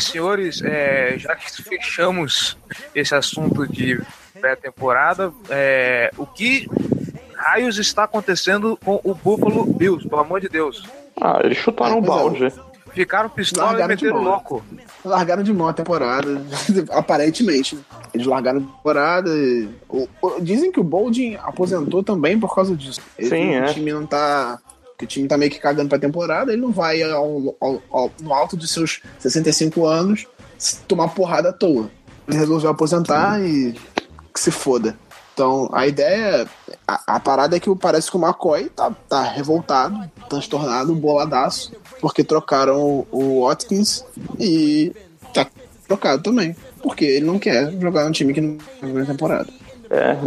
Senhores, 0.08 0.62
é, 0.64 1.16
já 1.18 1.36
que 1.36 1.50
fechamos 1.64 2.58
esse 2.94 3.14
assunto 3.16 3.68
de 3.68 4.02
pré-temporada, 4.40 5.32
é, 5.50 6.12
o 6.18 6.26
que 6.26 6.68
raios 7.36 7.78
está 7.78 8.04
acontecendo 8.04 8.78
com 8.84 9.00
o 9.04 9.14
Buffalo 9.14 9.66
Bills, 9.66 10.08
pelo 10.08 10.22
amor 10.22 10.40
de 10.42 10.50
Deus? 10.50 10.84
Ah, 11.20 11.40
eles 11.44 11.58
chutaram 11.58 12.00
o 12.00 12.04
é. 12.04 12.08
balde. 12.08 12.54
Ficaram 12.92 13.28
pistola 13.28 13.68
e 13.68 13.70
Largaram 13.72 13.96
de 13.96 14.04
meteram 14.06 14.24
louco. 14.24 14.66
largaram 15.04 15.44
de 15.44 15.52
mão 15.54 15.68
a 15.68 15.74
temporada, 15.74 16.42
aparentemente. 16.92 17.76
né? 17.76 17.82
Eles 18.14 18.26
largaram 18.26 18.60
a 18.60 18.62
temporada. 18.62 19.30
e- 19.36 19.68
o- 19.90 20.08
o- 20.22 20.40
dizem 20.40 20.72
que 20.72 20.80
o 20.80 20.84
Boldin 20.84 21.36
aposentou 21.44 22.02
também 22.02 22.40
por 22.40 22.56
causa 22.56 22.74
disso. 22.74 23.02
Ele 23.18 23.30
Sim, 23.30 23.50
que 23.50 23.54
é. 23.56 23.66
O 23.70 23.74
time 23.74 23.92
não 23.92 24.06
tá. 24.06 24.60
Que 24.98 25.06
o 25.06 25.08
time 25.08 25.28
tá 25.28 25.38
meio 25.38 25.52
que 25.52 25.60
cagando 25.60 25.90
pra 25.90 26.00
temporada, 26.00 26.52
ele 26.54 26.62
não 26.62 26.72
vai 26.72 27.02
ao- 27.04 27.56
ao- 27.60 27.82
ao- 27.92 28.12
no 28.22 28.34
alto 28.34 28.56
dos 28.56 28.72
seus 28.72 29.02
65 29.20 29.86
anos 29.86 30.26
tomar 30.88 31.10
porrada 31.10 31.50
à 31.50 31.54
toa. 31.54 31.90
Ele 32.28 32.38
resolveu 32.38 32.70
aposentar 32.70 33.42
e 33.42 33.74
que 34.34 34.40
se 34.40 34.52
foda. 34.52 34.98
Então, 35.34 35.70
a 35.74 35.86
ideia. 35.86 36.48
A, 36.88 37.16
a 37.16 37.20
parada 37.20 37.58
é 37.58 37.60
que 37.60 37.74
parece 37.76 38.10
que 38.10 38.16
o 38.16 38.22
McCoy 38.26 38.70
tá, 38.70 38.90
tá 39.10 39.22
revoltado, 39.24 40.10
transtornado, 40.30 40.96
boladaço, 40.96 41.74
porque 42.00 42.24
trocaram 42.24 42.80
o, 42.80 43.08
o 43.12 43.46
Watkins 43.46 44.06
e 44.40 44.94
tá 45.34 45.46
trocado 45.88 46.24
também. 46.24 46.56
Porque 46.82 47.04
ele 47.04 47.26
não 47.26 47.38
quer 47.38 47.70
jogar 47.82 48.06
no 48.06 48.12
time 48.12 48.34
que 48.34 48.40
não 48.40 48.58
joga 48.82 49.00
na 49.02 49.06
temporada. 49.06 49.50
É, 49.90 50.18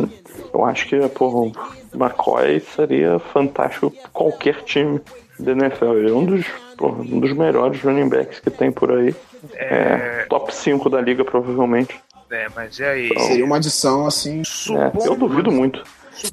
eu 0.53 0.65
acho 0.65 0.87
que, 0.87 0.97
o 0.97 1.53
McCoy 1.95 2.61
seria 2.61 3.19
fantástico 3.19 3.93
qualquer 4.13 4.63
time 4.63 5.01
da 5.39 5.53
NFL. 5.53 5.95
Ele 5.95 6.11
é 6.11 6.15
um 6.15 6.25
dos, 6.25 6.47
porra, 6.77 7.01
um 7.01 7.21
dos 7.21 7.33
melhores 7.33 7.81
running 7.83 8.09
backs 8.09 8.41
que 8.41 8.51
tem 8.51 8.71
por 8.71 8.93
aí. 8.93 9.15
É, 9.55 10.27
top 10.29 10.55
5 10.55 10.91
da 10.91 11.01
liga, 11.01 11.25
provavelmente. 11.25 12.01
É, 12.31 12.47
mas 12.55 12.79
e 12.79 12.85
aí? 12.85 13.09
Seria 13.21 13.45
uma 13.45 13.57
adição 13.57 14.07
assim. 14.07 14.43
É, 14.71 15.07
eu 15.07 15.17
duvido 15.17 15.51
muito. 15.51 15.83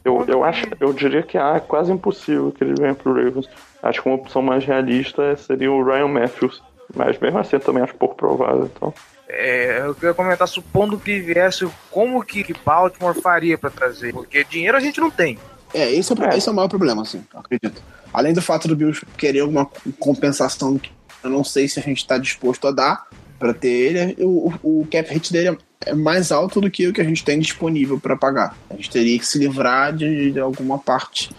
Eu, 0.03 0.25
eu, 0.27 0.43
acho, 0.43 0.65
eu 0.79 0.91
diria 0.91 1.21
que 1.21 1.37
ah, 1.37 1.53
é 1.57 1.59
quase 1.59 1.91
impossível 1.91 2.51
que 2.51 2.63
ele 2.63 2.73
venha 2.73 2.95
pro 2.95 3.13
Ravens. 3.13 3.47
Acho 3.81 4.01
que 4.01 4.09
uma 4.09 4.15
opção 4.15 4.41
mais 4.41 4.65
realista 4.65 5.35
seria 5.37 5.71
o 5.71 5.83
Ryan 5.83 6.07
Matthews. 6.07 6.61
Mas 6.93 7.19
mesmo 7.19 7.39
assim 7.39 7.55
eu 7.55 7.59
também 7.59 7.83
acho 7.83 7.95
pouco 7.95 8.15
provável. 8.15 8.69
Então. 8.75 8.93
É, 9.27 9.81
eu 9.85 9.95
queria 9.95 10.13
comentar, 10.13 10.47
supondo 10.47 10.99
que 10.99 11.19
viesse, 11.19 11.67
como 11.89 12.23
que, 12.23 12.43
que 12.43 12.53
Baltimore 12.65 13.19
faria 13.19 13.57
pra 13.57 13.69
trazer? 13.69 14.13
Porque 14.13 14.43
dinheiro 14.43 14.77
a 14.77 14.79
gente 14.79 14.99
não 14.99 15.09
tem. 15.09 15.39
É, 15.73 15.91
esse 15.91 16.11
é, 16.11 16.15
o- 16.15 16.23
É. 16.23 16.37
esse 16.37 16.47
é 16.47 16.51
o 16.51 16.55
maior 16.55 16.67
problema, 16.69 17.01
assim, 17.01 17.23
acredito. 17.33 17.81
Além 18.13 18.33
do 18.33 18.41
fato 18.41 18.67
do 18.67 18.75
Bills 18.75 19.05
querer 19.17 19.39
alguma 19.41 19.65
compensação 19.99 20.77
que 20.77 20.91
eu 21.23 21.29
não 21.29 21.43
sei 21.43 21.67
se 21.67 21.79
a 21.79 21.83
gente 21.83 22.05
tá 22.05 22.17
disposto 22.17 22.67
a 22.67 22.71
dar 22.71 23.07
pra 23.39 23.53
ter 23.53 23.67
ele, 23.67 24.15
o, 24.23 24.53
o 24.63 24.87
cap 24.89 25.11
hit 25.11 25.33
dele 25.33 25.57
é 25.85 25.93
mais 25.93 26.31
alto 26.31 26.61
do 26.61 26.69
que 26.71 26.87
o 26.87 26.93
que 26.93 27.01
a 27.01 27.03
gente 27.03 27.25
tem 27.25 27.39
disponível 27.39 27.99
pra 27.99 28.15
pagar. 28.15 28.55
A 28.69 28.75
gente 28.75 28.89
teria 28.89 29.17
que 29.19 29.25
se 29.27 29.37
livrar 29.39 29.91
de, 29.93 30.31
de 30.31 30.39
alguma 30.39 30.77
parte 30.79 31.29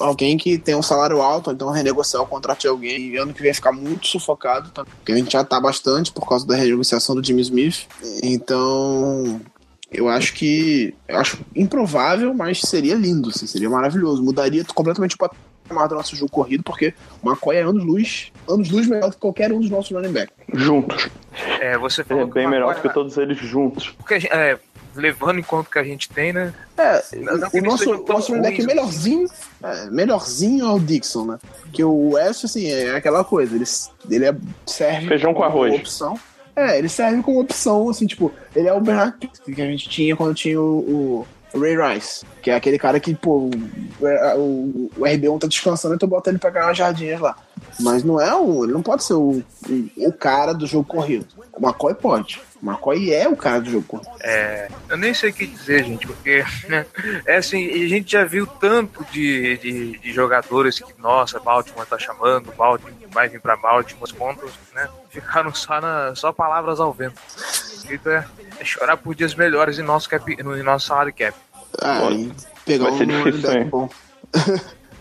alguém 0.00 0.36
que 0.36 0.58
tem 0.58 0.74
um 0.74 0.82
salário 0.82 1.20
alto, 1.20 1.50
então 1.50 1.70
renegociar 1.70 2.22
o 2.22 2.26
contrato 2.26 2.60
de 2.60 2.68
alguém 2.68 3.08
e 3.08 3.16
ano 3.16 3.34
que 3.34 3.42
vem 3.42 3.54
ficar 3.54 3.72
muito 3.72 4.06
sufocado, 4.06 4.70
tá? 4.70 4.84
porque 4.84 5.12
a 5.12 5.16
gente 5.16 5.32
já 5.32 5.44
tá 5.44 5.60
bastante 5.60 6.12
por 6.12 6.28
causa 6.28 6.46
da 6.46 6.56
renegociação 6.56 7.14
do 7.14 7.24
Jimmy 7.24 7.42
Smith. 7.42 7.86
Então, 8.22 9.40
eu 9.90 10.08
acho 10.08 10.34
que. 10.34 10.94
Eu 11.06 11.18
acho 11.18 11.38
improvável, 11.56 12.34
mas 12.34 12.60
seria 12.60 12.94
lindo, 12.94 13.30
assim, 13.30 13.46
seria 13.46 13.70
maravilhoso. 13.70 14.22
Mudaria 14.22 14.64
completamente 14.64 15.14
o 15.14 15.18
mais 15.74 15.88
do 15.88 15.94
nosso 15.94 16.14
jogo 16.16 16.30
corrido, 16.30 16.62
porque 16.62 16.94
o 17.22 17.28
McCoy 17.28 17.56
é 17.56 17.62
anos-luz, 17.62 18.32
anos-luz 18.48 18.86
melhor 18.86 19.10
que 19.10 19.18
qualquer 19.18 19.52
um 19.52 19.60
dos 19.60 19.70
nossos 19.70 19.90
running 19.90 20.12
backs. 20.12 20.34
Juntos. 20.54 21.08
É, 21.60 21.76
você 21.78 22.02
falou 22.04 22.24
é 22.24 22.26
bem 22.26 22.48
melhor 22.48 22.68
McCoy- 22.72 22.82
do 22.82 22.88
que 22.88 22.94
todos 22.94 23.16
eles 23.18 23.38
juntos. 23.38 23.90
porque 23.98 24.14
a 24.14 24.18
gente- 24.18 24.32
é, 24.32 24.58
levando 24.96 25.38
em 25.38 25.42
conta 25.42 25.68
o 25.68 25.72
que 25.72 25.78
a 25.78 25.84
gente 25.84 26.08
tem, 26.08 26.32
né? 26.32 26.52
É, 26.76 27.02
o 27.52 27.62
nosso, 27.62 27.90
o 27.94 28.06
nosso 28.06 28.32
running 28.32 28.42
back 28.42 28.56
ruins. 28.56 28.66
melhorzinho, 28.66 29.26
é, 29.62 29.90
melhorzinho 29.90 30.66
é 30.66 30.72
o 30.72 30.80
Dixon, 30.80 31.24
né? 31.26 31.38
Porque 31.62 31.84
o 31.84 32.10
West, 32.14 32.44
assim, 32.44 32.68
é 32.70 32.96
aquela 32.96 33.22
coisa, 33.22 33.54
ele, 33.54 33.64
ele 34.10 34.24
é, 34.26 34.34
serve 34.66 35.06
Feijão 35.06 35.32
com 35.32 35.40
como 35.42 35.50
arroz. 35.52 35.74
opção. 35.74 36.18
É, 36.56 36.76
ele 36.76 36.88
serve 36.88 37.22
como 37.22 37.38
opção, 37.40 37.88
assim, 37.88 38.04
tipo, 38.06 38.32
ele 38.56 38.66
é 38.66 38.72
o 38.74 38.80
Bernard 38.80 39.16
que 39.18 39.62
a 39.62 39.66
gente 39.66 39.88
tinha 39.88 40.16
quando 40.16 40.34
tinha 40.34 40.60
o, 40.60 40.78
o 40.78 41.26
Ray 41.54 41.76
Rice, 41.76 42.24
que 42.42 42.50
é 42.50 42.54
aquele 42.56 42.78
cara 42.78 43.00
que, 43.00 43.14
pô, 43.14 43.48
o, 43.48 43.50
o, 44.36 44.90
o 44.96 45.00
RB1 45.00 45.40
tá 45.40 45.46
descansando, 45.46 45.94
então 45.94 46.08
bota 46.08 46.30
ele 46.30 46.38
pra 46.38 46.50
ganhar 46.50 46.66
umas 46.66 46.78
jardinhas 46.78 47.20
lá. 47.20 47.36
Mas 47.80 48.02
não 48.02 48.20
é 48.20 48.34
o. 48.34 48.64
Ele 48.64 48.72
não 48.72 48.82
pode 48.82 49.04
ser 49.04 49.14
o, 49.14 49.42
o, 49.68 49.90
o 49.96 50.12
cara 50.12 50.52
do 50.52 50.66
jogo 50.66 50.84
corrido. 50.84 51.26
O 51.52 51.64
McCoy 51.64 51.94
pode. 51.94 52.40
O 52.60 52.66
McCoy 52.68 53.12
é 53.12 53.28
o 53.28 53.36
cara 53.36 53.60
do 53.60 53.70
jogo 53.70 53.86
corrido. 53.86 54.10
É, 54.20 54.68
eu 54.88 54.96
nem 54.96 55.14
sei 55.14 55.30
o 55.30 55.32
que 55.32 55.46
dizer, 55.46 55.84
gente, 55.84 56.06
porque 56.06 56.44
né, 56.68 56.84
é 57.24 57.36
assim, 57.36 57.68
a 57.68 57.88
gente 57.88 58.10
já 58.10 58.24
viu 58.24 58.46
tanto 58.46 59.04
de, 59.12 59.58
de, 59.58 59.98
de 59.98 60.12
jogadores 60.12 60.80
que, 60.80 61.00
nossa, 61.00 61.38
Baltimore 61.38 61.86
tá 61.86 61.98
chamando, 61.98 62.52
Baltimore 62.56 62.94
vai 63.12 63.28
vir 63.28 63.40
pra 63.40 63.56
Baltimore, 63.56 64.02
os 64.02 64.12
pontos, 64.12 64.50
né? 64.74 64.88
Ficaram 65.10 65.54
só, 65.54 65.80
na, 65.80 66.14
só 66.14 66.32
palavras 66.32 66.80
ao 66.80 66.92
vento. 66.92 67.20
Então 67.90 68.12
é, 68.12 68.26
é 68.58 68.64
chorar 68.64 68.96
por 68.96 69.14
dias 69.14 69.34
melhores 69.34 69.78
em 69.78 69.82
nosso, 69.82 70.08
cap, 70.08 70.42
no, 70.42 70.56
em 70.56 70.62
nosso 70.62 70.86
salário 70.88 71.12
cap. 71.12 71.36
Ah, 71.80 72.00
pegar 72.64 72.84
vai 72.84 72.92
um 72.92 72.98
ser 72.98 73.04
running 73.04 73.30
difícil, 73.30 73.64
bom. 73.66 73.88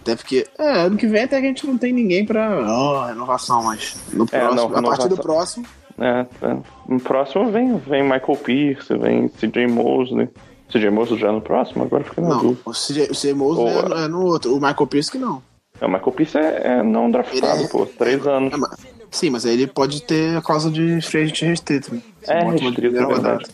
Até 0.08 0.16
porque, 0.16 0.48
é, 0.58 0.72
ano 0.82 0.96
que 0.96 1.06
vem 1.08 1.24
até 1.24 1.38
a 1.38 1.42
gente 1.42 1.68
não 1.68 1.78
tem 1.78 1.92
ninguém 1.92 2.26
pra. 2.26 2.62
Ó, 2.66 3.06
renovação, 3.08 3.64
mas 3.64 3.96
no 4.14 4.24
É, 4.32 4.40
próximo, 4.40 4.70
não, 4.70 4.78
a 4.80 4.84
partir 4.84 5.10
do 5.10 5.18
próximo. 5.18 5.66
É, 6.00 6.26
é. 6.42 6.58
No 6.88 7.00
próximo 7.00 7.52
vem, 7.52 7.78
vem 7.78 8.04
Michael 8.04 8.38
Pierce, 8.44 8.98
vem 8.98 9.28
CJ 9.28 9.68
Mosley. 9.68 10.30
CJ 10.72 10.90
Mosley 10.92 11.20
já 11.20 11.32
no 11.32 11.42
próximo? 11.42 11.84
Agora 11.84 12.04
fica 12.04 12.22
na 12.22 12.30
Não, 12.30 12.58
o 12.66 12.72
CJ 12.72 13.10
o 13.12 13.16
CJ 13.16 13.34
Mosley 13.34 13.68
é, 13.68 14.06
é 14.06 14.08
no 14.08 14.26
outro. 14.26 14.52
O 14.54 14.56
Michael 14.62 14.88
Pierce 14.88 15.12
que 15.12 15.18
não. 15.18 15.42
É, 15.82 15.86
o 15.86 15.90
Michael 15.90 16.12
Pierce 16.14 16.38
é, 16.38 16.62
é 16.66 16.84
não 16.84 17.12
draftado, 17.12 17.64
é- 17.64 17.68
pô. 17.68 17.86
Três 17.86 18.26
anos. 18.26 18.54
É, 18.54 18.58
mas- 18.58 18.78
sim, 19.12 19.30
mas 19.30 19.46
aí 19.46 19.54
ele 19.54 19.68
pode 19.68 20.02
ter 20.04 20.38
a 20.38 20.42
causa 20.42 20.70
de 20.72 20.94
agent 20.98 21.42
restrito. 21.42 21.94
né? 21.96 22.02
É, 22.28 22.44
restrito, 22.44 22.96
é 22.96 23.04
rodada. 23.04 23.38
verdade. 23.38 23.46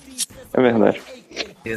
É 0.53 0.61
verdade. 0.61 1.01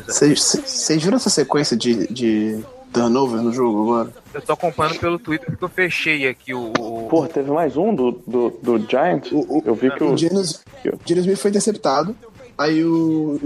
Vocês 0.06 0.38
vocês 0.66 1.02
viram 1.02 1.16
essa 1.16 1.30
sequência 1.30 1.76
de, 1.76 2.12
de 2.12 2.62
turnover 3.00 3.42
no 3.42 3.52
jogo 3.52 3.82
agora? 3.82 4.12
Eu 4.32 4.42
tô 4.42 4.52
acompanhando 4.52 4.98
pelo 4.98 5.18
Twitter 5.18 5.46
porque 5.50 5.64
eu 5.64 5.68
fechei 5.68 6.26
aqui 6.28 6.54
o. 6.54 6.72
o- 6.78 7.06
Pô, 7.08 7.26
teve 7.26 7.50
mais 7.50 7.76
um 7.76 7.94
do, 7.94 8.12
do, 8.26 8.50
do 8.62 8.78
Giant. 8.78 9.30
O- 9.32 9.58
o- 9.58 9.62
Eu 9.64 9.74
vi 9.74 9.90
que 9.90 10.02
o. 10.02 10.12
O 10.12 10.16
James 10.16 10.62
Smith 11.06 11.36
foi 11.38 11.50
interceptado. 11.50 12.16
Aí 12.58 12.82
o, 12.82 13.38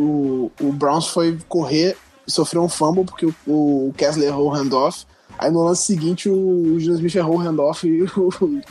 o, 0.61 0.66
o 0.66 0.72
Browns 0.72 1.09
foi 1.09 1.36
correr 1.48 1.96
e 2.26 2.30
sofreu 2.30 2.62
um 2.62 2.68
fumble 2.68 3.05
porque 3.05 3.26
o, 3.26 3.32
o 3.88 3.94
Kessler 3.96 4.28
errou 4.28 4.46
o 4.48 4.55
handoff. 4.55 5.05
Aí 5.38 5.51
no 5.51 5.62
lance 5.64 5.84
seguinte 5.86 6.28
o, 6.28 6.34
o 6.74 6.78
James 6.80 6.98
Smith 6.98 7.14
errou 7.16 7.36
o 7.36 7.40
handoff 7.40 7.88
e 7.88 8.03
o, 8.16 8.28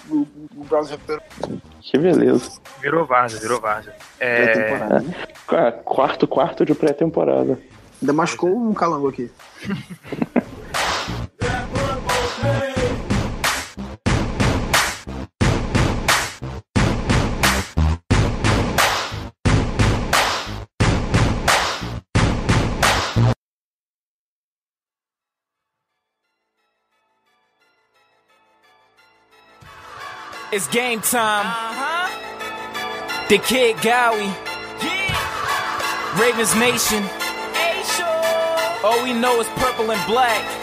o, 0.10 0.28
o 0.56 0.64
Browns 0.70 0.90
recuperou 0.92 1.22
Que 1.82 1.98
beleza. 1.98 2.52
Virou 2.82 3.06
Várzea, 3.06 3.40
virou 3.42 3.60
Várzea. 3.60 3.94
É, 4.20 4.78
né? 5.02 5.14
Quarto, 5.84 6.28
quarto 6.28 6.66
de 6.66 6.74
pré-temporada. 6.74 7.60
Ainda 8.02 8.14
machucou 8.14 8.50
um 8.56 8.74
calango 8.74 9.10
aqui. 9.10 9.30
It's 30.52 30.68
game 30.68 31.00
time. 31.00 31.46
The 33.30 33.38
Kid 33.38 33.76
Gowie. 33.78 34.34
Ravens 36.20 36.56
Nation. 36.56 37.04
All 38.84 39.04
we 39.04 39.14
know 39.14 39.40
is 39.40 39.48
purple 39.50 39.92
and 39.92 40.08
black. 40.08 40.59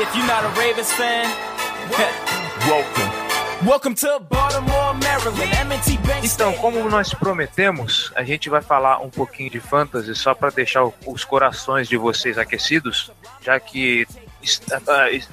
And 0.00 0.08
if 0.08 0.16
you're 0.16 0.26
not 0.26 0.44
a 0.44 0.48
Ravens 0.58 0.90
fan, 0.92 1.26
welcome. 2.66 3.68
Welcome 3.68 3.94
to 3.96 4.18
Baltimore, 4.30 4.94
Maryland. 4.94 5.54
M&T 5.54 5.98
Bank 5.98 6.26
Então, 6.26 6.54
como 6.54 6.88
nós 6.88 7.12
prometemos, 7.12 8.10
a 8.16 8.22
gente 8.22 8.48
vai 8.48 8.62
falar 8.62 9.00
um 9.00 9.10
pouquinho 9.10 9.50
de 9.50 9.60
fantasy 9.60 10.14
só 10.14 10.32
para 10.34 10.48
deixar 10.48 10.90
os 11.04 11.22
corações 11.22 11.86
de 11.86 11.98
vocês 11.98 12.38
aquecidos, 12.38 13.12
já 13.42 13.60
que 13.60 14.06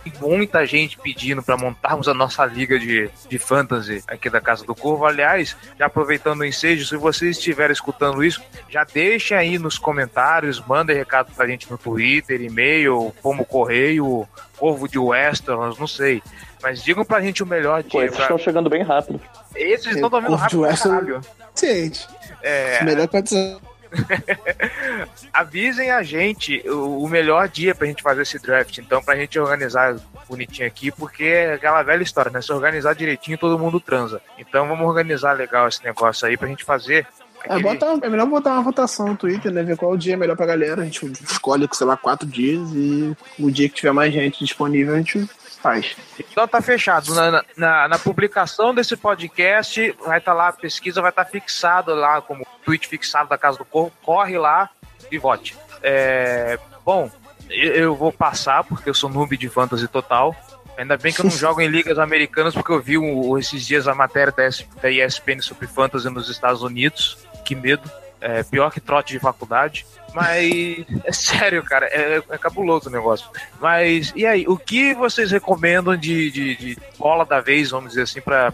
tem 0.04 0.14
muita 0.22 0.66
gente 0.66 0.98
pedindo 0.98 1.42
para 1.42 1.58
montarmos 1.58 2.08
a 2.08 2.14
nossa 2.14 2.46
liga 2.46 2.78
de, 2.78 3.10
de 3.30 3.40
fantasy 3.40 4.04
aqui 4.08 4.30
da 4.30 4.42
Casa 4.42 4.66
do 4.66 4.76
Corvo. 4.76 5.06
Aliás, 5.06 5.56
já 5.80 5.86
aproveitando 5.86 6.42
o 6.42 6.46
ensejo, 6.46 6.86
se 6.86 6.96
vocês 6.98 7.38
estiverem 7.38 7.72
escutando 7.74 8.24
isso, 8.24 8.42
já 8.70 8.84
deixem 8.84 9.38
aí 9.38 9.58
nos 9.58 9.78
comentários, 9.78 10.60
mandem 10.66 10.96
recado 10.96 11.32
pra 11.34 11.48
gente 11.48 11.70
no 11.72 11.78
Twitter, 11.78 12.42
e-mail, 12.42 13.14
como 13.22 13.46
correio, 13.46 14.28
Corvo 14.58 14.88
de 14.88 14.98
Westeros, 15.00 15.78
não 15.78 15.88
sei. 15.88 16.22
Mas 16.62 16.84
digam 16.84 17.06
pra 17.06 17.22
gente 17.22 17.44
o 17.44 17.46
melhor 17.46 17.84
Pô, 17.84 18.00
dia. 18.00 18.06
esses 18.06 18.16
pra- 18.16 18.26
estão 18.26 18.38
chegando 18.38 18.70
bem 18.70 18.82
rápido. 18.84 19.22
Esses 19.56 19.94
estão 19.96 20.10
dormindo 20.10 20.36
de 20.36 20.42
rápido 20.42 20.60
pra 20.62 20.70
Westeros. 20.70 21.28
Gente, 21.60 22.08
É, 22.42 22.84
melhor 22.84 23.08
condição. 23.08 23.60
avisem 25.34 25.92
a 25.92 26.04
gente 26.04 26.62
o, 26.70 27.08
melhor 27.08 27.48
dia 27.48 27.74
pra 27.76 27.88
gente 27.88 28.04
fazer 28.04 28.22
esse 28.22 28.40
draft, 28.40 28.78
então, 28.78 29.02
pra 29.04 29.16
gente 29.16 29.40
organizar 29.40 29.96
bonitinho 30.28 30.68
aqui, 30.68 30.92
porque 30.92 31.24
é 31.24 31.54
aquela 31.54 31.84
velha 31.84 32.04
história, 32.04 32.32
né? 32.32 32.42
Se 32.42 32.52
organizar 32.52 32.94
direitinho, 32.94 33.38
todo 33.38 33.60
mundo 33.60 33.80
transa. 33.80 34.22
Então 34.38 34.68
vamos 34.68 34.86
organizar 34.88 35.34
legal 35.34 35.68
esse 35.68 35.84
negócio 35.84 36.28
aí 36.28 36.36
pra 36.38 36.48
gente 36.48 36.64
fazer. 36.64 37.08
É, 37.44 37.54
aquele- 37.54 37.64
bota, 37.64 37.86
é 38.06 38.10
melhor 38.10 38.26
botar 38.28 38.54
uma 38.54 38.64
votação 38.64 39.08
no 39.10 39.16
Twitter, 39.16 39.52
né? 39.52 39.64
Ver 39.64 39.78
qual 39.78 39.92
o 39.92 39.98
dia 39.98 40.14
é 40.14 40.18
melhor 40.18 40.36
pra 40.36 40.46
galera. 40.46 40.82
A 40.82 40.86
gente 40.86 41.06
escolhe, 41.24 41.68
sei 41.72 41.88
lá, 41.88 41.96
quatro 41.96 42.28
dias 42.28 42.70
e 42.74 43.16
o 43.40 43.52
dia 43.52 43.70
que 43.70 43.76
tiver 43.76 43.92
mais 43.94 44.14
gente 44.14 44.44
disponível 44.44 44.96
a 44.96 44.98
gente 44.98 45.30
faz. 45.58 45.96
Então 46.20 46.48
tá 46.48 46.62
fechado. 46.62 47.14
Na, 47.14 47.44
na, 47.56 47.88
na 47.88 48.00
publicação 48.00 48.74
desse 48.74 48.96
podcast, 48.96 49.96
vai 50.06 50.20
estar 50.20 50.34
lá, 50.34 50.50
a 50.50 50.54
pesquisa 50.54 51.02
vai 51.02 51.10
estar 51.10 51.26
fixado 51.26 51.94
lá, 51.94 52.22
como 52.22 52.46
tweet 52.64 52.88
fixado 52.88 53.30
da 53.30 53.38
Casa 53.38 53.58
do 53.58 53.66
Corvo. 53.66 53.92
Corre 54.02 54.38
lá 54.38 54.70
e 55.12 55.18
vote. 55.18 55.58
É, 55.82 56.60
bom, 56.86 57.10
eu, 57.50 57.96
vou 57.96 58.12
passar, 58.12 58.64
porque 58.64 58.90
eu 58.90 58.94
sou 58.94 59.10
noob 59.10 59.36
de 59.38 59.50
fantasy 59.50 59.88
total. 59.88 60.36
Ainda 60.78 60.96
bem 60.98 61.12
que 61.12 61.22
eu 61.22 61.26
não 61.26 61.32
jogo 61.36 61.62
em 61.62 61.68
ligas 61.68 61.98
americanas, 61.98 62.54
porque 62.54 62.72
eu 62.72 62.82
vi 62.82 62.96
esses 63.40 63.66
dias 63.66 63.88
a 63.88 63.96
matéria 63.96 64.34
da 64.82 64.90
ESPN 64.90 65.42
sobre 65.42 65.68
fantasy 65.68 66.10
nos 66.10 66.30
Estados 66.30 66.62
Unidos. 66.62 67.18
Que 67.46 67.56
medo. 67.56 67.90
É 68.20 68.44
pior 68.44 68.72
que 68.72 68.80
trote 68.80 69.14
de 69.14 69.20
faculdade. 69.20 69.86
Mas 70.14 70.86
é 71.06 71.12
sério, 71.12 71.64
cara, 71.64 71.86
é, 71.88 72.22
é 72.30 72.38
cabuloso 72.38 72.90
o 72.90 72.92
negócio. 72.92 73.30
Mas 73.62 74.12
e 74.16 74.26
aí, 74.26 74.46
o 74.48 74.58
que 74.58 74.94
vocês 74.96 75.30
recomendam 75.32 75.96
de, 75.96 76.32
de, 76.32 76.56
de 76.56 76.78
bola 76.98 77.24
da 77.26 77.40
vez, 77.40 77.70
vamos 77.70 77.90
dizer 77.90 78.04
assim, 78.04 78.22
pra 78.22 78.52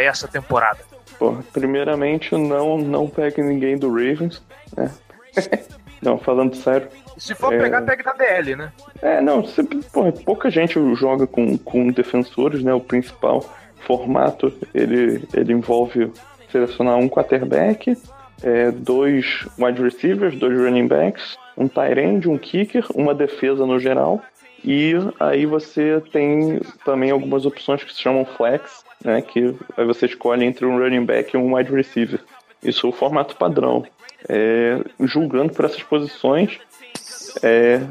essa 0.00 0.26
temporada? 0.26 0.78
Pô, 1.18 1.36
primeiramente, 1.52 2.34
não, 2.34 2.78
não 2.78 3.06
pegue 3.08 3.42
ninguém 3.42 3.76
do 3.76 3.88
Ravens. 3.88 4.42
né? 4.76 4.90
não, 6.00 6.18
falando 6.18 6.54
sério. 6.56 6.88
Se 7.18 7.34
for 7.34 7.52
É. 7.52 7.58
pegar, 7.58 7.82
pega 7.82 8.02
da 8.02 8.12
DL, 8.12 8.56
né? 8.56 8.72
É, 9.00 9.20
não, 9.20 9.44
sempre, 9.46 9.80
porra, 9.92 10.10
pouca 10.12 10.50
gente 10.50 10.74
joga 10.96 11.26
com, 11.26 11.56
com 11.58 11.88
defensores, 11.88 12.62
né? 12.62 12.72
O 12.74 12.80
principal 12.80 13.44
formato, 13.86 14.52
ele, 14.74 15.22
ele 15.34 15.52
envolve 15.52 16.10
selecionar 16.50 16.96
um 16.96 17.08
quarterback, 17.08 17.96
é, 18.42 18.70
dois 18.70 19.46
wide 19.58 19.82
receivers, 19.82 20.36
dois 20.36 20.58
running 20.58 20.86
backs, 20.86 21.36
um 21.56 21.68
tight 21.68 21.98
end, 21.98 22.28
um 22.28 22.38
kicker, 22.38 22.84
uma 22.94 23.14
defesa 23.14 23.66
no 23.66 23.78
geral. 23.78 24.22
E 24.64 24.94
aí 25.20 25.44
você 25.44 26.02
tem 26.10 26.60
também 26.84 27.10
algumas 27.10 27.44
opções 27.44 27.84
que 27.84 27.92
se 27.92 28.00
chamam 28.00 28.24
flex, 28.24 28.82
né? 29.04 29.20
Que 29.20 29.54
aí 29.76 29.84
você 29.84 30.06
escolhe 30.06 30.44
entre 30.44 30.64
um 30.64 30.78
running 30.78 31.04
back 31.04 31.34
e 31.34 31.38
um 31.38 31.54
wide 31.54 31.70
receiver. 31.70 32.20
Isso 32.62 32.86
é 32.86 32.90
o 32.90 32.92
formato 32.92 33.36
padrão. 33.36 33.84
É, 34.26 34.80
julgando 35.00 35.52
por 35.52 35.66
essas 35.66 35.82
posições, 35.82 36.58
é, 37.42 37.82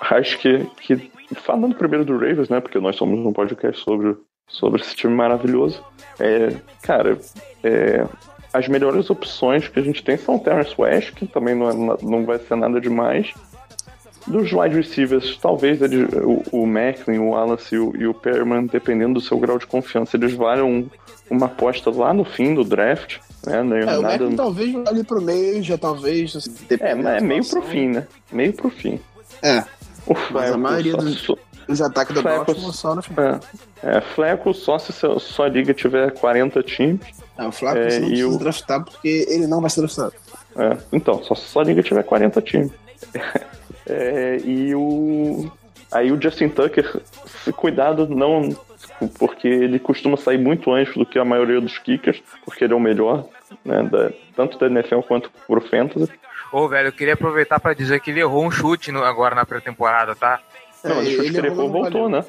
acho 0.00 0.38
que, 0.38 0.66
que. 0.80 1.10
Falando 1.36 1.76
primeiro 1.76 2.04
do 2.04 2.14
Ravens, 2.18 2.48
né? 2.48 2.60
Porque 2.60 2.80
nós 2.80 2.96
somos 2.96 3.24
um 3.24 3.32
podcast 3.32 3.80
sobre, 3.84 4.16
sobre 4.48 4.80
esse 4.80 4.96
time 4.96 5.14
maravilhoso. 5.14 5.84
É, 6.18 6.56
cara, 6.82 7.16
é, 7.62 8.04
as 8.52 8.66
melhores 8.68 9.08
opções 9.10 9.68
que 9.68 9.78
a 9.78 9.82
gente 9.82 10.02
tem 10.02 10.16
são 10.16 10.36
o 10.36 10.38
Terrence 10.40 10.74
West, 10.76 11.12
que 11.14 11.26
também 11.26 11.54
não, 11.54 11.68
é 11.70 11.96
não 12.02 12.24
vai 12.24 12.38
ser 12.38 12.56
nada 12.56 12.80
demais. 12.80 13.32
dos 14.26 14.52
wide 14.52 14.74
receivers, 14.76 15.36
talvez 15.40 15.80
eles, 15.80 16.08
o, 16.22 16.42
o 16.62 16.66
Macklin, 16.66 17.18
o 17.18 17.30
Wallace 17.30 17.74
e 17.74 17.78
o, 17.78 17.92
e 17.96 18.06
o 18.06 18.12
Perman, 18.14 18.66
dependendo 18.66 19.14
do 19.14 19.20
seu 19.20 19.38
grau 19.38 19.58
de 19.58 19.66
confiança, 19.66 20.16
eles 20.16 20.32
valham 20.34 20.90
uma 21.30 21.46
aposta 21.46 21.90
lá 21.90 22.12
no 22.12 22.24
fim 22.24 22.54
do 22.54 22.64
draft. 22.64 23.18
Né? 23.46 23.62
Não- 23.62 23.76
É, 23.76 23.98
o 23.98 24.02
nada- 24.02 24.24
Mac 24.26 24.34
talvez 24.36 24.74
ali 24.86 25.02
pro 25.04 25.22
meio, 25.22 25.62
já 25.62 25.78
talvez. 25.78 26.36
assim, 26.36 26.54
é, 26.80 26.94
mas 26.94 27.06
é 27.06 27.20
meio 27.24 27.48
pro 27.48 27.62
fim, 27.62 27.88
né? 27.88 28.06
Meio 28.30 28.52
pro 28.52 28.68
fim. 28.68 29.00
É, 29.42 29.64
O 30.06 30.12
mas 30.14 30.50
a 30.50 30.52
Fleco 30.52 30.58
maioria 30.58 30.92
só- 30.92 30.98
dos, 30.98 31.18
só- 31.20 31.36
dos 31.68 31.80
ataques 31.80 32.14
do 32.14 32.20
Flecos- 32.20 32.46
Baltimore 32.46 32.74
só 32.74 32.94
no 32.94 33.02
final. 33.02 33.40
É, 33.82 33.96
é, 33.96 34.00
Fleco 34.00 34.52
só 34.52 34.78
se 34.78 34.92
sua 34.92 35.48
liga 35.48 35.72
tiver 35.72 36.10
40 36.12 36.62
times. 36.62 37.00
É, 37.40 37.46
o 37.48 37.52
Flávio 37.52 37.82
É, 37.82 37.90
você 37.90 38.00
não 38.00 38.06
precisa 38.08 38.28
o- 38.28 38.38
draftar 38.38 38.84
porque 38.84 39.26
ele 39.28 39.46
não 39.46 39.60
vai 39.60 39.70
ser 39.70 39.80
draftado. 39.80 40.12
É, 40.56 40.76
então, 40.92 41.22
só 41.22 41.34
se 41.34 41.42
sua 41.48 41.64
liga 41.64 41.82
tiver 41.82 42.02
40 42.02 42.40
times. 42.42 42.70
É, 43.86 44.36
e 44.44 44.72
o. 44.74 45.50
Aí 45.90 46.12
o 46.12 46.22
Justin 46.22 46.48
Tucker, 46.48 47.00
cuidado, 47.56 48.06
não. 48.08 48.54
Porque 49.18 49.48
ele 49.48 49.78
costuma 49.80 50.16
sair 50.16 50.38
muito 50.38 50.70
antes 50.70 50.94
do 50.94 51.04
que 51.06 51.18
a 51.18 51.24
maioria 51.24 51.60
dos 51.60 51.76
kickers, 51.78 52.22
porque 52.44 52.62
ele 52.64 52.72
é 52.72 52.76
o 52.76 52.80
melhor, 52.80 53.26
né? 53.64 53.82
da- 53.82 54.10
tanto 54.36 54.58
da 54.58 54.66
NFL 54.66 55.00
quanto 55.00 55.30
pro 55.46 55.60
Fantasy. 55.60 56.08
Ô, 56.52 56.68
velho, 56.68 56.88
eu 56.88 56.92
queria 56.92 57.14
aproveitar 57.14 57.58
pra 57.58 57.72
dizer 57.74 57.98
que 58.00 58.10
ele 58.10 58.20
errou 58.20 58.44
um 58.44 58.50
chute 58.50 58.92
no- 58.92 59.02
agora 59.02 59.34
na 59.34 59.44
pré-temporada, 59.46 60.14
tá? 60.14 60.38
Não, 60.84 60.96
mas 60.96 61.08
o 61.08 61.10
chute 61.10 61.30
que 61.32 61.36
ele 61.38 61.46
errou, 61.48 61.68
voltou, 61.70 62.02
valeu. 62.02 62.08
né? 62.08 62.24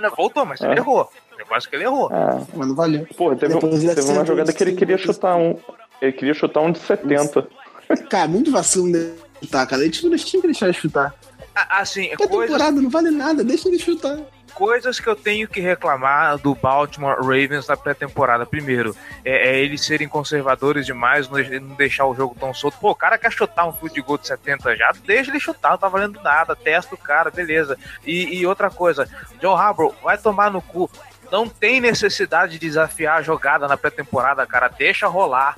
Não, 0.00 0.10
voltou, 0.14 0.44
mas 0.44 0.60
ele 0.60 0.74
É. 0.74 0.76
errou. 0.76 1.10
Eu 1.38 1.56
acho 1.56 1.68
que 1.70 1.76
ele 1.76 1.84
errou. 1.84 2.08
Ah, 2.12 2.42
Mas 2.54 2.68
não 2.68 2.74
valeu. 2.74 3.06
pô, 3.16 3.34
teve, 3.36 3.54
teve 3.94 4.10
uma 4.12 4.24
jogada 4.24 4.52
que 4.52 4.62
ele 4.62 4.72
queria 4.74 4.98
chutar 4.98 5.36
um. 5.36 5.56
Ele 6.02 6.12
queria 6.12 6.34
chutar 6.34 6.60
um 6.60 6.72
de 6.72 6.78
70. 6.80 7.46
Cara, 8.10 8.28
muito 8.28 8.50
vacilo 8.50 8.90
dele 8.92 9.14
chutar, 9.42 9.66
cara. 9.66 9.82
Ele 9.82 9.90
tinha, 9.90 10.14
tinha 10.16 10.40
que 10.42 10.48
deixar 10.48 10.66
ele 10.66 10.74
chutar. 10.74 11.14
Ah, 11.54 11.80
Assim, 11.80 12.06
É 12.06 12.16
coisas, 12.16 12.30
temporada, 12.56 12.80
não 12.80 12.90
vale 12.90 13.10
nada, 13.10 13.42
deixa 13.44 13.68
ele 13.68 13.78
chutar. 13.78 14.18
Coisas 14.58 14.98
que 14.98 15.06
eu 15.08 15.14
tenho 15.14 15.46
que 15.46 15.60
reclamar 15.60 16.36
do 16.36 16.52
Baltimore 16.52 17.16
Ravens 17.20 17.68
na 17.68 17.76
pré-temporada. 17.76 18.44
Primeiro, 18.44 18.92
é, 19.24 19.50
é 19.50 19.60
eles 19.60 19.84
serem 19.84 20.08
conservadores 20.08 20.84
demais, 20.84 21.28
não 21.28 21.36
deix- 21.36 21.62
não 21.62 21.76
deixar 21.76 22.06
o 22.06 22.14
jogo 22.14 22.36
tão 22.38 22.52
solto. 22.52 22.76
Pô, 22.80 22.90
o 22.90 22.94
cara 22.94 23.16
quer 23.16 23.30
chutar 23.30 23.68
um 23.68 23.72
field 23.72 24.00
goal 24.02 24.18
de 24.18 24.26
70 24.26 24.74
já, 24.74 24.90
deixa 25.06 25.30
ele 25.30 25.38
chutar, 25.38 25.70
não 25.70 25.78
tá 25.78 25.88
valendo 25.88 26.20
nada, 26.20 26.56
testa 26.56 26.92
o 26.96 26.98
cara, 26.98 27.30
beleza. 27.30 27.78
E, 28.04 28.36
e 28.40 28.44
outra 28.48 28.68
coisa, 28.68 29.08
John 29.40 29.54
Harbaugh, 29.56 29.94
vai 30.02 30.18
tomar 30.18 30.50
no 30.50 30.60
cu. 30.60 30.90
Não 31.30 31.48
tem 31.48 31.80
necessidade 31.80 32.52
de 32.52 32.58
desafiar 32.58 33.18
a 33.18 33.22
jogada 33.22 33.68
na 33.68 33.76
pré-temporada, 33.76 34.44
cara, 34.44 34.66
deixa 34.66 35.06
rolar. 35.06 35.54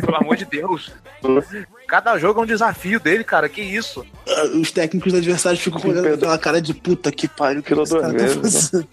Pelo 0.00 0.16
amor 0.16 0.36
de 0.36 0.44
Deus. 0.44 0.90
Cada 1.86 2.18
jogo 2.18 2.40
é 2.40 2.42
um 2.44 2.46
desafio 2.46 2.98
dele, 2.98 3.22
cara, 3.24 3.48
que 3.48 3.60
isso. 3.60 4.04
Ah, 4.28 4.44
Os 4.60 4.70
técnicos 4.70 5.14
adversários 5.14 5.60
ficam 5.62 5.80
olhando 5.82 6.02
Pedro. 6.04 6.14
aquela 6.16 6.38
cara 6.38 6.60
de 6.62 6.72
puta 6.74 7.10
que 7.12 7.28
pariu. 7.28 7.62
que 7.62 7.72
esse 7.74 7.92
cara 7.98 8.12
tá 8.14 8.18
fazendo? 8.28 8.88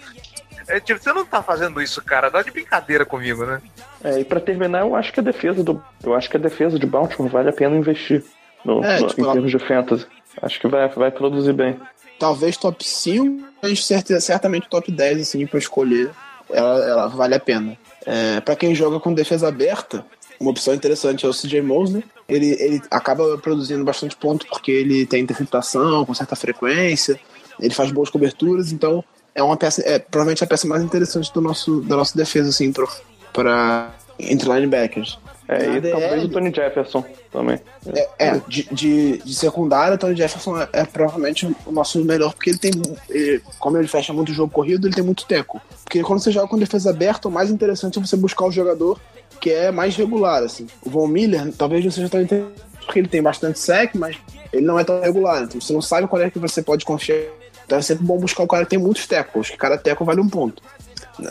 É, 0.67 0.79
tipo, 0.79 1.01
você 1.01 1.11
não 1.11 1.25
tá 1.25 1.41
fazendo 1.41 1.81
isso, 1.81 1.99
cara, 2.03 2.29
dá 2.29 2.43
de 2.43 2.51
brincadeira 2.51 3.03
comigo, 3.05 3.43
né? 3.45 3.59
É, 4.03 4.19
e 4.19 4.25
pra 4.25 4.39
terminar, 4.39 4.81
eu 4.81 4.95
acho 4.95 5.11
que 5.11 5.19
a 5.19 5.23
defesa 5.23 5.63
do. 5.63 5.81
Eu 6.03 6.13
acho 6.13 6.29
que 6.29 6.37
a 6.37 6.39
defesa 6.39 6.77
de 6.77 6.85
Baltimore 6.85 7.31
vale 7.31 7.49
a 7.49 7.53
pena 7.53 7.75
investir 7.75 8.23
no, 8.63 8.83
É, 8.83 8.99
no- 8.99 9.07
tipo, 9.07 9.21
em 9.21 9.23
ela- 9.23 9.33
termos 9.33 9.51
de 9.51 9.59
fantasy. 9.59 10.05
Acho 10.41 10.59
que 10.59 10.67
vai, 10.67 10.87
vai 10.89 11.09
produzir 11.11 11.53
bem. 11.53 11.79
Talvez 12.19 12.55
top 12.55 12.85
5, 12.85 13.43
mas 13.63 13.83
certamente 13.85 14.69
top 14.69 14.91
10, 14.91 15.21
assim, 15.21 15.45
pra 15.47 15.57
escolher. 15.57 16.11
Ela, 16.51 16.85
ela 16.85 17.07
vale 17.07 17.33
a 17.35 17.39
pena. 17.39 17.75
É, 18.05 18.39
pra 18.41 18.55
quem 18.55 18.75
joga 18.75 18.99
com 18.99 19.13
defesa 19.13 19.47
aberta, 19.47 20.05
uma 20.39 20.51
opção 20.51 20.73
interessante 20.73 21.25
é 21.25 21.29
o 21.29 21.33
CJ 21.33 21.61
Mosley. 21.61 22.03
Ele, 22.27 22.55
ele 22.59 22.81
acaba 22.89 23.37
produzindo 23.37 23.83
bastante 23.83 24.15
ponto 24.15 24.45
porque 24.47 24.71
ele 24.71 25.05
tem 25.05 25.21
interceptação 25.21 26.05
com 26.05 26.13
certa 26.13 26.35
frequência, 26.35 27.19
ele 27.59 27.73
faz 27.73 27.91
boas 27.91 28.09
coberturas, 28.09 28.71
então 28.71 29.03
é 29.33 29.43
uma 29.43 29.57
peça, 29.57 29.81
é 29.85 29.99
provavelmente 29.99 30.43
a 30.43 30.47
peça 30.47 30.67
mais 30.67 30.83
interessante 30.83 31.33
do 31.33 31.41
nosso, 31.41 31.81
da 31.81 31.95
nossa 31.95 32.15
defesa, 32.15 32.49
assim, 32.49 32.71
pro, 32.71 32.87
pra, 33.33 33.93
entre 34.19 34.49
linebackers. 34.49 35.17
É, 35.51 35.65
Na 35.67 35.77
e 35.77 35.81
talvez 35.91 36.11
DL, 36.11 36.25
o 36.25 36.29
Tony 36.29 36.53
Jefferson 36.55 37.03
também. 37.31 37.59
é, 37.95 38.07
é, 38.19 38.41
de, 38.47 38.63
de, 38.71 39.17
de 39.17 39.33
secundária, 39.33 39.97
Tony 39.97 40.15
Jefferson 40.15 40.61
é, 40.61 40.69
é 40.73 40.85
provavelmente 40.85 41.47
o 41.65 41.71
nosso 41.71 42.03
melhor, 42.05 42.33
porque 42.35 42.51
ele 42.51 42.59
tem. 42.59 42.71
ele- 43.09 43.41
como 43.57 43.75
ele 43.77 43.87
fecha 43.87 44.13
muito 44.13 44.31
jogo 44.31 44.51
corrido, 44.53 44.87
ele 44.87 44.93
tem 44.93 45.03
muito 45.03 45.25
teco. 45.25 45.59
Porque 45.83 46.03
quando 46.03 46.19
você 46.19 46.31
joga 46.31 46.47
com 46.47 46.57
defesa 46.57 46.91
aberta, 46.91 47.27
o 47.27 47.31
mais 47.31 47.49
interessante 47.49 47.97
é 47.97 48.01
você 48.01 48.15
buscar 48.15 48.45
um 48.45 48.51
jogador 48.51 48.99
que 49.41 49.49
é 49.49 49.71
mais 49.71 49.95
regular, 49.95 50.43
assim. 50.43 50.67
O 50.85 50.89
Von 50.91 51.07
Miller, 51.07 51.51
talvez 51.57 51.83
não 51.83 51.91
seja 51.91 52.09
tão 52.09 52.21
interessante, 52.21 52.53
porque 52.85 52.99
ele 52.99 53.07
tem 53.07 53.21
bastante 53.23 53.57
sec, 53.57 53.95
mas 53.95 54.17
ele 54.53 54.65
não 54.65 54.77
é 54.77 54.83
tão 54.83 55.01
regular. 55.01 55.41
Então 55.43 55.59
você 55.59 55.73
não 55.73 55.81
sabe 55.81 56.07
qual 56.07 56.21
é 56.21 56.29
que 56.29 56.37
você 56.37 56.61
pode 56.61 56.85
confiar. 56.85 57.17
Então 57.65 57.77
é 57.77 57.81
sempre 57.81 58.03
bom 58.03 58.17
buscar 58.17 58.43
o 58.43 58.47
cara 58.47 58.63
que 58.65 58.71
tem 58.71 58.79
muitos 58.79 59.05
tecos, 59.07 59.49
que 59.49 59.57
cada 59.57 59.77
teco 59.77 60.03
vale 60.05 60.19
um 60.21 60.27
ponto. 60.29 60.61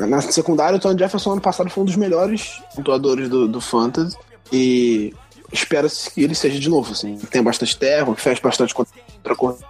Na 0.07 0.21
secundária, 0.21 0.77
o 0.77 0.81
Tony 0.81 0.99
Jefferson 0.99 1.33
ano 1.33 1.41
passado 1.41 1.71
foi 1.71 1.83
um 1.83 1.87
dos 1.87 1.97
melhores 1.97 2.61
pontuadores 2.75 3.29
do, 3.29 3.49
do 3.49 3.61
Fantasy. 3.61 4.17
E 4.53 5.15
espera-se 5.53 6.11
que 6.11 6.23
ele 6.23 6.35
seja 6.35 6.59
de 6.59 6.69
novo, 6.69 6.93
assim. 6.93 7.17
Tenha 7.31 7.43
bastante 7.43 7.77
terra, 7.77 8.15
que 8.15 8.21
feche 8.21 8.41
bastante 8.41 8.75
contra 8.75 9.35
corrida, 9.37 9.67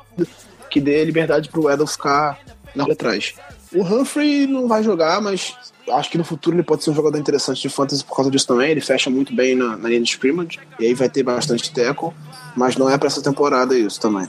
que 0.71 0.81
dê 0.81 1.05
liberdade 1.05 1.49
pro 1.49 1.71
Edel 1.71 1.87
ficar 1.87 2.39
na 2.75 2.85
rua 2.85 2.93
atrás. 2.93 3.35
O 3.73 3.83
Humphrey 3.83 4.47
não 4.47 4.66
vai 4.66 4.83
jogar, 4.83 5.21
mas 5.21 5.55
acho 5.91 6.11
que 6.11 6.19
no 6.19 6.25
futuro 6.25 6.57
ele 6.57 6.62
pode 6.62 6.85
ser 6.85 6.91
um 6.91 6.95
jogador 6.95 7.19
interessante 7.19 7.61
de 7.61 7.69
fantasy 7.69 8.05
por 8.05 8.16
causa 8.16 8.31
disso 8.31 8.47
também. 8.47 8.71
Ele 8.71 8.81
fecha 8.81 9.11
muito 9.11 9.35
bem 9.35 9.55
na, 9.55 9.77
na 9.77 9.89
linha 9.89 10.01
de 10.01 10.09
scrimmage, 10.09 10.59
e 10.79 10.87
aí 10.87 10.95
vai 10.95 11.09
ter 11.09 11.23
bastante 11.23 11.73
tackle, 11.73 12.12
mas 12.57 12.77
não 12.77 12.89
é 12.89 12.97
pra 12.97 13.09
essa 13.09 13.23
temporada 13.23 13.77
isso 13.77 14.01
também. 14.01 14.27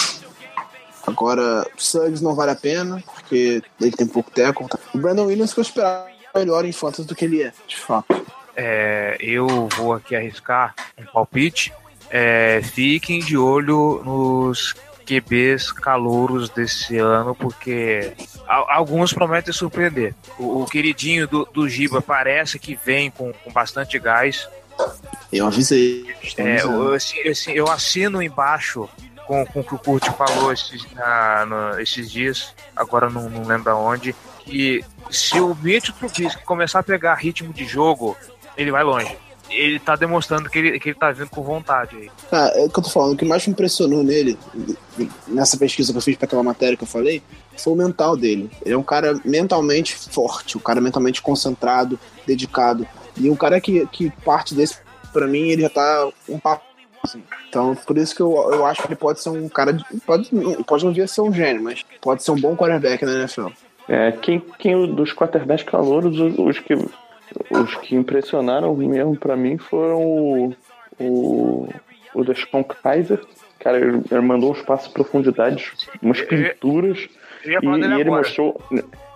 Agora, 1.10 1.66
o 1.78 1.82
Suggs 1.82 2.22
não 2.24 2.36
vale 2.36 2.52
a 2.52 2.56
pena, 2.56 3.04
porque 3.16 3.62
ele 3.80 3.92
tem 3.92 4.08
pouco 4.08 4.32
tackle. 4.32 4.68
tá? 4.68 4.78
O 4.94 4.98
Brandon 4.98 5.26
Williams 5.26 5.54
que 5.54 5.60
eu 5.60 5.64
esperava 5.64 6.08
melhor 6.36 6.64
em 6.66 6.72
fantasy 6.72 7.08
do 7.08 7.16
que 7.16 7.26
ele 7.26 7.42
é, 7.44 7.52
de 7.68 7.76
fato. 7.76 8.26
É, 8.56 9.18
eu 9.20 9.68
vou 9.78 9.94
aqui 9.94 10.16
arriscar 10.16 10.76
um 10.98 11.06
palpite. 11.06 11.74
É, 12.10 12.62
fiquem 12.64 13.20
de 13.20 13.38
olho 13.38 14.02
nos 14.04 14.76
QBs 15.06 15.72
calouros 15.72 16.50
desse 16.50 16.98
ano, 16.98 17.34
porque 17.34 18.14
a- 18.48 18.76
alguns 18.76 19.12
prometem 19.14 19.54
surpreender. 19.54 20.14
O, 20.38 20.62
o 20.62 20.66
queridinho 20.66 21.28
do, 21.28 21.46
do 21.46 21.68
Giba 21.70 22.02
parece 22.02 22.60
que 22.60 22.78
vem 22.84 23.10
com, 23.10 23.32
com 23.34 23.52
bastante 23.52 23.98
gás. 23.98 24.48
Eu 25.32 25.48
avisei. 25.48 26.06
É, 26.38 26.62
eu, 26.64 26.94
assim, 26.94 27.20
assim, 27.28 27.52
eu 27.52 27.70
assino 27.70 28.22
embaixo 28.22 28.88
com, 29.30 29.46
com 29.46 29.60
o 29.60 29.64
que 29.64 29.76
o 29.76 29.78
Kurt 29.78 30.10
falou 30.14 30.52
esses, 30.52 30.84
na- 30.94 31.46
no- 31.46 31.80
esses 31.80 32.10
dias, 32.12 32.52
agora 32.76 33.12
não, 33.12 33.30
não 33.30 33.44
lembro 33.46 33.72
aonde, 33.72 34.16
que 34.44 34.84
se 35.12 35.40
o 35.40 35.54
Mitch 35.62 35.92
Trubisky 35.92 36.44
começar 36.44 36.80
a 36.80 36.84
pegar 36.84 37.14
ritmo 37.14 37.54
de 37.54 37.64
jogo, 37.64 38.18
ele 38.58 38.72
vai 38.72 38.84
longe. 38.84 39.16
Ele 39.48 39.80
tá 39.80 39.96
demonstrando 39.96 40.50
que 40.50 40.58
ele, 40.60 40.80
que 40.80 40.90
ele 40.90 40.98
tá 40.98 41.12
vindo 41.12 41.30
com 41.30 41.44
vontade 41.44 41.96
aí. 41.96 42.12
Ah, 42.32 42.52
é 42.56 42.66
o 42.66 42.70
que 42.70 42.80
eu 42.80 42.84
tô 42.84 42.90
falando, 42.90 43.14
o 43.14 43.18
que 43.18 43.26
mais 43.26 43.46
me 43.46 43.54
impressionou 43.54 44.04
nele, 44.04 44.38
nessa 45.28 45.58
pesquisa 45.58 45.92
que 45.92 45.98
eu 45.98 46.02
fiz 46.02 46.16
pra 46.16 46.26
aquela 46.26 46.44
matéria 46.44 46.76
que 46.78 46.84
eu 46.84 46.88
falei, 46.88 47.22
foi 47.58 47.74
o 47.74 47.76
mental 47.76 48.18
dele. 48.18 48.50
Ele 48.66 48.74
é 48.74 48.78
um 48.78 48.84
cara 48.84 49.20
mentalmente 49.26 49.96
forte, 49.96 50.58
um 50.58 50.62
cara 50.62 50.82
mentalmente 50.82 51.22
concentrado, 51.22 52.00
dedicado. 52.26 52.88
E 53.18 53.30
um 53.30 53.36
cara 53.36 53.60
que, 53.62 53.86
que 53.88 54.10
parte 54.24 54.54
desse, 54.56 54.78
pra 55.14 55.28
mim, 55.28 55.50
ele 55.50 55.62
já 55.64 55.70
tá 55.70 56.10
um 56.28 56.40
papo. 56.40 56.64
Assim. 57.04 57.24
Então, 57.48 57.76
por 57.76 57.98
isso 57.98 58.16
que 58.16 58.22
eu, 58.22 58.32
eu 58.54 58.66
acho 58.66 58.82
que 58.82 58.88
ele 58.88 58.96
pode 58.96 59.22
ser 59.22 59.30
um 59.30 59.48
cara. 59.50 59.74
de- 59.74 59.84
Pode, 60.06 60.34
não- 60.34 60.64
pode 60.64 60.86
não 60.86 60.92
vir 60.94 61.02
a 61.04 61.08
ser 61.08 61.22
um 61.22 61.34
gênio, 61.34 61.64
mas 61.64 61.84
pode 62.02 62.24
ser 62.24 62.32
um 62.32 62.40
bom 62.40 62.56
quarterback 62.56 63.04
na 63.06 63.14
NFL. 63.14 63.48
É, 63.88 64.12
quem, 64.12 64.40
quem 64.60 64.94
dos 64.94 65.12
quarterbacks 65.14 65.66
calouros, 65.66 66.20
os, 66.20 66.38
os 66.38 66.60
que 66.60 66.74
os 67.52 67.76
que 67.76 67.96
impressionaram 67.96 68.76
mesmo 68.76 69.16
pra 69.16 69.36
mim 69.36 69.58
foram 69.58 70.02
o 70.04 70.56
o, 71.00 71.70
o 72.14 72.24
Deshaun 72.24 72.64
Kaiser. 72.64 73.22
Cara, 73.60 73.78
ele, 73.80 74.02
ele 74.12 74.22
mandou 74.22 74.52
uns 74.52 74.62
passos 74.62 74.88
de 74.88 74.94
profundidade, 74.94 75.72
umas 76.02 76.22
pinturas. 76.22 77.08
E, 77.46 77.50
e 77.50 77.56
ele 77.56 77.86
agora. 77.86 78.12
mostrou 78.22 78.62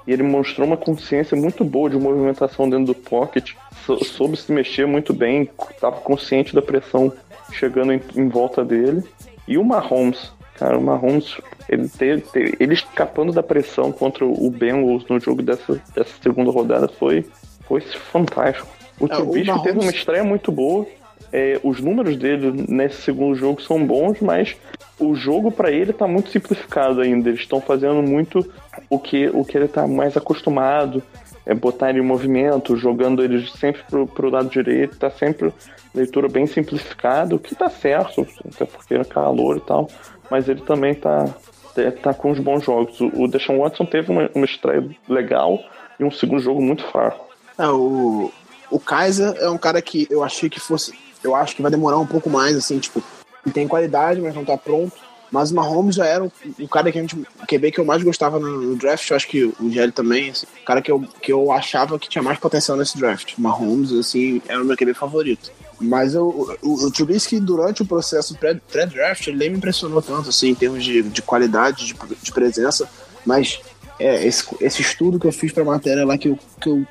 e 0.06 0.12
ele 0.12 0.24
mostrou 0.24 0.68
uma 0.68 0.76
consciência 0.78 1.36
muito 1.38 1.64
boa 1.64 1.90
de 1.90 1.98
movimentação 1.98 2.70
dentro 2.70 2.88
do 2.88 2.96
pocket, 2.96 3.52
sou- 3.86 4.04
soube 4.04 4.36
se 4.38 4.52
mexer 4.52 4.86
muito 4.86 5.14
bem, 5.14 5.50
estava 5.72 5.98
consciente 6.02 6.54
da 6.54 6.62
pressão 6.62 7.12
chegando 7.54 7.94
em, 7.94 8.02
em 8.16 8.28
volta 8.28 8.64
dele. 8.66 9.04
E 9.48 9.58
o 9.58 9.64
Mahomes, 9.64 10.32
cara, 10.56 10.78
o 10.78 10.82
Mahomes, 10.82 11.38
ele, 11.70 11.88
te- 11.90 12.22
te- 12.32 12.56
ele 12.60 12.74
escapando 12.74 13.32
da 13.34 13.44
pressão 13.44 13.92
contra 13.92 14.26
o 14.26 14.50
Bengals 14.50 15.06
no 15.10 15.20
jogo 15.20 15.42
dessa, 15.42 15.82
dessa 15.96 16.14
segunda 16.22 16.52
rodada 16.52 16.88
foi, 16.88 17.26
foi 17.68 17.82
fantástico. 17.82 18.68
O 19.00 19.06
É, 19.06 19.10
Trubisky 19.10 19.64
teve 19.64 19.80
uma 19.80 19.92
estreia 19.92 20.24
muito 20.24 20.52
boa. 20.52 20.86
é, 21.32 21.60
os 21.64 21.80
números 21.82 22.16
dele 22.16 22.66
nesse 22.70 23.02
segundo 23.02 23.36
jogo 23.36 23.60
são 23.62 23.84
bons, 23.86 24.20
mas 24.22 24.56
o 25.00 25.16
jogo 25.16 25.52
pra 25.52 25.72
ele 25.72 25.92
tá 25.92 26.08
muito 26.08 26.30
simplificado 26.30 27.02
ainda. 27.02 27.28
Eles 27.30 27.42
estão 27.42 27.60
fazendo 27.60 28.04
muito 28.04 28.48
o 28.90 29.00
que, 29.00 29.28
o 29.34 29.44
que 29.44 29.58
ele 29.58 29.68
tá 29.68 29.88
mais 29.88 30.16
acostumado. 30.16 31.02
É 31.46 31.54
botar 31.54 31.90
ele 31.90 32.00
em 32.00 32.04
movimento, 32.04 32.78
jogando 32.78 33.24
ele 33.24 33.46
sempre 33.48 33.84
pro, 33.84 34.08
pro 34.08 34.30
lado 34.30 34.50
direito, 34.50 34.98
tá 34.98 35.10
sempre 35.10 35.54
leitura 35.94 36.28
bem 36.28 36.48
simplificada, 36.48 37.36
o 37.36 37.40
que 37.40 37.54
tá 37.54 37.70
certo, 37.70 38.26
até 38.54 38.66
porque 38.66 38.96
é 38.96 39.04
calor 39.04 39.58
e 39.58 39.62
tal, 39.62 39.90
mas 40.30 40.48
ele 40.48 40.62
também 40.62 40.96
tá, 40.96 41.28
é, 41.76 41.92
tá 41.92 42.14
com 42.14 42.32
uns 42.32 42.40
bons 42.40 42.64
jogos. 42.64 43.00
O, 43.00 43.24
o 43.24 43.28
Deshaun 43.28 43.60
Watson 43.60 43.86
teve 43.86 44.12
uma, 44.12 44.30
uma 44.34 44.46
estreia 44.46 44.84
legal 45.08 45.60
e 46.00 46.04
um 46.04 46.12
segundo 46.12 46.42
jogo 46.42 46.62
muito 46.62 46.84
fraco. 46.86 47.28
É, 47.58 47.68
o, 47.68 48.32
o 48.72 48.80
Kaiser 48.80 49.36
é 49.38 49.50
um 49.50 49.58
cara 49.58 49.82
que 49.82 50.08
eu 50.10 50.24
achei 50.24 50.50
que 50.50 50.60
fosse. 50.60 50.94
Eu 51.24 51.36
acho 51.36 51.56
que 51.56 51.62
vai 51.62 51.72
demorar 51.72 51.98
um 52.00 52.08
pouco 52.08 52.30
mais, 52.30 52.56
assim, 52.58 52.80
tipo, 52.80 53.02
ele 53.46 53.54
tem 53.54 53.68
qualidade, 53.68 54.20
mas 54.22 54.34
não 54.34 54.44
tá 54.44 54.58
pronto. 54.58 54.94
Mas 55.34 55.50
o 55.50 55.56
Mahomes 55.56 55.96
já 55.96 56.06
era 56.06 56.24
o, 56.24 56.68
cara 56.68 56.92
que 56.92 57.00
a 57.00 57.02
gente. 57.02 57.16
O 57.16 57.48
QB 57.48 57.72
que 57.72 57.80
eu 57.80 57.86
mais 57.86 58.04
gostava 58.04 58.38
no, 58.38 58.62
no 58.62 58.76
draft, 58.76 59.10
eu 59.10 59.16
acho 59.16 59.28
que 59.28 59.44
o 59.46 59.72
Gelli 59.72 59.92
também, 59.92 60.30
assim, 60.30 60.46
o 60.62 60.64
cara 60.64 60.80
que 60.80 60.92
eu, 60.92 61.04
que 61.20 61.34
eu 61.34 61.52
achava 61.52 61.98
que 61.98 62.08
tinha 62.08 62.22
mais 62.22 62.38
potencial 62.38 62.78
nesse 62.78 62.96
draft. 63.00 63.34
O 63.36 63.42
Mahomes, 63.42 63.92
assim, 63.94 64.44
era 64.48 64.62
o 64.62 64.64
meu 64.64 64.78
QB 64.78 64.94
favorito. 64.94 65.52
Mas 65.82 66.14
eu, 66.14 66.56
o, 66.62 66.86
o 66.86 66.92
Trubisky, 66.92 67.40
durante 67.40 67.82
o 67.82 67.86
processo 67.86 68.36
pré- 68.36 68.62
pré-draft, 68.72 69.26
ele 69.26 69.38
nem 69.38 69.50
me 69.50 69.58
impressionou 69.58 70.04
tanto, 70.04 70.30
assim, 70.30 70.50
em 70.50 70.56
termos 70.56 70.84
de, 70.84 71.02
de 71.02 71.22
qualidade, 71.24 71.88
de, 71.88 71.96
de 72.22 72.32
presença. 72.32 72.88
Mas 73.26 73.60
é, 74.00 74.28
esse, 74.28 74.46
esse 74.62 74.84
estudo 74.84 75.20
que 75.20 75.26
eu 75.26 75.32
fiz 75.32 75.52
pra 75.52 75.66
matéria 75.66 76.06
lá, 76.06 76.16
que 76.16 76.30
eu, 76.30 76.40
que 76.62 76.70
eu 76.70 76.86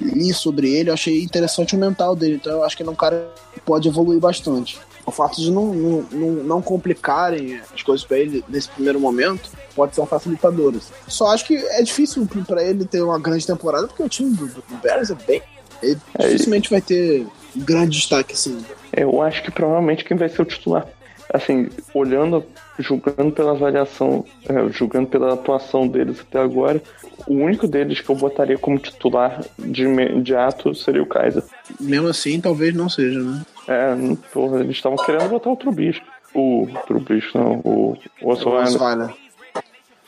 li 0.00 0.32
sobre 0.32 0.72
ele, 0.72 0.90
eu 0.90 0.94
achei 0.94 1.20
interessante 1.20 1.74
o 1.74 1.78
mental 1.80 2.14
dele. 2.14 2.36
Então 2.36 2.52
eu 2.52 2.62
acho 2.62 2.76
que 2.76 2.84
ele 2.84 2.90
é 2.90 2.92
um 2.92 2.96
cara 2.96 3.28
que 3.52 3.58
pode 3.58 3.88
evoluir 3.88 4.20
bastante. 4.20 4.78
O 5.06 5.12
fato 5.12 5.40
de 5.40 5.52
não, 5.52 5.72
não, 5.72 6.30
não, 6.42 6.60
complicarem 6.60 7.60
as 7.72 7.80
coisas 7.80 8.04
pra 8.04 8.18
ele 8.18 8.44
nesse 8.48 8.68
primeiro 8.68 8.98
momento 8.98 9.50
pode 9.74 9.94
ser 9.94 10.00
um 10.00 10.06
facilitador. 10.06 10.74
assim. 10.74 10.92
Só 11.06 11.28
acho 11.28 11.46
que 11.46 11.54
é 11.56 11.80
difícil 11.80 12.26
pra 12.46 12.62
ele 12.62 12.84
ter 12.84 13.02
uma 13.02 13.18
grande 13.18 13.46
temporada, 13.46 13.86
porque 13.86 14.02
o 14.02 14.08
time 14.08 14.34
do, 14.34 14.46
do 14.46 14.76
Bears 14.82 15.10
é 15.10 15.14
bem. 15.14 15.42
Ele 15.80 15.98
É, 16.18 16.26
dificilmente 16.26 16.70
vai 16.70 16.80
ter 16.80 17.26
grande 17.54 17.98
destaque 17.98 18.32
assim. 18.32 18.64
Eu 18.92 19.22
acho 19.22 19.42
que 19.42 19.50
provavelmente 19.50 20.04
quem 20.04 20.16
vai 20.16 20.28
ser 20.28 20.42
o 20.42 20.44
titular. 20.44 20.86
Assim, 21.32 21.68
olhando, 21.92 22.44
julgando 22.78 23.32
pela 23.32 23.52
avaliação, 23.52 24.24
é, 24.48 24.68
julgando 24.70 25.08
pela 25.08 25.34
atuação 25.34 25.86
deles 25.86 26.20
até 26.20 26.38
agora, 26.38 26.80
o 27.26 27.34
único 27.34 27.66
deles 27.66 28.00
que 28.00 28.08
eu 28.08 28.14
botaria 28.14 28.56
como 28.56 28.78
titular 28.78 29.44
de 29.58 29.82
imediato 29.82 30.74
seria 30.74 31.02
o 31.02 31.06
Kaiser. 31.06 31.42
Mesmo 31.80 32.08
assim, 32.08 32.40
talvez 32.40 32.74
não 32.74 32.88
seja, 32.88 33.20
né? 33.20 33.42
É, 33.68 33.94
não- 33.94 34.16
porra, 34.16 34.60
eles 34.60 34.76
estavam 34.76 34.96
querendo 35.04 35.28
botar 35.28 35.50
o 35.50 35.56
Trubisky. 35.56 36.04
O 36.34 36.68
Trubisky, 36.86 37.36
não, 37.36 37.54
o 37.64 37.96
O 38.22 38.30
Osweiler. 38.30 39.10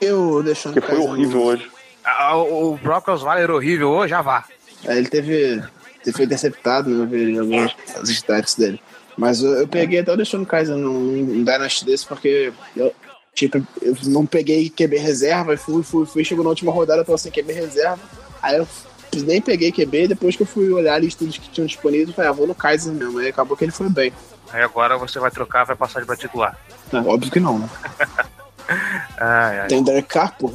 Eu 0.00 0.42
deixando 0.42 0.74
que 0.74 0.80
foi 0.80 0.96
horrível 0.98 1.42
hoje. 1.42 1.70
Ah, 2.04 2.36
O, 2.36 2.72
o 2.72 2.76
Brock 2.76 3.08
Osweiler 3.08 3.50
horrível 3.50 3.88
hoje, 3.90 4.10
já 4.10 4.22
vá. 4.22 4.44
É, 4.84 4.96
ele 4.96 5.08
teve. 5.08 5.62
Ele 6.06 6.12
foi 6.12 6.24
interceptado, 6.24 6.88
né? 6.88 7.02
Eu 7.02 7.06
vi 7.08 7.38
alguns 7.38 7.76
os 8.00 8.08
stats 8.10 8.54
dele. 8.54 8.80
Mas 9.16 9.42
eu, 9.42 9.50
eu 9.54 9.66
peguei 9.68 9.98
até 9.98 10.12
o 10.12 10.16
Deshaun 10.16 10.44
Kaiser 10.44 10.76
num, 10.76 10.92
num 10.92 11.44
Dynasty 11.44 11.84
desse, 11.84 12.06
porque 12.06 12.52
eu, 12.76 12.94
tipo, 13.34 13.58
eu 13.82 13.96
não 14.04 14.24
peguei 14.24 14.70
QB 14.70 14.96
reserva 14.98 15.54
e 15.54 15.56
fui, 15.56 15.82
fui, 15.82 16.06
fui, 16.06 16.24
chegou 16.24 16.44
na 16.44 16.50
última 16.50 16.70
rodada, 16.70 17.00
eu 17.00 17.04
tava 17.04 17.18
sem 17.18 17.32
QB 17.32 17.52
reserva. 17.52 17.98
Aí 18.40 18.56
eu 18.56 18.66
nem 19.16 19.40
peguei 19.40 19.72
QB, 19.72 20.08
depois 20.08 20.36
que 20.36 20.42
eu 20.42 20.46
fui 20.46 20.70
olhar 20.70 20.94
ali 20.94 21.06
estudos 21.06 21.38
que 21.38 21.48
tinham 21.50 21.66
disponível, 21.66 22.14
falei, 22.14 22.30
ah, 22.30 22.34
vou 22.34 22.46
no 22.46 22.54
Kaiser 22.54 22.92
mesmo. 22.92 23.18
Aí 23.18 23.28
acabou 23.28 23.56
que 23.56 23.64
ele 23.64 23.72
foi 23.72 23.88
bem. 23.88 24.12
Aí 24.50 24.62
agora 24.62 24.96
você 24.96 25.18
vai 25.18 25.30
trocar, 25.30 25.64
vai 25.64 25.76
passar 25.76 26.00
de 26.00 26.06
pra 26.06 26.16
titular. 26.16 26.58
Não, 26.92 27.06
óbvio 27.06 27.30
que 27.30 27.40
não, 27.40 27.58
né? 27.58 27.68
Ai, 29.20 29.60
ai. 29.60 29.66
Tem 29.66 29.82
Derek 29.82 30.08
Carr, 30.08 30.36
pô. 30.38 30.52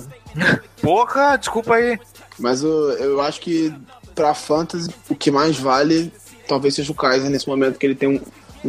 Porra, 0.79 1.35
desculpa 1.35 1.73
aí. 1.73 1.99
Mas 2.37 2.61
eu, 2.61 2.91
eu 2.91 3.21
acho 3.21 3.41
que 3.41 3.73
pra 4.13 4.35
Fantasy, 4.35 4.89
o 5.09 5.15
que 5.15 5.31
mais 5.31 5.57
vale 5.57 6.13
talvez 6.47 6.75
seja 6.75 6.91
o 6.91 6.95
Kaiser 6.95 7.29
nesse 7.29 7.47
momento, 7.47 7.79
que 7.79 7.85
ele 7.85 7.95
tem 7.95 8.09
um, 8.09 8.21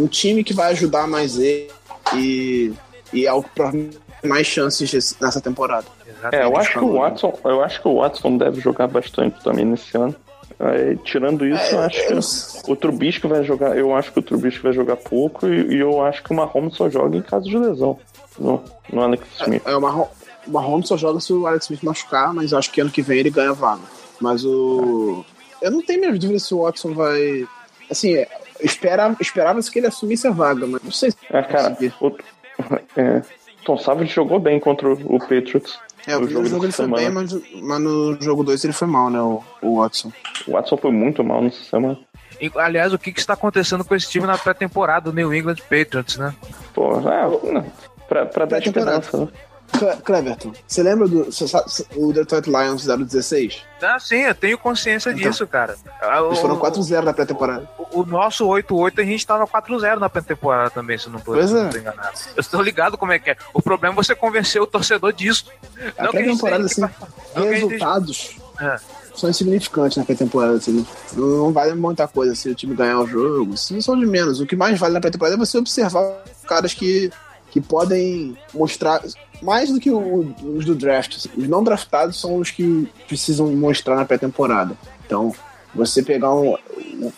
um 0.02 0.06
time 0.06 0.44
que 0.44 0.54
vai 0.54 0.72
ajudar 0.72 1.06
mais 1.06 1.36
ele 1.36 1.70
e, 2.14 2.72
e 3.12 3.26
é 3.26 3.32
o 3.32 3.42
que 3.42 4.28
mais 4.28 4.46
chances 4.46 5.16
nessa 5.20 5.40
temporada. 5.40 5.86
É, 6.32 6.44
eu 6.44 6.56
acho 6.56 6.72
que 6.72 6.84
o 6.84 6.92
Watson, 6.98 7.38
eu 7.44 7.62
acho 7.62 7.80
que 7.82 7.88
o 7.88 7.96
Watson 8.00 8.36
deve 8.36 8.60
jogar 8.60 8.86
bastante 8.86 9.42
também 9.42 9.64
nesse 9.64 9.96
ano. 9.96 10.14
Aí, 10.58 10.96
tirando 10.98 11.44
isso, 11.44 11.74
É, 11.74 11.74
eu 11.74 11.80
acho 11.80 11.98
eu 12.00 12.62
que 12.64 12.72
o 12.72 12.76
Trubisky 12.76 13.26
vai 13.26 13.42
jogar. 13.42 13.76
Eu 13.76 13.94
acho 13.94 14.12
que 14.12 14.18
o 14.20 14.22
Trubisky 14.22 14.62
vai 14.62 14.72
jogar 14.72 14.96
pouco 14.96 15.46
e, 15.48 15.74
e 15.74 15.80
eu 15.80 16.02
acho 16.04 16.22
que 16.22 16.32
o 16.32 16.36
Mahomes 16.36 16.76
só 16.76 16.88
joga 16.88 17.16
em 17.16 17.22
caso 17.22 17.48
de 17.48 17.58
lesão. 17.58 17.98
No, 18.38 18.62
no 18.92 19.02
Alex 19.02 19.26
Smith. 19.40 19.62
É, 19.66 19.76
o 19.76 19.80
Mahom- 19.80 20.08
o 20.46 20.50
Mahomes 20.50 20.88
só 20.88 20.96
joga 20.96 21.20
se 21.20 21.32
o 21.32 21.46
Alex 21.46 21.64
Smith 21.64 21.82
machucar, 21.82 22.32
mas 22.32 22.52
acho 22.52 22.70
que 22.70 22.80
ano 22.80 22.90
que 22.90 23.02
vem 23.02 23.18
ele 23.18 23.30
ganha 23.30 23.52
vaga. 23.52 23.82
Mas 24.20 24.44
o. 24.44 25.24
Eu 25.60 25.70
não 25.70 25.82
tenho 25.82 26.00
minha 26.00 26.12
dúvida 26.12 26.38
se 26.38 26.54
o 26.54 26.62
Watson 26.62 26.94
vai. 26.94 27.46
Assim, 27.90 28.14
é, 28.14 28.28
espera, 28.60 29.14
esperava-se 29.20 29.70
que 29.70 29.78
ele 29.78 29.86
assumisse 29.86 30.26
a 30.26 30.30
vaga, 30.30 30.66
mas 30.66 30.82
não 30.82 30.92
sei 30.92 31.10
se 31.10 31.16
É, 31.30 31.42
cara, 31.42 31.76
o, 32.00 32.12
é, 32.96 33.22
Tom 33.64 33.76
Savage 33.78 34.12
jogou 34.12 34.38
bem 34.38 34.60
contra 34.60 34.88
o, 34.88 35.16
o 35.16 35.18
Patriots. 35.18 35.78
É, 36.06 36.16
o 36.16 36.22
primeiro 36.22 36.48
jogo 36.48 36.64
ele 36.64 36.72
foi 36.72 36.86
bem, 36.88 37.10
mas, 37.10 37.32
mas 37.62 37.80
no 37.80 38.20
jogo 38.20 38.44
2 38.44 38.64
ele 38.64 38.72
foi 38.72 38.86
mal, 38.88 39.08
né, 39.08 39.20
o, 39.20 39.42
o 39.62 39.80
Watson. 39.80 40.12
O 40.46 40.52
Watson 40.52 40.76
foi 40.76 40.90
muito 40.90 41.24
mal 41.24 41.40
nessa 41.42 41.64
semana. 41.64 41.98
E, 42.40 42.50
Aliás, 42.56 42.92
o 42.92 42.98
que, 42.98 43.12
que 43.12 43.20
está 43.20 43.32
acontecendo 43.34 43.84
com 43.84 43.94
esse 43.94 44.08
time 44.10 44.26
na 44.26 44.36
pré-temporada 44.36 45.10
do 45.10 45.14
New 45.16 45.32
England 45.32 45.56
Patriots, 45.68 46.16
né? 46.16 46.34
Pô, 46.74 46.98
é, 47.08 47.64
pra, 48.08 48.26
pra 48.26 48.44
dar 48.44 48.60
Pré-temporada. 48.60 48.98
esperança, 48.98 49.18
né? 49.18 49.28
Cle- 49.78 49.96
Cleverton, 50.04 50.52
você 50.66 50.82
lembra 50.82 51.08
do 51.08 51.32
sabe- 51.32 51.64
o 51.96 52.12
Detroit 52.12 52.46
Lions 52.48 52.84
016? 52.86 53.62
Ah, 53.82 53.98
sim, 53.98 54.16
eu 54.22 54.34
tenho 54.34 54.56
consciência 54.56 55.10
Então. 55.10 55.30
disso, 55.30 55.46
cara. 55.46 55.76
Ah, 56.00 56.20
Eles 56.22 56.38
foram 56.38 56.56
4-0 56.58 57.02
na 57.04 57.12
pré-temporada. 57.12 57.68
O, 57.78 58.00
o 58.00 58.06
nosso 58.06 58.46
8-8 58.46 59.00
a 59.00 59.04
gente 59.04 59.26
tava 59.26 59.46
4-0 59.46 59.98
na 59.98 60.08
pré-temporada 60.08 60.70
também, 60.70 60.96
se 60.96 61.10
não 61.10 61.18
tô, 61.18 61.32
Pois 61.32 61.52
é. 61.52 61.64
não 61.64 61.68
enganado. 61.80 62.18
Eu 62.34 62.40
estou 62.40 62.62
ligado 62.62 62.96
como 62.96 63.12
é 63.12 63.18
que 63.18 63.30
é. 63.30 63.36
O 63.52 63.60
problema 63.60 63.94
é 63.94 63.96
você 63.96 64.14
convencer 64.14 64.60
o 64.62 64.66
torcedor 64.66 65.12
disso. 65.12 65.46
A 65.98 66.04
Não 66.04 66.10
que 66.12 66.16
a 66.18 66.22
gente 66.22 66.40
pré-temporada, 66.40 66.64
assim, 66.64 66.80
não 67.34 67.48
resultados 67.48 68.36
É. 68.60 68.76
são 69.14 69.28
insignificantes 69.28 69.98
na 69.98 70.04
pré-temporada. 70.04 70.54
Assim, 70.56 70.86
não, 71.12 71.26
não 71.26 71.52
vale 71.52 71.74
muita 71.74 72.08
coisa 72.08 72.34
se 72.34 72.48
o 72.48 72.54
time 72.54 72.74
ganhar 72.74 73.00
o 73.00 73.06
jogo. 73.06 73.52
Isso 73.54 73.78
são 73.82 73.98
de 73.98 74.06
menos. 74.06 74.40
O 74.40 74.46
que 74.46 74.56
mais 74.56 74.78
vale 74.78 74.94
na 74.94 75.00
pré-temporada 75.00 75.36
é 75.36 75.38
você 75.38 75.58
observar 75.58 76.22
caras 76.48 76.72
que, 76.74 77.10
que 77.54 77.60
podem 77.60 78.36
mostrar. 78.52 79.00
Mais 79.40 79.70
do 79.70 79.78
que 79.78 79.88
o- 79.88 80.34
os 80.42 80.64
do 80.64 80.74
draft. 80.74 81.26
Os 81.36 81.46
não 81.48 81.62
draftados 81.62 82.20
são 82.20 82.34
os 82.38 82.50
que 82.50 82.88
precisam 83.06 83.46
mostrar 83.54 83.94
na 83.94 84.04
pré-temporada. 84.04 84.76
Então, 85.06 85.32
você 85.72 86.02
pegar 86.02 86.34
um. 86.34 86.56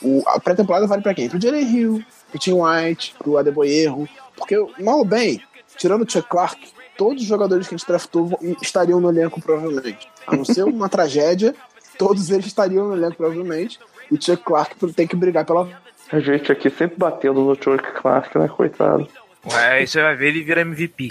o- 0.02 0.22
a 0.26 0.38
pré-temporada 0.38 0.86
vale 0.86 1.00
pra 1.02 1.14
quem? 1.14 1.30
Pro 1.30 1.40
Jalen 1.40 1.64
Hill, 1.74 2.04
pro 2.30 2.38
Tim 2.38 2.52
White, 2.52 3.14
pro 3.18 3.38
Adeboerro. 3.38 4.06
Porque, 4.36 4.56
mal 4.78 4.98
ou 4.98 5.04
bem, 5.06 5.40
tirando 5.78 6.02
o 6.04 6.10
Chuck 6.10 6.28
Clark, 6.28 6.60
todos 6.98 7.22
os 7.22 7.28
jogadores 7.28 7.66
que 7.66 7.74
a 7.74 7.78
gente 7.78 7.86
draftou 7.86 8.38
estariam 8.60 9.00
no 9.00 9.08
elenco, 9.08 9.40
provavelmente. 9.40 10.06
A 10.26 10.36
não 10.36 10.44
ser 10.44 10.64
uma 10.64 10.88
tragédia, 10.90 11.54
todos 11.96 12.28
eles 12.30 12.44
estariam 12.46 12.88
no 12.88 12.94
elenco, 12.94 13.16
provavelmente. 13.16 13.80
E 14.10 14.14
o 14.14 14.22
Chuck 14.22 14.42
Clark 14.44 14.76
tem 14.92 15.06
que 15.06 15.16
brigar 15.16 15.46
pela. 15.46 15.66
A 16.12 16.20
gente 16.20 16.52
aqui 16.52 16.68
sempre 16.68 16.96
batendo 16.98 17.40
no 17.40 17.54
Chuck 17.54 17.92
Clark, 18.02 18.36
né? 18.38 18.48
Coitado. 18.48 19.08
É, 19.52 19.72
aí 19.78 19.86
você 19.86 20.02
vai 20.02 20.16
ver 20.16 20.28
ele 20.28 20.42
vira 20.42 20.60
MVP. 20.62 21.08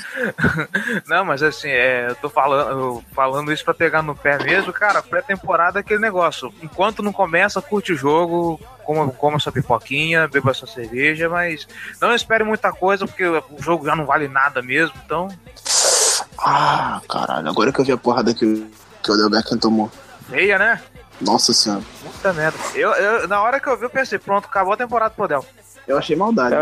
não, 1.07 1.23
mas 1.23 1.41
assim, 1.41 1.69
é, 1.69 2.07
eu 2.09 2.15
tô 2.15 2.29
falando, 2.29 2.69
eu 2.69 3.03
falando 3.13 3.51
isso 3.51 3.63
pra 3.63 3.73
pegar 3.73 4.01
no 4.01 4.15
pé 4.15 4.43
mesmo, 4.43 4.73
cara. 4.73 5.01
Pré-temporada 5.01 5.79
é 5.79 5.81
aquele 5.81 5.99
negócio. 6.01 6.53
Enquanto 6.61 7.01
não 7.01 7.13
começa, 7.13 7.61
curte 7.61 7.93
o 7.93 7.97
jogo, 7.97 8.59
coma, 8.83 9.07
coma 9.11 9.39
sua 9.39 9.51
pipoquinha, 9.51 10.27
beba 10.27 10.53
sua 10.53 10.67
cerveja, 10.67 11.29
mas 11.29 11.65
não 12.01 12.13
espere 12.13 12.43
muita 12.43 12.71
coisa, 12.73 13.05
porque 13.07 13.25
o 13.25 13.43
jogo 13.59 13.85
já 13.85 13.95
não 13.95 14.05
vale 14.05 14.27
nada 14.27 14.61
mesmo, 14.61 14.93
então. 15.05 15.29
Ah, 16.37 17.01
caralho, 17.09 17.49
agora 17.49 17.71
que 17.71 17.79
eu 17.79 17.85
vi 17.85 17.91
a 17.91 17.97
porrada 17.97 18.33
que, 18.33 18.45
o- 18.45 18.69
que 19.01 19.11
o 19.11 19.13
Odell 19.13 19.29
Beckham 19.29 19.57
tomou. 19.57 19.89
Feia, 20.29 20.57
né? 20.59 20.81
Nossa 21.21 21.53
senhora. 21.53 21.81
Puta 22.03 22.33
merda. 22.33 22.57
Eu, 22.73 22.91
eu- 22.91 23.27
na 23.27 23.41
hora 23.41 23.59
que 23.59 23.67
eu 23.67 23.77
vi, 23.77 23.83
eu 23.85 23.89
pensei, 23.89 24.19
pronto, 24.19 24.45
acabou 24.45 24.73
a 24.73 24.77
temporada 24.77 25.13
pro 25.15 25.27
Del. 25.27 25.45
Eu 25.87 25.97
achei 25.97 26.15
maldade. 26.15 26.53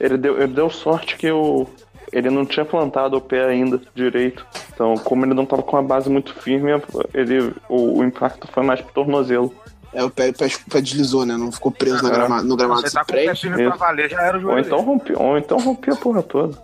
Ele, 0.00 0.16
deu, 0.16 0.36
ele 0.42 0.52
deu 0.52 0.68
sorte 0.70 1.16
que 1.16 1.30
o, 1.30 1.66
ele 2.12 2.30
não 2.30 2.44
tinha 2.44 2.64
plantado 2.64 3.16
o 3.16 3.20
pé 3.20 3.44
ainda 3.46 3.80
direito. 3.94 4.44
Então, 4.74 4.94
como 4.96 5.24
ele 5.24 5.34
não 5.34 5.46
tava 5.46 5.62
com 5.62 5.76
a 5.76 5.82
base 5.82 6.08
muito 6.10 6.34
firme, 6.34 6.70
ele, 7.14 7.54
o, 7.68 7.98
o 7.98 8.04
impacto 8.04 8.48
foi 8.52 8.62
mais 8.62 8.80
pro 8.80 8.92
tornozelo. 8.92 9.54
É, 9.94 10.02
o 10.02 10.08
pé, 10.10 10.30
o 10.30 10.32
pé, 10.34 10.46
o 10.46 10.70
pé 10.70 10.80
deslizou, 10.80 11.26
né? 11.26 11.36
Não 11.36 11.52
ficou 11.52 11.70
preso 11.70 12.02
na 12.02 12.08
grama- 12.10 12.42
no 12.42 12.56
gramado. 12.56 12.80
Você 12.80 12.90
tá 12.90 13.04
com 13.04 13.12
o 13.14 13.36
firme 13.36 13.66
pra 13.68 13.76
valer, 13.76 14.08
já 14.10 14.22
era 14.22 14.36
o 14.38 14.40
Ou 14.40 14.42
joelho. 14.52 14.66
então 14.66 14.80
rompi, 14.80 15.12
ou 15.14 15.36
então 15.38 15.58
rompi 15.58 15.90
a 15.90 15.96
porra 15.96 16.22
toda. 16.22 16.58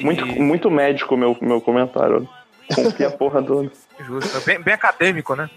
Muito, 0.00 0.26
E- 0.26 0.40
muito 0.40 0.70
médico 0.70 1.14
meu, 1.16 1.36
meu 1.42 1.60
comentário. 1.60 2.26
Rompi 2.74 3.04
a 3.04 3.10
porra 3.10 3.42
toda. 3.42 3.70
Justo. 4.00 4.40
Bem, 4.46 4.60
bem 4.62 4.72
acadêmico, 4.72 5.36
né? 5.36 5.50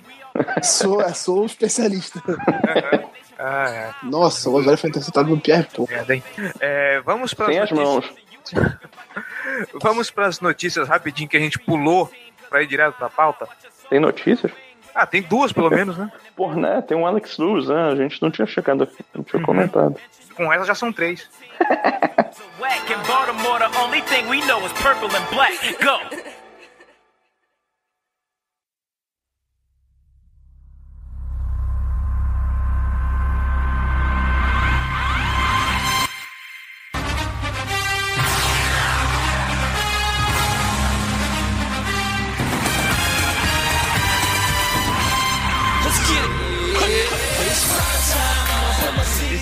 Sou, 0.61 1.01
é, 1.01 1.13
sou 1.13 1.43
um 1.43 1.45
especialista. 1.45 2.21
Ah, 3.38 3.69
é. 3.69 3.93
Nossa, 4.03 4.49
o 4.49 4.57
agora 4.57 4.77
foi 4.77 4.89
interceptado 4.89 5.29
no 5.29 5.39
Pierre 5.39 5.67
Paul. 5.75 5.88
É, 6.59 7.01
vamos 7.01 7.33
para 7.33 7.47
Sem 7.47 7.59
as 7.59 7.71
mãos. 7.71 8.05
Vamos 9.81 10.11
para 10.11 10.27
as 10.27 10.39
notícias 10.39 10.88
rapidinho 10.88 11.27
que 11.29 11.38
a 11.38 11.39
gente 11.39 11.57
pulou 11.57 12.11
para 12.49 12.61
ir 12.61 12.67
direto 12.67 12.95
para 12.95 13.07
a 13.07 13.09
pauta. 13.09 13.47
Tem 13.89 13.99
notícias? 13.99 14.51
Ah, 14.93 15.05
tem 15.05 15.21
duas 15.21 15.51
pelo 15.51 15.69
menos, 15.69 15.97
né? 15.97 16.11
Porra, 16.36 16.55
né? 16.55 16.81
Tem 16.81 16.95
um 16.95 17.05
Alex 17.07 17.38
Lewis, 17.38 17.67
né? 17.67 17.89
A 17.91 17.95
gente 17.95 18.21
não 18.21 18.29
tinha 18.29 18.45
checado 18.45 18.83
aqui, 18.83 19.03
não 19.13 19.23
tinha 19.23 19.39
Uhum. 19.39 19.45
comentado. 19.45 19.95
Com 20.36 20.51
essa 20.53 20.65
já 20.65 20.75
são 20.75 20.91
três. 20.93 21.27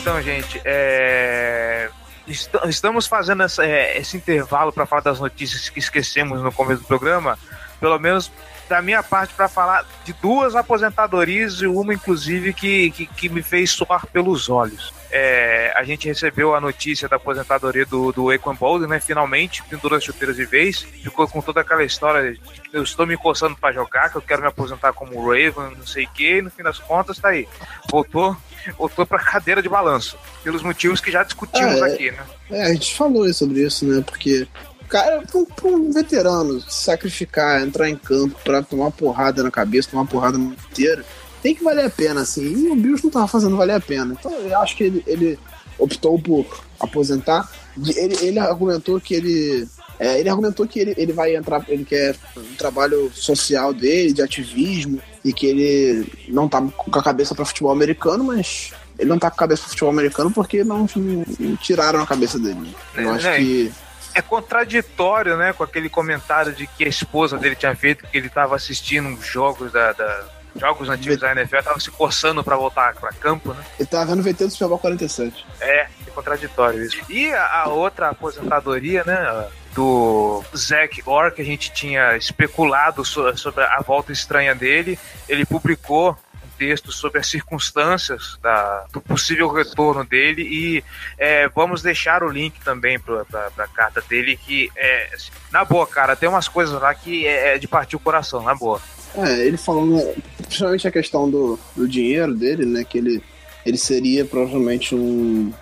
Então, 0.03 0.21
gente, 0.21 0.61
é... 0.65 1.89
est- 2.27 2.49
estamos 2.67 3.07
fazendo 3.07 3.41
essa- 3.43 3.65
é, 3.65 3.97
esse 3.97 4.17
intervalo 4.17 4.69
para 4.73 4.85
falar 4.85 5.01
das 5.01 5.17
notícias 5.17 5.69
que 5.69 5.79
esquecemos 5.79 6.41
no 6.41 6.51
começo 6.51 6.81
do 6.81 6.87
programa, 6.87 7.39
pelo 7.79 7.97
menos 7.97 8.29
da 8.73 8.81
minha 8.81 9.03
parte, 9.03 9.35
para 9.35 9.47
falar 9.47 9.85
de 10.03 10.13
duas 10.13 10.55
aposentadorias 10.55 11.61
e 11.61 11.67
uma, 11.67 11.93
inclusive, 11.93 12.53
que, 12.53 12.89
que, 12.89 13.05
que 13.05 13.29
me 13.29 13.43
fez 13.43 13.69
soar 13.69 14.07
pelos 14.07 14.49
olhos. 14.49 14.91
É, 15.11 15.71
a 15.75 15.83
gente 15.83 16.07
recebeu 16.07 16.55
a 16.55 16.59
notícia 16.59 17.07
da 17.07 17.17
aposentadoria 17.17 17.85
do, 17.85 18.11
do 18.11 18.33
Equan 18.33 18.55
Bolden, 18.55 18.89
né? 18.89 18.99
Finalmente, 18.99 19.61
pendurou 19.69 19.95
as 19.95 20.03
chuteiras 20.03 20.35
de 20.37 20.43
vez. 20.45 20.79
Ficou 20.79 21.27
com 21.27 21.39
toda 21.39 21.61
aquela 21.61 21.83
história 21.83 22.33
de 22.33 22.41
eu 22.73 22.81
estou 22.81 23.05
me 23.05 23.15
coçando 23.15 23.55
para 23.55 23.71
jogar, 23.71 24.09
que 24.09 24.15
eu 24.15 24.23
quero 24.23 24.41
me 24.41 24.47
aposentar 24.47 24.91
como 24.91 25.21
Raven, 25.21 25.77
não 25.77 25.85
sei 25.85 26.05
o 26.05 26.09
que. 26.09 26.41
No 26.41 26.49
fim 26.49 26.63
das 26.63 26.79
contas, 26.79 27.19
tá 27.19 27.29
aí. 27.29 27.47
Voltou, 27.91 28.35
voltou 28.75 29.05
pra 29.05 29.19
cadeira 29.19 29.61
de 29.61 29.69
balanço. 29.69 30.17
Pelos 30.43 30.63
motivos 30.63 30.99
que 30.99 31.11
já 31.11 31.21
discutimos 31.23 31.79
Ah, 31.79 31.89
é. 31.89 31.93
aqui, 31.93 32.09
né? 32.09 32.23
É, 32.49 32.63
a 32.63 32.73
gente 32.73 32.95
falou 32.95 33.31
sobre 33.31 33.61
isso, 33.61 33.85
né? 33.85 34.03
Porque, 34.03 34.47
cara, 34.93 35.23
pra 35.23 35.39
um, 35.39 35.45
pra 35.45 35.67
um 35.69 35.91
veterano 35.91 36.61
se 36.61 36.83
sacrificar, 36.83 37.61
entrar 37.63 37.89
em 37.89 37.95
campo 37.95 38.39
pra 38.43 38.61
tomar 38.61 38.85
uma 38.85 38.91
porrada 38.91 39.41
na 39.41 39.49
cabeça, 39.49 39.89
tomar 39.89 40.03
uma 40.03 40.07
porrada 40.07 40.37
inteira, 40.37 41.03
tem 41.41 41.55
que 41.55 41.63
valer 41.63 41.85
a 41.85 41.89
pena, 41.89 42.21
assim. 42.21 42.67
E 42.67 42.69
o 42.69 42.75
Bills 42.75 43.03
não 43.03 43.09
tava 43.11 43.27
fazendo 43.27 43.57
valer 43.57 43.73
a 43.75 43.79
pena. 43.79 44.15
Então 44.17 44.31
eu 44.31 44.59
acho 44.59 44.77
que 44.77 44.83
ele, 44.83 45.03
ele 45.07 45.39
optou 45.79 46.19
por 46.21 46.45
aposentar. 46.79 47.49
Ele, 47.95 48.15
ele 48.21 48.37
argumentou 48.39 49.01
que 49.01 49.15
ele. 49.15 49.67
é, 49.99 50.19
ele 50.19 50.29
argumentou 50.29 50.67
que 50.67 50.79
ele, 50.79 50.93
ele 50.95 51.11
vai 51.11 51.35
entrar, 51.35 51.65
ele 51.67 51.83
quer 51.83 52.15
um 52.37 52.55
trabalho 52.55 53.11
social 53.15 53.73
dele, 53.73 54.13
de 54.13 54.21
ativismo, 54.21 55.01
e 55.25 55.33
que 55.33 55.47
ele 55.47 56.07
não 56.27 56.47
tá 56.47 56.61
com 56.61 56.99
a 56.99 57.03
cabeça 57.03 57.33
pra 57.33 57.45
futebol 57.45 57.71
americano, 57.71 58.23
mas 58.23 58.71
ele 58.99 59.09
não 59.09 59.17
tá 59.17 59.29
com 59.31 59.35
a 59.35 59.39
cabeça 59.39 59.63
pro 59.63 59.71
futebol 59.71 59.89
americano 59.89 60.29
porque 60.29 60.63
não, 60.63 60.87
não 60.95 61.55
tiraram 61.57 61.99
a 61.99 62.05
cabeça 62.07 62.37
dele. 62.37 62.75
Eu 62.95 63.09
É, 63.09 63.15
acho 63.15 63.25
né? 63.25 63.37
que. 63.39 63.71
É 64.15 64.21
contraditório, 64.21 65.35
né, 65.37 65.53
com 65.53 65.63
aquele 65.63 65.89
comentário 65.89 66.53
de 66.53 66.67
que 66.67 66.83
a 66.85 66.87
esposa 66.87 67.37
dele 67.37 67.55
tinha 67.55 67.75
feito 67.75 68.05
que 68.07 68.17
ele 68.17 68.27
estava 68.27 68.55
assistindo 68.55 69.09
os 69.17 69.25
jogos 69.25 69.71
da, 69.71 69.91
da- 69.93 70.25
jogos 70.55 70.87
antigos 70.87 71.17
da 71.19 71.31
NFL, 71.31 71.63
tava 71.63 71.79
se 71.79 71.89
coçando 71.89 72.43
para 72.43 72.55
voltar 72.55 72.93
para 72.95 73.11
campo, 73.13 73.53
né? 73.53 73.63
Ele 73.79 73.87
tava 73.87 74.05
vendo 74.05 74.19
o 74.19 74.23
VT 74.23 74.45
do 74.45 74.51
Super 74.51 74.67
Bowl 74.67 74.77
47. 74.79 75.45
É, 75.59 75.81
é 75.81 76.11
contraditório 76.13 76.83
isso. 76.83 76.97
E 77.09 77.33
a, 77.33 77.61
a 77.63 77.69
outra 77.69 78.09
aposentadoria, 78.09 79.03
né, 79.03 79.47
do 79.73 80.43
Zac 80.55 81.01
Orr, 81.07 81.31
que 81.31 81.41
a 81.41 81.45
gente 81.45 81.71
tinha 81.73 82.15
especulado 82.15 83.03
so- 83.03 83.35
sobre 83.35 83.63
a 83.63 83.81
volta 83.81 84.11
estranha 84.11 84.53
dele, 84.53 84.99
ele 85.27 85.43
publicou 85.45 86.15
texto 86.57 86.91
sobre 86.91 87.19
as 87.19 87.27
circunstâncias 87.27 88.37
da- 88.41 88.85
do 88.91 89.01
possível 89.01 89.47
retorno 89.51 90.03
dele 90.05 90.41
e 90.43 90.83
é, 91.17 91.47
vamos 91.49 91.81
deixar 91.81 92.23
o 92.23 92.29
link 92.29 92.59
também 92.63 92.99
para 92.99 93.23
a 93.57 93.67
carta 93.67 94.01
dele 94.07 94.37
que 94.37 94.71
é 94.75 95.09
na 95.51 95.63
boa, 95.63 95.85
cara, 95.85 96.15
tem 96.15 96.27
umas 96.27 96.47
coisas 96.47 96.79
lá 96.81 96.93
que 96.95 97.25
é, 97.27 97.55
é 97.55 97.57
de 97.57 97.67
partir 97.67 97.95
o 97.95 97.99
coração, 97.99 98.41
na 98.43 98.55
boa. 98.55 98.81
É, 99.15 99.45
ele 99.45 99.57
falando, 99.57 100.01
principalmente 100.41 100.87
a 100.87 100.91
questão 100.91 101.29
do, 101.29 101.59
do 101.75 101.87
dinheiro 101.87 102.33
dele, 102.33 102.65
né? 102.65 102.83
Que 102.83 102.97
ele, 102.97 103.23
ele 103.63 103.77
seria 103.77 104.25
provavelmente 104.25 104.95
um. 104.95 105.53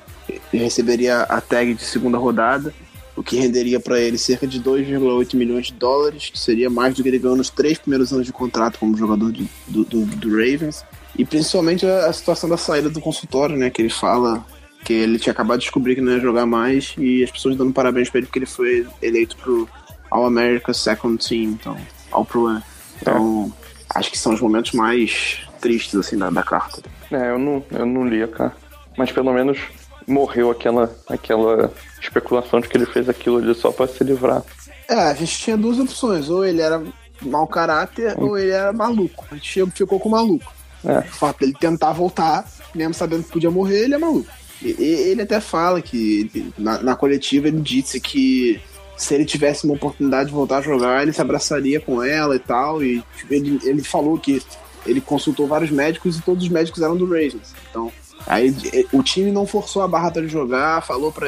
Ele 0.54 0.64
receberia 0.64 1.24
a 1.24 1.42
tag 1.42 1.74
de 1.74 1.84
segunda 1.84 2.18
rodada, 2.18 2.74
o 3.22 3.24
que 3.24 3.38
renderia 3.38 3.80
para 3.80 4.00
ele 4.00 4.18
cerca 4.18 4.48
de 4.48 4.60
2,8 4.60 5.36
milhões 5.36 5.68
de 5.68 5.74
dólares, 5.74 6.30
que 6.30 6.40
seria 6.40 6.70
mais 6.70 6.96
do 6.96 7.04
que 7.04 7.10
ele 7.10 7.20
ganhou 7.20 7.38
nos 7.38 7.50
três 7.52 7.78
primeiros 7.78 8.12
anos 8.12 8.26
de 8.26 8.34
contrato 8.34 8.80
como 8.80 8.98
jogador 8.98 9.32
de- 9.32 9.48
do, 9.68 9.84
do, 9.86 10.06
do 10.06 10.30
Ravens. 10.30 10.84
E 11.18 11.24
principalmente 11.24 11.86
a, 11.86 12.08
a 12.08 12.14
situação 12.14 12.50
da 12.50 12.58
saída 12.58 12.90
do 12.90 13.00
consultório, 13.00 13.56
né? 13.56 13.70
Que 13.70 13.84
ele 13.84 13.90
fala 13.90 14.44
que 14.84 14.92
ele 14.94 15.20
tinha 15.20 15.32
acabado 15.32 15.60
de 15.60 15.66
descobrir 15.66 15.94
que 15.94 16.02
não 16.02 16.14
ia 16.14 16.20
jogar 16.20 16.48
mais 16.48 16.96
e 16.98 17.24
as 17.24 17.30
pessoas 17.30 17.56
dando 17.56 17.72
parabéns 17.72 18.10
para 18.10 18.18
ele 18.20 18.26
porque 18.28 18.40
ele 18.40 18.46
foi 18.48 18.88
eleito 19.02 19.36
pro 19.38 19.70
All 20.10 20.26
America 20.26 20.74
Second 20.74 21.18
Team, 21.24 21.52
então, 21.52 21.78
All 22.12 22.26
Pro. 22.26 22.60
Então, 23.00 23.54
acho 23.94 24.10
que 24.12 24.18
são 24.18 24.34
os 24.34 24.42
momentos 24.42 24.72
mais 24.72 25.42
tristes, 25.60 25.94
assim, 25.96 26.18
da, 26.18 26.32
da 26.32 26.42
carta. 26.42 26.82
É, 27.12 27.30
eu 27.30 27.38
não, 27.38 27.64
eu 27.72 27.86
não 27.86 28.08
li 28.08 28.24
a 28.24 28.28
carta. 28.28 28.58
Mas 28.98 29.12
pelo 29.12 29.32
menos 29.32 29.60
morreu 30.08 30.50
aquela, 30.50 30.92
aquela 31.08 31.72
especulação 32.02 32.60
de 32.60 32.68
que 32.68 32.78
ele 32.78 32.86
fez 32.86 33.08
aquilo 33.08 33.38
ali 33.38 33.54
só 33.56 33.72
pra 33.72 33.88
se 33.88 34.04
livrar. 34.04 34.44
É, 34.88 34.96
a 34.96 35.14
gente 35.14 35.38
tinha 35.38 35.58
duas 35.58 35.80
opções. 35.80 36.30
Ou 36.30 36.46
ele 36.46 36.62
era 36.62 36.82
mau 37.22 37.46
caráter, 37.48 38.16
ou 38.18 38.38
ele 38.38 38.52
era 38.52 38.74
maluco. 38.74 39.26
A 39.32 39.36
gente 39.36 39.66
ficou 39.72 40.00
com 40.00 40.10
o 40.10 40.12
maluco. 40.12 40.52
É. 40.84 41.00
O 41.00 41.04
fato 41.04 41.40
dele 41.40 41.54
tentar 41.60 41.94
voltar, 41.94 42.46
mesmo 42.74 42.94
sabendo 42.94 43.24
que 43.24 43.32
podia 43.32 43.52
morrer, 43.52 43.84
ele 43.84 43.94
é 43.94 43.98
maluco. 43.98 44.30
E, 44.62 44.70
e- 44.80 44.84
ele 45.12 45.22
até 45.22 45.40
fala 45.40 45.82
que 45.82 46.30
ele- 46.34 46.54
na, 46.58 46.82
na 46.82 46.96
coletiva 46.96 47.48
ele 47.48 47.62
disse 47.62 48.00
que 48.00 48.60
se 48.98 49.14
ele 49.16 49.26
tivesse 49.26 49.66
uma 49.66 49.74
oportunidade 49.76 50.30
de 50.30 50.36
voltar 50.36 50.58
a 50.58 50.62
jogar, 50.62 51.02
ele 51.04 51.14
se 51.14 51.22
abraçaria 51.22 51.80
com 51.80 52.04
ela 52.04 52.36
e 52.36 52.40
tal. 52.40 52.84
E 52.84 53.04
tipo, 53.18 53.34
ele, 53.34 53.60
ele 53.64 53.84
falou 53.84 54.18
que 54.18 54.42
ele 54.86 55.00
consultou 55.02 55.48
vários 55.48 55.70
médicos 55.72 56.18
e 56.18 56.22
todos 56.22 56.44
os 56.44 56.50
médicos 56.50 56.82
eram 56.82 56.98
do 56.98 57.06
Ravens. 57.06 57.54
Então, 57.70 57.92
aí 58.28 58.56
eh, 58.74 58.86
o 58.94 59.02
time 59.04 59.32
não 59.32 59.46
forçou 59.46 59.82
a 59.82 59.88
barra 59.88 60.12
pra 60.12 60.22
ele 60.22 60.30
jogar, 60.30 60.82
falou 60.86 61.12
para 61.12 61.28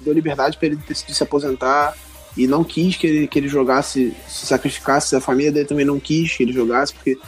deu 0.00 0.12
liberdade 0.14 0.56
para 0.56 0.66
ele 0.68 0.76
decidir 0.76 1.14
se 1.14 1.22
aposentar 1.22 1.94
e 2.36 2.46
não 2.46 2.62
quis 2.62 2.96
que 2.96 3.06
ele, 3.06 3.26
que 3.28 3.38
ele 3.38 3.48
jogasse, 3.48 4.14
se 4.28 4.46
sacrificasse. 4.46 5.16
A 5.16 5.20
família 5.20 5.50
dele 5.52 5.66
também 5.66 5.84
não 5.84 5.98
quis 5.98 6.36
que 6.36 6.42
ele 6.42 6.52
jogasse, 6.52 6.92
porque 6.94 7.18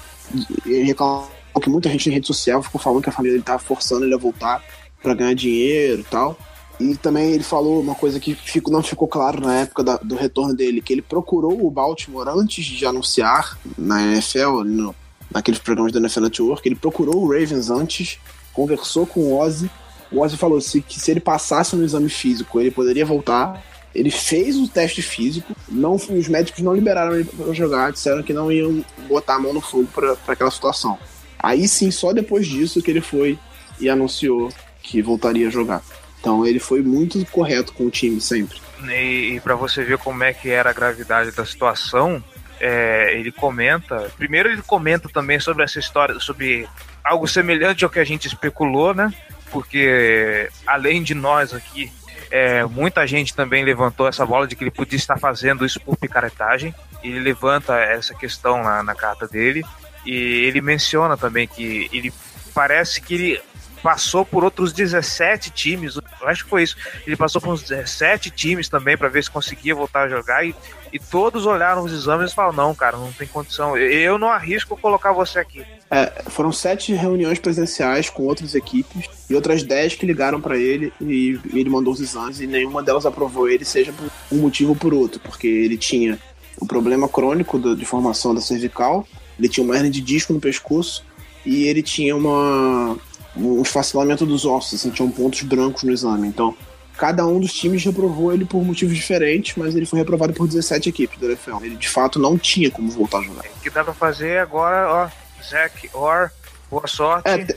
ele 0.66 0.84
reclamou 0.84 1.28
que 1.60 1.68
muita 1.68 1.88
gente 1.90 2.08
em 2.08 2.12
rede 2.12 2.26
social 2.26 2.62
ficou 2.62 2.80
falando 2.80 3.02
que 3.02 3.08
a 3.08 3.12
família 3.12 3.34
dele 3.34 3.44
tava 3.44 3.58
forçando 3.58 4.04
ele 4.04 4.14
a 4.14 4.18
voltar 4.18 4.62
para 5.02 5.14
ganhar 5.14 5.34
dinheiro 5.34 6.00
e 6.00 6.04
tal. 6.04 6.38
E 6.78 6.96
também 6.96 7.32
ele 7.32 7.42
falou 7.42 7.80
uma 7.80 7.94
coisa 7.94 8.18
que 8.18 8.34
fico- 8.34 8.70
não 8.70 8.82
ficou 8.82 9.06
claro 9.08 9.40
na 9.40 9.60
época 9.60 9.82
da- 9.82 9.96
do 9.98 10.14
retorno 10.14 10.54
dele, 10.54 10.80
que 10.80 10.92
ele 10.94 11.02
procurou 11.02 11.66
o 11.66 11.70
Baltimore 11.70 12.26
antes 12.28 12.64
de 12.64 12.86
anunciar 12.86 13.58
na 13.76 14.00
NFL, 14.02 14.62
no, 14.64 14.94
naqueles 15.30 15.60
programas 15.60 15.92
da 15.92 15.98
NFL 15.98 16.20
Network, 16.20 16.66
ele 16.66 16.76
procurou 16.76 17.16
o 17.22 17.28
Ravens 17.28 17.68
antes, 17.68 18.18
conversou 18.52 19.06
com 19.06 19.20
o 19.20 19.38
Ozzy. 19.38 19.70
O 20.10 20.20
Ozzy 20.20 20.36
falou 20.36 20.60
se, 20.60 20.80
que 20.80 20.98
se 20.98 21.10
ele 21.10 21.20
passasse 21.20 21.76
no 21.76 21.84
exame 21.84 22.08
físico, 22.08 22.60
ele 22.60 22.70
poderia 22.70 23.04
voltar. 23.04 23.62
Ele 23.94 24.10
fez 24.10 24.56
o 24.56 24.68
teste 24.68 25.02
físico, 25.02 25.52
não, 25.68 25.94
os 25.94 26.28
médicos 26.28 26.62
não 26.62 26.72
liberaram 26.72 27.14
ele 27.14 27.24
para 27.24 27.52
jogar, 27.52 27.90
disseram 27.90 28.22
que 28.22 28.32
não 28.32 28.50
iam 28.50 28.84
botar 29.08 29.34
a 29.34 29.40
mão 29.40 29.52
no 29.52 29.60
fogo 29.60 29.88
para 29.92 30.16
aquela 30.28 30.50
situação. 30.50 30.96
Aí 31.36 31.66
sim, 31.66 31.90
só 31.90 32.12
depois 32.12 32.46
disso 32.46 32.80
que 32.80 32.90
ele 32.90 33.00
foi 33.00 33.36
e 33.80 33.88
anunciou 33.88 34.52
que 34.80 35.02
voltaria 35.02 35.48
a 35.48 35.50
jogar. 35.50 35.82
Então 36.20 36.46
ele 36.46 36.60
foi 36.60 36.82
muito 36.82 37.24
correto 37.26 37.72
com 37.72 37.86
o 37.86 37.90
time 37.90 38.20
sempre. 38.20 38.58
E, 38.88 39.34
e 39.34 39.40
para 39.40 39.56
você 39.56 39.82
ver 39.82 39.98
como 39.98 40.22
é 40.22 40.32
que 40.32 40.50
era 40.50 40.70
a 40.70 40.72
gravidade 40.72 41.32
da 41.32 41.44
situação, 41.44 42.22
é, 42.60 43.14
ele 43.18 43.32
comenta. 43.32 44.12
Primeiro 44.16 44.50
ele 44.50 44.62
comenta 44.62 45.08
também 45.08 45.40
sobre 45.40 45.64
essa 45.64 45.78
história, 45.78 46.20
sobre 46.20 46.68
algo 47.04 47.26
semelhante 47.26 47.84
ao 47.84 47.90
que 47.90 47.98
a 47.98 48.04
gente 48.04 48.26
especulou, 48.26 48.94
né? 48.94 49.12
Porque 49.50 50.48
além 50.66 51.02
de 51.02 51.14
nós 51.14 51.52
aqui, 51.52 51.92
é, 52.30 52.64
muita 52.64 53.06
gente 53.06 53.34
também 53.34 53.64
levantou 53.64 54.06
essa 54.06 54.24
bola 54.24 54.46
de 54.46 54.54
que 54.54 54.62
ele 54.62 54.70
podia 54.70 54.96
estar 54.96 55.18
fazendo 55.18 55.66
isso 55.66 55.80
por 55.80 55.96
picaretagem. 55.96 56.74
Ele 57.02 57.18
levanta 57.18 57.76
essa 57.78 58.14
questão 58.14 58.62
na, 58.62 58.82
na 58.82 58.94
carta 58.94 59.26
dele 59.26 59.64
e 60.06 60.14
ele 60.46 60.60
menciona 60.60 61.16
também 61.16 61.48
que 61.48 61.88
ele 61.92 62.12
parece 62.54 63.00
que 63.00 63.14
ele 63.14 63.40
passou 63.82 64.24
por 64.24 64.44
outros 64.44 64.72
17 64.72 65.50
times, 65.50 65.96
eu 65.96 66.28
acho 66.28 66.44
que 66.44 66.50
foi 66.50 66.62
isso. 66.62 66.76
Ele 67.06 67.16
passou 67.16 67.40
por 67.40 67.52
uns 67.52 67.62
17 67.62 68.30
times 68.30 68.68
também 68.68 68.96
para 68.96 69.08
ver 69.08 69.22
se 69.24 69.30
conseguia 69.30 69.74
voltar 69.74 70.02
a 70.02 70.08
jogar 70.08 70.44
e, 70.44 70.54
e 70.92 70.98
todos 70.98 71.46
olharam 71.46 71.82
os 71.84 71.92
exames 71.92 72.32
e 72.32 72.34
falaram: 72.34 72.56
não, 72.56 72.74
cara, 72.74 72.96
não 72.96 73.12
tem 73.12 73.26
condição. 73.26 73.76
Eu 73.76 74.18
não 74.18 74.28
arrisco 74.28 74.76
colocar 74.76 75.12
você 75.12 75.38
aqui. 75.38 75.64
É, 75.90 76.22
foram 76.28 76.52
sete 76.52 76.92
reuniões 76.92 77.38
presenciais 77.38 78.08
com 78.08 78.22
outras 78.24 78.54
equipes 78.54 79.06
e 79.28 79.34
outras 79.34 79.62
dez 79.62 79.94
que 79.96 80.06
ligaram 80.06 80.40
para 80.40 80.56
ele 80.56 80.92
e 81.00 81.38
ele 81.52 81.68
mandou 81.68 81.92
os 81.92 82.00
exames 82.00 82.40
e 82.40 82.46
nenhuma 82.46 82.80
delas 82.82 83.04
aprovou 83.06 83.48
ele, 83.48 83.64
seja 83.64 83.92
por 83.92 84.08
um 84.30 84.40
motivo 84.40 84.70
ou 84.70 84.76
por 84.76 84.94
outro, 84.94 85.18
porque 85.20 85.48
ele 85.48 85.76
tinha 85.76 86.16
o 86.58 86.66
problema 86.66 87.08
crônico 87.08 87.58
do- 87.58 87.74
de 87.74 87.84
formação 87.84 88.34
da 88.34 88.40
cervical 88.40 89.04
Ele 89.38 89.48
tinha 89.48 89.64
uma 89.64 89.74
hernia 89.74 89.90
de 89.90 90.00
disco 90.00 90.32
no 90.32 90.38
pescoço 90.40 91.04
e 91.44 91.64
ele 91.66 91.82
tinha 91.82 92.14
uma 92.14 92.96
um 93.36 93.62
esfacelamento 93.62 94.26
dos 94.26 94.44
ossos, 94.44 94.80
assim, 94.80 94.90
tinham 94.90 95.10
pontos 95.10 95.42
brancos 95.42 95.82
no 95.82 95.92
exame. 95.92 96.28
Então, 96.28 96.56
cada 96.96 97.26
um 97.26 97.40
dos 97.40 97.52
times 97.52 97.84
reprovou 97.84 98.32
ele 98.32 98.44
por 98.44 98.62
motivos 98.64 98.96
diferentes, 98.96 99.54
mas 99.56 99.74
ele 99.74 99.86
foi 99.86 99.98
reprovado 99.98 100.32
por 100.32 100.46
17 100.46 100.88
equipes 100.88 101.18
do 101.18 101.26
NFL. 101.26 101.64
Ele 101.64 101.76
de 101.76 101.88
fato 101.88 102.18
não 102.18 102.36
tinha 102.36 102.70
como 102.70 102.90
voltar 102.90 103.18
a 103.18 103.22
jogar. 103.22 103.44
O 103.44 103.60
que 103.62 103.70
dá 103.70 103.84
pra 103.84 103.94
fazer 103.94 104.38
agora, 104.38 104.92
ó, 104.92 105.08
Zach 105.42 105.90
Orr, 105.94 106.30
boa 106.70 106.86
sorte. 106.86 107.28
É, 107.28 107.38
tem, 107.38 107.56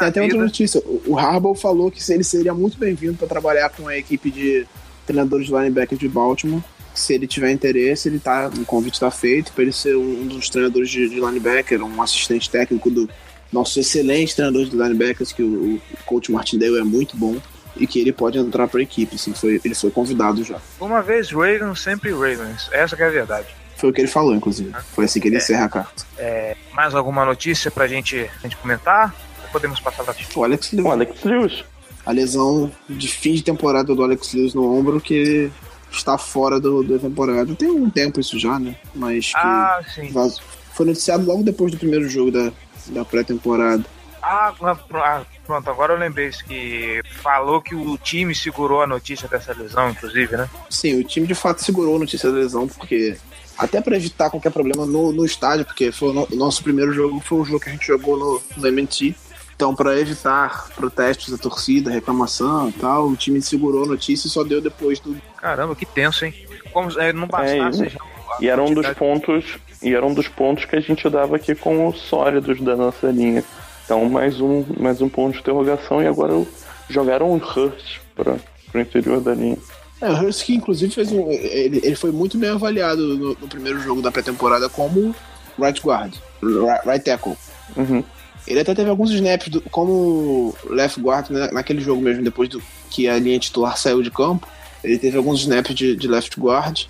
até 0.00 0.22
outra 0.22 0.38
notícia. 0.38 0.80
O 0.84 1.02
o 1.08 1.18
Harbaugh 1.18 1.54
falou 1.54 1.90
que 1.90 2.00
ele 2.12 2.24
seria 2.24 2.54
muito 2.54 2.78
bem-vindo 2.78 3.14
para 3.14 3.26
trabalhar 3.26 3.70
com 3.70 3.88
a 3.88 3.96
equipe 3.96 4.30
de 4.30 4.66
treinadores 5.06 5.46
de 5.46 5.52
linebacker 5.52 5.98
de 5.98 6.08
Baltimore. 6.08 6.62
Se 6.94 7.14
ele 7.14 7.26
tiver 7.26 7.50
interesse, 7.50 8.08
ele 8.08 8.18
tá, 8.18 8.50
o 8.54 8.64
convite 8.64 8.94
está 8.94 9.10
feito 9.10 9.52
para 9.52 9.62
ele 9.62 9.72
ser 9.72 9.96
um 9.96 10.26
dos 10.26 10.50
treinadores 10.50 10.90
de, 10.90 11.08
de 11.08 11.16
linebacker, 11.16 11.82
um 11.82 12.02
assistente 12.02 12.50
técnico 12.50 12.90
do 12.90 13.08
nosso 13.52 13.78
excelente 13.80 14.34
treinador 14.34 14.64
de 14.66 14.76
linebackers, 14.76 15.32
que 15.32 15.42
o, 15.42 15.74
o 15.76 15.80
coach 16.06 16.30
Martindale 16.32 16.78
é 16.78 16.84
muito 16.84 17.16
bom 17.16 17.36
e 17.76 17.86
que 17.86 18.00
ele 18.00 18.12
pode 18.12 18.38
entrar 18.38 18.66
para 18.68 18.80
a 18.80 18.82
equipe. 18.82 19.14
Assim, 19.14 19.32
foi, 19.32 19.60
ele 19.64 19.74
foi 19.74 19.90
convidado 19.90 20.42
já. 20.44 20.58
Uma 20.80 21.00
vez 21.02 21.30
Ravens, 21.30 21.80
sempre 21.80 22.10
Ravens. 22.10 22.68
Essa 22.72 22.96
que 22.96 23.02
é 23.02 23.06
a 23.06 23.10
verdade. 23.10 23.46
Foi 23.76 23.90
o 23.90 23.92
que 23.92 24.00
ele 24.00 24.08
falou, 24.08 24.34
inclusive. 24.34 24.72
Foi 24.92 25.04
assim 25.04 25.20
que 25.20 25.28
ele 25.28 25.36
encerra 25.36 25.66
a 25.66 25.68
carta. 25.68 26.04
É, 26.18 26.56
mais 26.72 26.94
alguma 26.94 27.24
notícia 27.24 27.70
pra 27.70 27.86
gente, 27.86 28.16
pra 28.40 28.48
gente 28.48 28.56
comentar? 28.56 29.14
Ou 29.44 29.48
podemos 29.50 29.78
passar 29.78 30.02
pra 30.04 30.14
O 30.34 30.44
Alex 30.44 30.72
O 30.72 30.76
Lewis. 30.76 30.90
Alex 30.92 31.22
Lewis. 31.24 31.64
A 32.04 32.10
lesão 32.12 32.72
de 32.88 33.06
fim 33.06 33.34
de 33.34 33.42
temporada 33.42 33.94
do 33.94 34.02
Alex 34.02 34.32
Lewis 34.34 34.54
no 34.54 34.76
ombro, 34.76 35.00
que 35.00 35.50
está 35.92 36.18
fora 36.18 36.58
do, 36.58 36.82
da 36.82 36.98
temporada. 36.98 37.54
Tem 37.54 37.70
um 37.70 37.88
tempo 37.88 38.18
isso 38.18 38.38
já, 38.38 38.58
né? 38.58 38.74
Mas 38.94 39.26
que 39.32 39.36
Ah, 39.38 39.80
sim. 39.94 40.08
vaz- 40.10 40.38
foi 40.74 40.86
noticiado 40.86 41.24
logo 41.24 41.42
depois 41.44 41.70
do 41.70 41.78
primeiro 41.78 42.08
jogo 42.08 42.30
da, 42.32 42.50
da 42.92 43.04
pré-temporada. 43.04 43.84
Ah, 44.22 44.52
pr- 44.58 44.96
ah, 44.98 45.22
pronto, 45.46 45.70
agora 45.70 45.94
eu 45.94 45.98
lembrei 45.98 46.28
isso, 46.28 46.44
que 46.44 47.00
falou 47.22 47.62
que 47.62 47.74
o 47.74 47.96
time 47.96 48.34
segurou 48.34 48.82
a 48.82 48.86
notícia 48.86 49.28
dessa 49.28 49.52
lesão, 49.52 49.90
inclusive, 49.90 50.36
né? 50.36 50.48
Sim, 50.68 51.00
o 51.00 51.04
time 51.04 51.26
de 51.26 51.34
fato 51.34 51.62
segurou 51.64 51.96
a 51.96 52.00
notícia 52.00 52.30
da 52.30 52.36
lesão, 52.36 52.66
porque 52.68 53.16
até 53.56 53.80
para 53.80 53.96
evitar 53.96 54.28
qualquer 54.30 54.50
problema 54.50 54.84
no, 54.84 55.12
no 55.12 55.24
estádio, 55.24 55.64
porque 55.64 55.90
foi 55.92 56.08
o, 56.10 56.12
no- 56.12 56.28
o 56.30 56.36
nosso 56.36 56.62
primeiro 56.62 56.92
jogo, 56.92 57.20
foi 57.20 57.38
o 57.38 57.44
jogo 57.44 57.60
que 57.60 57.68
a 57.68 57.72
gente 57.72 57.86
jogou 57.86 58.18
no, 58.18 58.42
no 58.56 58.66
MNT. 58.66 59.14
Então, 59.54 59.74
para 59.74 59.98
evitar 59.98 60.68
protestos 60.76 61.30
da 61.30 61.38
torcida, 61.38 61.90
reclamação 61.90 62.68
e 62.68 62.72
tal, 62.72 63.08
o 63.08 63.16
time 63.16 63.42
segurou 63.42 63.84
a 63.84 63.88
notícia 63.88 64.28
e 64.28 64.30
só 64.30 64.44
deu 64.44 64.60
depois 64.60 65.00
do. 65.00 65.16
Caramba, 65.36 65.74
que 65.74 65.84
tenso, 65.86 66.24
hein? 66.24 66.34
Como 66.72 66.88
é, 67.00 67.12
não 67.12 67.26
bastasse 67.26 67.86
É, 67.86 67.88
já 67.88 67.98
a 67.98 68.17
E 68.40 68.48
era 68.48 68.62
um 68.62 68.72
dos 68.72 68.86
pontos. 68.90 69.44
E 69.82 69.94
era 69.94 70.04
um 70.04 70.12
dos 70.14 70.26
pontos 70.28 70.64
que 70.64 70.76
a 70.76 70.80
gente 70.80 71.08
dava 71.08 71.36
aqui 71.36 71.54
com 71.54 71.86
os 71.88 72.00
sólidos 72.00 72.60
da 72.60 72.74
nossa 72.76 73.08
linha. 73.10 73.44
Então 73.84 74.08
mais 74.08 74.40
um, 74.40 74.64
mais 74.78 75.00
um 75.00 75.08
ponto 75.08 75.34
de 75.34 75.40
interrogação 75.40 76.02
e 76.02 76.06
agora 76.06 76.44
jogaram 76.90 77.30
o 77.30 77.36
Hurst 77.36 77.98
para 78.14 78.36
o 78.74 78.78
interior 78.78 79.20
da 79.20 79.34
linha. 79.34 79.56
É, 80.00 80.10
o 80.10 80.14
Hurst 80.24 80.44
que 80.44 80.54
inclusive 80.54 80.92
fez 80.94 81.10
um. 81.12 81.30
Ele, 81.30 81.80
ele 81.82 81.94
foi 81.96 82.10
muito 82.12 82.36
bem 82.36 82.50
avaliado 82.50 83.00
no, 83.16 83.28
no 83.30 83.48
primeiro 83.48 83.80
jogo 83.80 84.02
da 84.02 84.10
pré-temporada 84.12 84.68
como 84.68 85.14
right 85.58 85.80
guard, 85.80 86.12
right, 86.42 86.86
right 86.86 87.04
tackle. 87.04 87.36
Uhum. 87.76 88.02
Ele 88.46 88.60
até 88.60 88.74
teve 88.74 88.88
alguns 88.88 89.10
snaps 89.10 89.48
do- 89.48 89.60
como 89.70 90.54
left 90.70 91.00
guard 91.00 91.28
né, 91.30 91.50
naquele 91.52 91.80
jogo 91.80 92.00
mesmo, 92.00 92.22
depois 92.22 92.48
do 92.48 92.62
que 92.90 93.06
a 93.08 93.18
linha 93.18 93.38
titular 93.38 93.76
saiu 93.76 94.02
de 94.02 94.10
campo. 94.10 94.46
Ele 94.82 94.98
teve 94.98 95.16
alguns 95.16 95.40
snaps 95.40 95.74
de, 95.74 95.94
de 95.96 96.08
left 96.08 96.38
guard. 96.40 96.86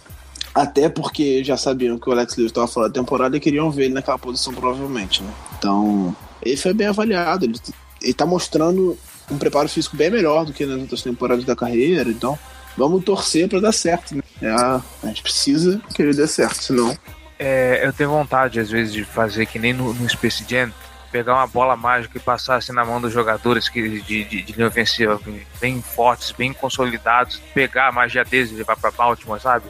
Até 0.55 0.89
porque 0.89 1.45
já 1.45 1.57
sabiam 1.57 1.99
que 1.99 2.09
o 2.09 2.13
Alex 2.13 2.37
Lewis 2.37 2.51
estava 2.51 2.67
fora 2.67 2.89
da 2.89 2.95
temporada 2.95 3.37
e 3.37 3.41
queriam 3.41 3.71
ver 3.71 3.85
ele 3.85 3.95
naquela 3.95 4.19
posição, 4.19 4.53
provavelmente, 4.53 5.23
né? 5.23 5.33
Então, 5.59 6.15
ele 6.43 6.57
foi 6.57 6.73
bem 6.73 6.87
avaliado. 6.87 7.45
Ele, 7.45 7.55
ele 8.03 8.15
tá 8.15 8.27
mostrando 8.27 8.99
um 9.31 9.39
preparo 9.39 9.69
físico 9.69 9.97
bem 9.97 10.11
melhor 10.11 10.45
do 10.45 10.53
que 10.53 10.65
nas 10.65 10.81
outras 10.81 11.03
temporadas 11.03 11.45
da 11.45 11.55
carreira. 11.55 12.11
Então, 12.11 12.39
vamos 12.77 13.05
torcer 13.05 13.49
para 13.49 13.61
dar 13.61 13.73
certo, 13.73 14.17
né? 14.17 14.23
É, 14.41 14.51
a, 14.51 14.83
gente 15.05 15.23
precisa 15.23 15.81
que 15.95 16.03
ele 16.03 16.15
dê 16.15 16.27
certo, 16.27 16.63
senão. 16.63 16.97
É, 17.39 17.83
eu 17.85 17.93
tenho 17.93 18.11
vontade, 18.11 18.59
às 18.59 18.71
vezes, 18.71 18.93
de 18.93 19.05
fazer 19.05 19.47
que 19.47 19.59
nem 19.59 19.73
no, 19.73 19.93
no 19.93 20.09
Space 20.09 20.45
Jam, 20.49 20.73
pegar 21.11 21.35
uma 21.35 21.47
bola 21.47 21.77
mágica 21.77 22.19
e 22.19 22.21
passar 22.21 22.57
assim 22.57 22.73
na 22.73 22.85
mão 22.85 23.01
dos 23.01 23.13
jogadores 23.13 23.69
que, 23.69 24.01
de, 24.01 24.25
de, 24.25 24.43
de 24.43 24.53
linha 24.53 24.69
ofensiva 24.69 25.21
bem 25.61 25.81
fortes, 25.81 26.33
bem 26.33 26.53
consolidados, 26.53 27.41
pegar 27.55 27.89
a 27.89 27.93
magia 27.93 28.25
deles 28.25 28.51
e 28.51 28.55
levar 28.55 28.77
pra 28.77 28.91
Baltimore, 28.91 29.41
sabe? 29.41 29.67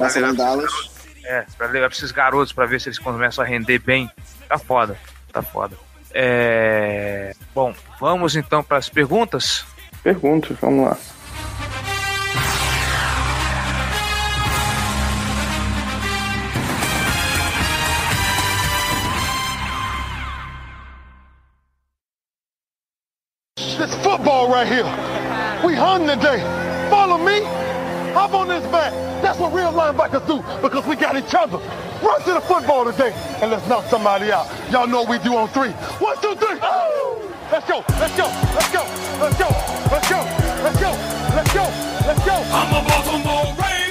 Passa 0.00 0.20
em 0.20 0.34
Dallas. 0.34 0.72
É, 1.24 1.44
pra 1.56 1.66
levar 1.66 1.88
pra 1.88 1.96
esses 1.96 2.10
garotos 2.10 2.52
pra 2.52 2.66
ver 2.66 2.80
se 2.80 2.88
eles 2.88 2.98
começam 2.98 3.44
a 3.44 3.46
render 3.46 3.78
bem. 3.78 4.10
Tá 4.48 4.58
foda, 4.58 4.98
tá 5.32 5.42
foda. 5.42 5.76
É... 6.12 7.32
Bom, 7.54 7.74
vamos 8.00 8.34
então 8.34 8.62
para 8.62 8.78
as 8.78 8.88
perguntas. 8.88 9.64
Perguntas, 10.02 10.56
vamos 10.60 10.86
lá. 10.86 10.98
Do 29.92 30.42
because 30.62 30.86
we 30.86 30.96
got 30.96 31.16
each 31.16 31.34
other. 31.34 31.58
Run 32.02 32.22
to 32.22 32.32
the 32.34 32.40
football 32.40 32.84
today 32.84 33.12
and 33.42 33.50
let's 33.50 33.66
knock 33.68 33.84
somebody 33.86 34.32
out. 34.32 34.46
Y'all 34.70 34.86
know 34.86 35.02
what 35.02 35.10
we 35.10 35.18
do 35.18 35.36
on 35.36 35.48
three. 35.48 35.70
One, 35.98 36.16
two, 36.20 36.34
three. 36.36 36.58
Let's 37.50 37.66
go. 37.68 37.84
Let's 37.98 38.16
go. 38.16 38.26
Let's 38.54 38.72
go. 38.72 38.82
Let's 39.20 39.38
go. 39.38 39.48
Let's 39.90 40.08
go. 40.08 40.20
Let's 40.62 40.80
go. 40.80 40.90
Let's 41.34 41.52
go. 41.52 41.64
Let's 42.06 42.24
go. 42.24 42.34
I'm 42.34 42.74
a 42.74 42.88
Baltimore 42.88 43.54
Raven. 43.58 43.90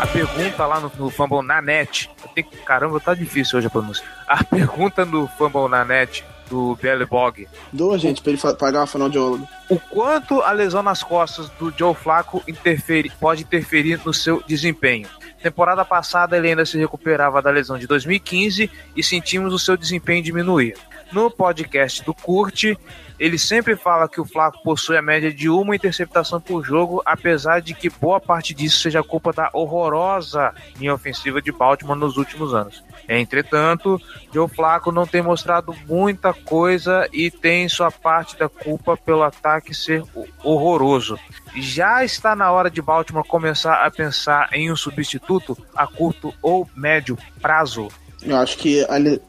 A 0.00 0.06
pergunta 0.06 0.66
lá 0.66 0.80
no, 0.80 0.92
no 0.96 1.10
Fumble 1.10 1.42
na 1.42 1.60
net. 1.60 2.08
Eu 2.22 2.28
tenho 2.28 2.46
caramba, 2.64 3.00
tá 3.00 3.14
difícil 3.14 3.58
hoje 3.58 3.66
a 3.66 3.70
pronúncia. 3.70 4.04
A 4.26 4.44
pergunta 4.44 5.04
no 5.04 5.26
Fumble 5.26 5.68
na 5.68 5.84
net 5.84 6.24
do 6.48 6.76
Belly 6.80 7.06
Bog. 7.06 7.46
Doa, 7.72 7.98
gente, 7.98 8.22
pra 8.22 8.32
ele 8.32 8.40
pagar 8.58 8.80
uma 8.80 8.86
fonoaudióloga. 8.86 9.46
O 9.68 9.78
quanto 9.78 10.40
a 10.42 10.52
lesão 10.52 10.82
nas 10.82 11.02
costas 11.02 11.48
do 11.50 11.72
Joe 11.76 11.94
Flacco 11.94 12.42
interfere, 12.48 13.10
pode 13.20 13.42
interferir 13.42 14.00
no 14.04 14.14
seu 14.14 14.42
desempenho? 14.46 15.08
Temporada 15.42 15.84
passada 15.84 16.36
ele 16.36 16.48
ainda 16.48 16.66
se 16.66 16.76
recuperava 16.76 17.40
da 17.40 17.50
lesão 17.50 17.78
de 17.78 17.86
2015 17.86 18.70
e 18.96 19.02
sentimos 19.02 19.54
o 19.54 19.58
seu 19.58 19.76
desempenho 19.76 20.22
diminuir. 20.22 20.74
No 21.10 21.30
podcast 21.30 22.04
do 22.04 22.12
Curte, 22.12 22.78
ele 23.18 23.38
sempre 23.38 23.74
fala 23.74 24.08
que 24.08 24.20
o 24.20 24.24
Flaco 24.24 24.62
possui 24.62 24.96
a 24.96 25.02
média 25.02 25.32
de 25.32 25.48
uma 25.48 25.74
interceptação 25.74 26.40
por 26.40 26.64
jogo, 26.64 27.02
apesar 27.04 27.60
de 27.60 27.74
que 27.74 27.90
boa 27.90 28.20
parte 28.20 28.54
disso 28.54 28.80
seja 28.80 29.02
culpa 29.02 29.32
da 29.32 29.50
horrorosa 29.52 30.54
linha 30.78 30.94
ofensiva 30.94 31.42
de 31.42 31.50
Baltimore 31.50 31.98
nos 31.98 32.16
últimos 32.16 32.54
anos. 32.54 32.84
Entretanto, 33.08 34.00
Joe 34.32 34.48
Flaco 34.48 34.92
não 34.92 35.06
tem 35.06 35.22
mostrado 35.22 35.74
muita 35.86 36.32
coisa 36.34 37.08
e 37.10 37.30
tem 37.30 37.68
sua 37.68 37.90
parte 37.90 38.38
da 38.38 38.48
culpa 38.48 38.96
pelo 38.96 39.22
ataque 39.22 39.74
ser 39.74 40.04
horroroso. 40.44 41.18
Já 41.56 42.04
está 42.04 42.36
na 42.36 42.52
hora 42.52 42.70
de 42.70 42.82
Baltimore 42.82 43.26
começar 43.26 43.84
a 43.86 43.90
pensar 43.90 44.50
em 44.52 44.70
um 44.70 44.76
substituto 44.76 45.56
a 45.74 45.86
curto 45.86 46.34
ou 46.42 46.68
médio 46.76 47.16
prazo. 47.40 47.88
Eu 48.22 48.36
acho 48.36 48.56
que, 48.58 48.84
a 48.88 48.96
le- 48.96 49.20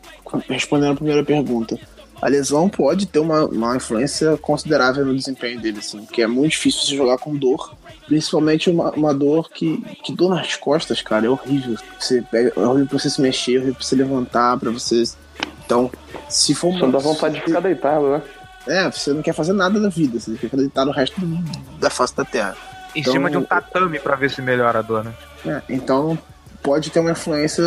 respondendo 0.49 0.91
a 0.93 0.95
primeira 0.95 1.23
pergunta, 1.23 1.77
a 2.21 2.27
lesão 2.27 2.67
pode 2.67 3.05
ter 3.05 3.19
uma, 3.19 3.45
uma 3.45 3.75
influência 3.77 4.35
considerável 4.37 5.05
no 5.05 5.15
desempenho 5.15 5.59
dele, 5.61 5.79
assim, 5.79 6.03
porque 6.05 6.21
é 6.21 6.27
muito 6.27 6.51
difícil 6.51 6.81
você 6.81 6.95
jogar 6.95 7.17
com 7.17 7.35
dor, 7.35 7.73
principalmente 8.07 8.69
uma, 8.69 8.91
uma 8.91 9.13
dor 9.13 9.49
que, 9.49 9.81
que 10.03 10.13
dor 10.13 10.29
nas 10.35 10.55
costas, 10.55 11.01
cara, 11.01 11.25
é 11.25 11.29
horrível. 11.29 11.77
Você 11.97 12.21
pega, 12.21 12.51
é 12.55 12.59
horrível 12.59 12.87
pra 12.87 12.99
você 12.99 13.09
se 13.09 13.21
mexer, 13.21 13.53
é 13.53 13.57
horrível 13.57 13.75
pra 13.75 13.83
você 13.83 13.95
levantar, 13.95 14.57
pra 14.59 14.71
você. 14.71 15.03
Então, 15.65 15.89
se 16.27 16.53
for 16.55 16.73
Só 16.77 16.87
dá 16.87 16.97
vontade 16.99 17.35
de 17.35 17.41
ficar 17.41 17.59
deitado, 17.61 18.09
né? 18.09 18.21
É, 18.67 18.91
você 18.91 19.13
não 19.13 19.21
quer 19.21 19.33
fazer 19.33 19.53
nada 19.53 19.79
da 19.79 19.89
vida, 19.89 20.19
você 20.19 20.33
quer 20.35 20.55
deitado 20.57 20.89
o 20.89 20.93
resto 20.93 21.19
do- 21.21 21.77
da 21.79 21.89
face 21.89 22.15
da 22.15 22.25
terra. 22.25 22.55
Em 22.95 22.99
Então- 23.01 23.13
cima 23.13 23.29
de 23.29 23.37
um 23.37 23.43
tatame 23.43 23.99
para 23.99 24.15
ver 24.15 24.29
se 24.29 24.41
melhora 24.41 24.79
a 24.79 24.81
dor, 24.81 25.03
né? 25.05 25.13
É, 25.45 25.61
então 25.69 26.17
pode 26.61 26.89
ter 26.89 26.99
uma 26.99 27.11
influência 27.11 27.63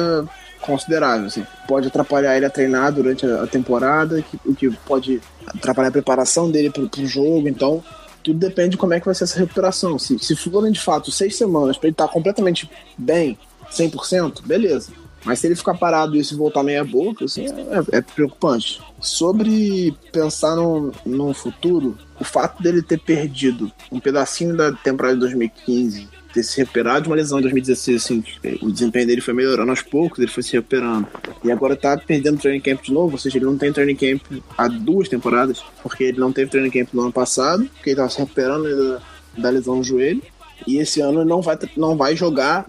considerável. 0.62 1.26
Assim. 1.26 1.44
Pode 1.68 1.88
atrapalhar 1.88 2.36
ele 2.36 2.46
a 2.46 2.50
treinar 2.50 2.92
durante 2.92 3.26
a 3.26 3.46
temporada, 3.46 4.24
o 4.46 4.54
que 4.54 4.70
pode 4.86 5.20
atrapalhar 5.46 5.88
a 5.88 5.92
preparação 5.92 6.50
dele 6.50 6.70
pro, 6.70 6.88
pro 6.88 7.06
jogo. 7.06 7.48
Então, 7.48 7.84
tudo 8.22 8.38
depende 8.38 8.70
de 8.70 8.76
como 8.76 8.94
é 8.94 9.00
que 9.00 9.06
vai 9.06 9.14
ser 9.14 9.24
essa 9.24 9.38
recuperação. 9.38 9.98
Se, 9.98 10.18
se 10.18 10.34
forem 10.36 10.72
de 10.72 10.80
fato 10.80 11.10
seis 11.10 11.36
semanas 11.36 11.76
para 11.76 11.88
ele 11.88 11.94
estar 11.94 12.08
completamente 12.08 12.70
bem, 12.96 13.36
100%, 13.70 14.42
beleza. 14.44 14.92
Mas 15.24 15.38
se 15.38 15.46
ele 15.46 15.54
ficar 15.54 15.74
parado 15.74 16.16
e 16.16 16.20
isso 16.20 16.36
voltar 16.36 16.64
meia 16.64 16.84
boca, 16.84 17.24
assim, 17.24 17.46
é, 17.46 17.98
é 17.98 18.00
preocupante. 18.00 18.80
Sobre 19.00 19.94
pensar 20.10 20.56
no, 20.56 20.92
no 21.06 21.32
futuro, 21.32 21.96
o 22.20 22.24
fato 22.24 22.60
dele 22.62 22.82
ter 22.82 22.98
perdido 22.98 23.70
um 23.90 24.00
pedacinho 24.00 24.56
da 24.56 24.72
temporada 24.72 25.14
de 25.14 25.20
2015 25.20 26.08
ter 26.32 26.42
se 26.42 26.58
recuperado 26.58 27.02
de 27.02 27.08
uma 27.08 27.16
lesão 27.16 27.38
em 27.38 27.42
2016, 27.42 28.02
assim, 28.02 28.24
o 28.62 28.70
desempenho 28.70 29.06
dele 29.06 29.20
foi 29.20 29.34
melhorando 29.34 29.70
aos 29.70 29.82
poucos, 29.82 30.18
ele 30.18 30.30
foi 30.30 30.42
se 30.42 30.52
recuperando. 30.52 31.06
E 31.44 31.50
agora 31.50 31.76
tá 31.76 31.96
perdendo 31.96 32.38
training 32.38 32.60
camp 32.60 32.82
de 32.82 32.92
novo, 32.92 33.12
ou 33.12 33.18
seja, 33.18 33.38
ele 33.38 33.44
não 33.44 33.56
tem 33.56 33.72
training 33.72 33.96
camp 33.96 34.22
há 34.56 34.68
duas 34.68 35.08
temporadas, 35.08 35.62
porque 35.82 36.04
ele 36.04 36.18
não 36.18 36.32
teve 36.32 36.50
training 36.50 36.70
camp 36.70 36.88
no 36.92 37.02
ano 37.02 37.12
passado, 37.12 37.68
porque 37.74 37.90
ele 37.90 37.96
tava 37.96 38.08
se 38.08 38.18
recuperando 38.18 38.64
da, 38.64 39.02
da 39.38 39.50
lesão 39.50 39.76
no 39.76 39.84
joelho. 39.84 40.22
E 40.66 40.78
esse 40.78 41.00
ano 41.00 41.20
ele 41.20 41.28
não 41.28 41.42
vai, 41.42 41.58
não 41.76 41.96
vai 41.96 42.16
jogar 42.16 42.66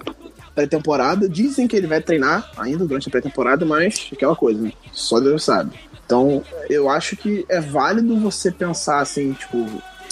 pré-temporada. 0.53 1.27
Dizem 1.29 1.67
que 1.67 1.75
ele 1.75 1.87
vai 1.87 2.01
treinar 2.01 2.51
ainda 2.57 2.85
durante 2.85 3.07
a 3.07 3.11
pré-temporada, 3.11 3.65
mas 3.65 4.09
aquela 4.11 4.35
coisa, 4.35 4.61
né? 4.61 4.71
só 4.91 5.19
Deus 5.19 5.43
sabe. 5.43 5.71
Então, 6.05 6.43
eu 6.69 6.89
acho 6.89 7.15
que 7.15 7.45
é 7.49 7.59
válido 7.59 8.19
você 8.19 8.51
pensar 8.51 8.99
assim, 8.99 9.33
tipo, 9.33 9.65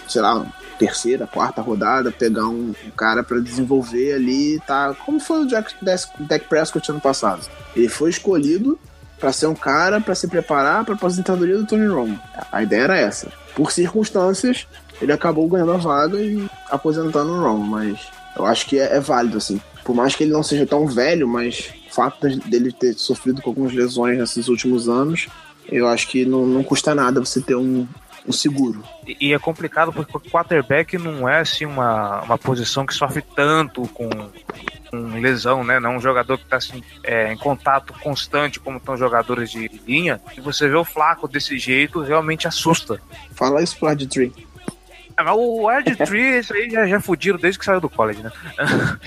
sei 0.08 0.22
lá, 0.22 0.45
terceira, 0.82 1.27
quarta 1.27 1.61
rodada, 1.61 2.11
pegar 2.11 2.47
um, 2.47 2.73
um 2.84 2.89
cara 2.97 3.21
para 3.23 3.39
desenvolver 3.39 4.13
ali, 4.13 4.59
tá? 4.65 4.95
Como 5.05 5.19
foi 5.19 5.41
o 5.41 5.47
Jack, 5.47 5.75
Dak 5.79 6.45
Prescott 6.49 6.89
ano 6.89 6.99
passado. 6.99 7.47
Ele 7.75 7.88
foi 7.88 8.09
escolhido 8.09 8.79
para 9.19 9.32
ser 9.32 9.45
um 9.45 9.53
cara 9.53 10.01
para 10.01 10.15
se 10.15 10.27
preparar 10.27 10.84
para 10.84 10.95
a 10.95 10.97
aposentadoria 10.97 11.55
do 11.55 11.67
Tony 11.67 11.86
Romo. 11.86 12.19
A 12.51 12.63
ideia 12.63 12.82
era 12.82 12.97
essa. 12.97 13.32
Por 13.53 13.71
circunstâncias, 13.71 14.65
ele 14.99 15.13
acabou 15.13 15.47
ganhando 15.47 15.73
a 15.73 15.77
vaga 15.77 16.19
e 16.19 16.49
aposentando 16.71 17.32
o 17.32 17.43
Romo, 17.43 17.63
mas 17.63 17.99
eu 18.36 18.47
acho 18.47 18.65
que 18.65 18.79
é, 18.79 18.95
é 18.95 18.99
válido 18.99 19.38
assim. 19.38 19.61
Por 19.84 19.95
mais 19.95 20.15
que 20.15 20.23
ele 20.23 20.34
não 20.34 20.41
seja 20.41 20.65
tão 20.65 20.88
velho, 20.88 21.27
mas 21.27 21.71
o 21.91 21.93
fato 21.93 22.27
dele 22.39 22.71
ter 22.71 22.95
sofrido 22.95 23.39
com 23.39 23.51
algumas 23.51 23.71
lesões 23.71 24.17
nesses 24.17 24.47
últimos 24.47 24.89
anos, 24.89 25.27
eu 25.69 25.88
acho 25.88 26.07
que 26.07 26.25
não, 26.25 26.47
não 26.47 26.63
custa 26.63 26.95
nada 26.95 27.19
você 27.19 27.39
ter 27.39 27.55
um, 27.55 27.88
um 28.28 28.32
seguro. 28.32 28.84
E, 29.07 29.17
e 29.19 29.34
é 29.34 29.39
complicado 29.39 29.91
porque 29.91 30.15
o 30.15 30.19
quarterback 30.19 30.97
não 30.97 31.28
é 31.28 31.39
assim 31.39 31.65
uma, 31.65 32.22
uma 32.22 32.38
posição 32.38 32.86
que 32.86 32.93
sofre 32.93 33.22
tanto 33.36 33.88
com, 33.89 34.09
com 34.89 35.19
lesão, 35.19 35.63
né? 35.63 35.80
Não 35.80 35.93
é 35.93 35.97
um 35.97 36.01
jogador 36.01 36.38
que 36.38 36.43
está 36.43 36.57
assim, 36.57 36.84
é, 37.03 37.32
em 37.32 37.38
contato 37.38 37.93
constante 38.01 38.59
como 38.59 38.78
estão 38.78 38.95
jogadores 38.97 39.49
de 39.49 39.67
linha. 39.86 40.22
E 40.38 40.41
você 40.41 40.67
vê 40.67 40.76
o 40.76 40.86
Flaco 40.86 41.28
desse 41.28 41.57
jeito, 41.57 42.01
realmente 42.01 42.47
assusta. 42.47 43.01
Fala 43.34 43.61
isso 43.61 43.78
pro 43.78 43.89
Red 43.89 44.07
Tree. 44.07 44.34
Ah, 45.17 45.36
o 45.36 45.72
Ed 45.72 45.95
Tree, 45.95 46.39
isso 46.39 46.53
aí 46.53 46.69
já, 46.69 46.88
já 46.88 46.99
fudiram 46.99 47.38
desde 47.38 47.59
que 47.59 47.65
saiu 47.65 47.82
do 47.82 47.89
college, 47.89 48.24
né? 48.24 48.32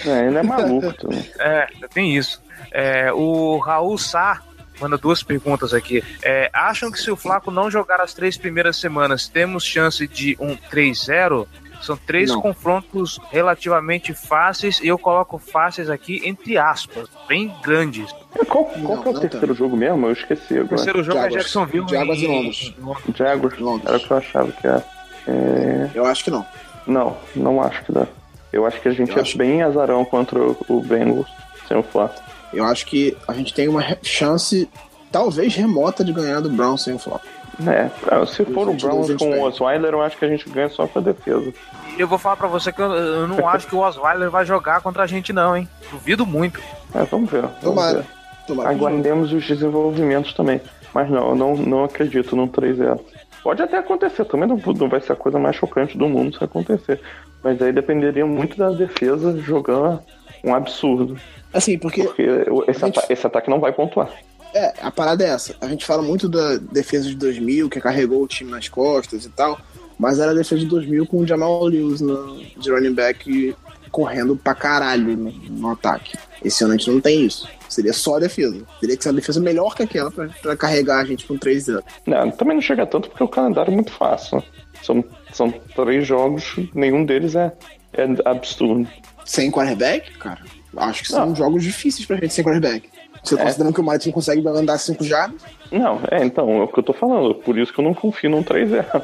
É, 0.05 0.27
ele 0.27 0.39
é 0.39 0.43
maluco. 0.43 1.09
É, 1.39 1.69
tem 1.93 2.17
isso. 2.17 2.43
É, 2.71 3.13
o 3.13 3.59
Raul 3.59 3.99
Sá 3.99 4.41
manda 4.81 4.97
duas 4.97 5.23
perguntas 5.23 5.73
aqui. 5.73 6.03
É, 6.23 6.51
acham 6.53 6.91
que 6.91 6.99
se 6.99 7.11
o 7.11 7.17
Flaco 7.17 7.51
não 7.51 7.71
jogar 7.71 8.01
as 8.01 8.15
três 8.15 8.37
primeiras 8.37 8.77
semanas, 8.77 9.29
temos 9.29 9.65
chance 9.65 10.07
de 10.07 10.37
um 10.41 10.57
3-0? 10.57 11.47
São 11.85 11.99
três 11.99 12.31
não. 12.31 12.41
confrontos 12.41 13.21
relativamente 13.31 14.15
fáceis 14.15 14.81
e 14.81 14.89
eu 14.89 14.99
coloco 14.99 15.37
fáceis 15.37 15.91
aqui 15.91 16.23
entre 16.25 16.57
aspas, 16.57 17.09
bem 17.29 17.55
grandes. 17.63 18.11
Qual, 18.49 18.65
qual 18.65 18.97
não, 18.97 19.03
que 19.03 19.09
é 19.09 19.11
o 19.11 19.21
terceiro 19.21 19.55
jogo 19.55 19.77
mesmo? 19.77 20.07
Eu 20.07 20.13
esqueci 20.13 20.55
agora. 20.55 20.65
O 20.65 20.69
terceiro 20.69 21.03
jogo 21.03 21.19
Jaguars. 21.19 21.35
é 21.35 21.39
Jacksonville 21.39 21.89
Jaguars 21.89 22.19
e 22.21 22.27
Londres. 22.27 22.75
Jaguars. 23.15 23.59
Londres. 23.59 23.87
Era 23.87 23.97
o 23.99 24.01
que 24.01 24.11
eu 24.11 24.17
achava 24.17 24.53
que 24.53 24.67
era. 24.67 24.85
É... 25.29 25.91
Eu 25.95 26.07
acho 26.07 26.25
que 26.25 26.31
não. 26.31 26.47
Não, 26.87 27.17
não 27.37 27.63
acho 27.63 27.85
que 27.85 27.93
dá. 27.93 28.07
Eu 28.51 28.65
acho 28.65 28.81
que 28.81 28.89
a 28.89 28.93
gente 28.93 29.13
eu 29.13 29.19
é 29.19 29.21
acho... 29.21 29.37
bem 29.37 29.63
azarão 29.63 30.05
contra 30.05 30.39
o 30.41 30.81
Bengals 30.81 31.29
sem 31.67 31.77
o 31.77 31.83
Flaco. 31.83 32.21
Eu 32.53 32.65
acho 32.65 32.87
que 32.87 33.17
a 33.27 33.33
gente 33.33 33.53
tem 33.53 33.69
uma 33.69 33.83
chance, 34.03 34.69
talvez 35.11 35.55
remota, 35.55 36.05
de 36.05 36.13
ganhar 36.13 36.41
do 36.41 36.49
Browns 36.49 36.83
sem 36.85 36.95
o 36.95 36.99
Flaco. 36.99 37.27
É, 37.67 38.27
se 38.27 38.45
for 38.45 38.69
o 38.69 38.75
Browns 38.75 39.15
com 39.15 39.31
o 39.31 39.43
Osweiler, 39.43 39.93
eu 39.93 40.03
acho 40.03 40.17
que 40.17 40.25
a 40.25 40.29
gente 40.29 40.49
ganha 40.49 40.69
só 40.69 40.87
com 40.87 40.99
a 40.99 41.03
defesa. 41.03 41.53
Eu 41.97 42.09
vou 42.09 42.19
falar 42.19 42.37
pra 42.37 42.49
você 42.49 42.73
que 42.73 42.83
eu, 42.83 42.93
eu 42.93 43.29
não 43.29 43.49
acho 43.49 43.67
que 43.69 43.75
o 43.75 43.79
Osweiler 43.79 44.29
vai 44.29 44.45
jogar 44.45 44.81
contra 44.81 45.05
a 45.05 45.07
gente, 45.07 45.33
não, 45.33 45.57
hein? 45.57 45.69
Duvido 45.91 46.27
muito. 46.27 46.61
É, 46.95 47.05
vamos 47.05 47.31
ver. 47.31 47.43
Vamos 47.43 47.61
Tomara. 47.61 47.99
ver. 47.99 48.07
Tomara 48.47 48.71
Aguardemos 48.71 49.33
os 49.33 49.47
desenvolvimentos 49.47 50.33
também. 50.33 50.61
Mas 50.93 51.09
não, 51.09 51.31
eu 51.31 51.35
não, 51.35 51.57
não 51.57 51.85
acredito 51.85 52.35
num 52.35 52.49
3-0. 52.49 53.01
Pode 53.43 53.63
até 53.63 53.79
acontecer, 53.79 54.25
também 54.25 54.49
não, 54.49 54.57
não 54.57 54.89
vai 54.89 55.01
ser 55.01 55.13
a 55.13 55.17
coisa 55.17 55.39
mais 55.39 55.55
chocante 55.55 55.99
do 55.99 56.09
mundo 56.09 56.37
se 56.37 56.43
acontecer. 56.43 57.01
Mas 57.43 57.61
aí 57.61 57.73
dependeria 57.73 58.25
muito 58.25 58.57
da 58.57 58.71
defesa 58.71 59.39
jogando 59.39 60.01
um 60.45 60.55
absurdo. 60.55 61.19
Assim, 61.53 61.79
porque. 61.79 62.05
Porque 62.05 62.23
esse, 62.69 62.81
gente... 62.81 62.99
ata 62.99 63.13
esse 63.13 63.27
ataque 63.27 63.51
não 63.51 63.61
vai 63.61 63.73
pontuar. 63.73 64.11
É, 64.55 64.73
a 64.81 64.91
parada 64.91 65.25
é 65.25 65.29
essa. 65.29 65.57
A 65.61 65.67
gente 65.67 65.85
fala 65.85 66.03
muito 66.03 66.29
da 66.29 66.57
defesa 66.57 67.09
de 67.09 67.17
2000, 67.17 67.69
que 67.69 67.81
carregou 67.81 68.23
o 68.23 68.29
time 68.29 68.51
nas 68.51 68.69
costas 68.69 69.25
e 69.25 69.31
tal, 69.31 69.59
mas 69.99 70.21
era 70.21 70.31
a 70.31 70.35
defesa 70.35 70.61
de 70.61 70.67
2000 70.67 71.07
com 71.07 71.19
o 71.19 71.27
Jamal 71.27 71.65
Lewis 71.65 72.01
no, 72.01 72.41
de 72.57 72.71
running 72.71 72.95
back 72.95 73.57
correndo 73.91 74.37
pra 74.37 74.55
caralho 74.55 75.17
no, 75.17 75.31
no, 75.31 75.71
ataque. 75.71 76.17
Esse 76.45 76.65
ano 76.65 76.75
a 76.75 76.77
gente 76.77 76.91
não 76.91 77.01
tem 77.01 77.25
isso. 77.25 77.49
Seria 77.69 77.93
só 77.93 78.17
a 78.17 78.21
defesa. 78.21 78.63
Teria 78.81 78.97
que 78.97 79.03
ser 79.03 79.11
uma 79.11 79.17
defesa 79.17 79.41
melhor 79.41 79.75
que 79.75 79.83
aquela 79.83 80.11
pra, 80.11 80.29
pra 80.43 80.57
carregar 80.57 81.01
a 81.01 81.05
gente 81.05 81.27
com 81.27 81.37
3 81.37 81.69
anos. 81.69 81.85
Não, 82.07 82.31
também 82.31 82.55
não 82.55 82.63
chega 82.63 82.87
tanto 82.87 83.09
porque 83.09 83.25
o 83.25 83.29
calendário 83.29 83.73
é 83.73 83.75
muito 83.75 83.93
fácil. 83.93 84.43
São, 84.83 85.03
são 85.33 85.51
três 85.75 86.07
jogos, 86.07 86.57
nenhum 86.75 87.05
deles 87.05 87.35
é, 87.35 87.53
é 87.93 88.05
absurdo. 88.25 88.89
Sem 89.25 89.51
quarterback, 89.51 90.17
cara? 90.19 90.41
Acho 90.77 91.03
que 91.03 91.09
são 91.09 91.27
não. 91.27 91.37
jogos 91.37 91.63
difíceis 91.63 92.07
pra 92.07 92.17
gente 92.17 92.33
sem 92.33 92.45
quarterback. 92.45 92.89
Você 93.23 93.35
é. 93.35 93.39
considerando 93.39 93.75
que 93.75 93.81
o 93.81 93.85
Martin 93.85 94.11
consegue 94.11 94.47
andar 94.47 94.77
5 94.77 95.03
jardas? 95.05 95.41
Não, 95.73 96.01
é, 96.11 96.23
então, 96.25 96.61
é 96.61 96.65
o 96.65 96.69
que 96.69 96.79
eu 96.79 96.83
tô 96.83 96.93
falando. 96.93 97.35
Por 97.35 97.59
isso 97.59 97.73
que 97.73 97.81
eu 97.81 97.85
não 97.85 97.95
confio 97.95 98.31
num 98.31 98.43
3-0. 98.43 99.03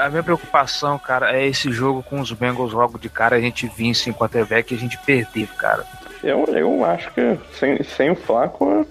A 0.00 0.08
minha 0.10 0.22
preocupação, 0.22 0.98
cara, 0.98 1.36
é 1.36 1.46
esse 1.46 1.70
jogo 1.70 2.02
com 2.02 2.20
os 2.20 2.32
Bengals 2.32 2.72
logo 2.72 2.98
de 2.98 3.08
cara, 3.08 3.36
a 3.36 3.40
gente 3.40 3.66
vir 3.66 3.94
sem 3.94 4.12
quarterback 4.12 4.72
e 4.72 4.76
a 4.76 4.80
gente 4.80 4.98
perder, 4.98 5.46
cara. 5.56 5.84
Eu, 6.22 6.44
eu 6.44 6.84
acho 6.84 7.10
que 7.12 7.38
sem, 7.58 7.82
sem 7.82 8.10
o 8.10 8.14
Flaco, 8.14 8.86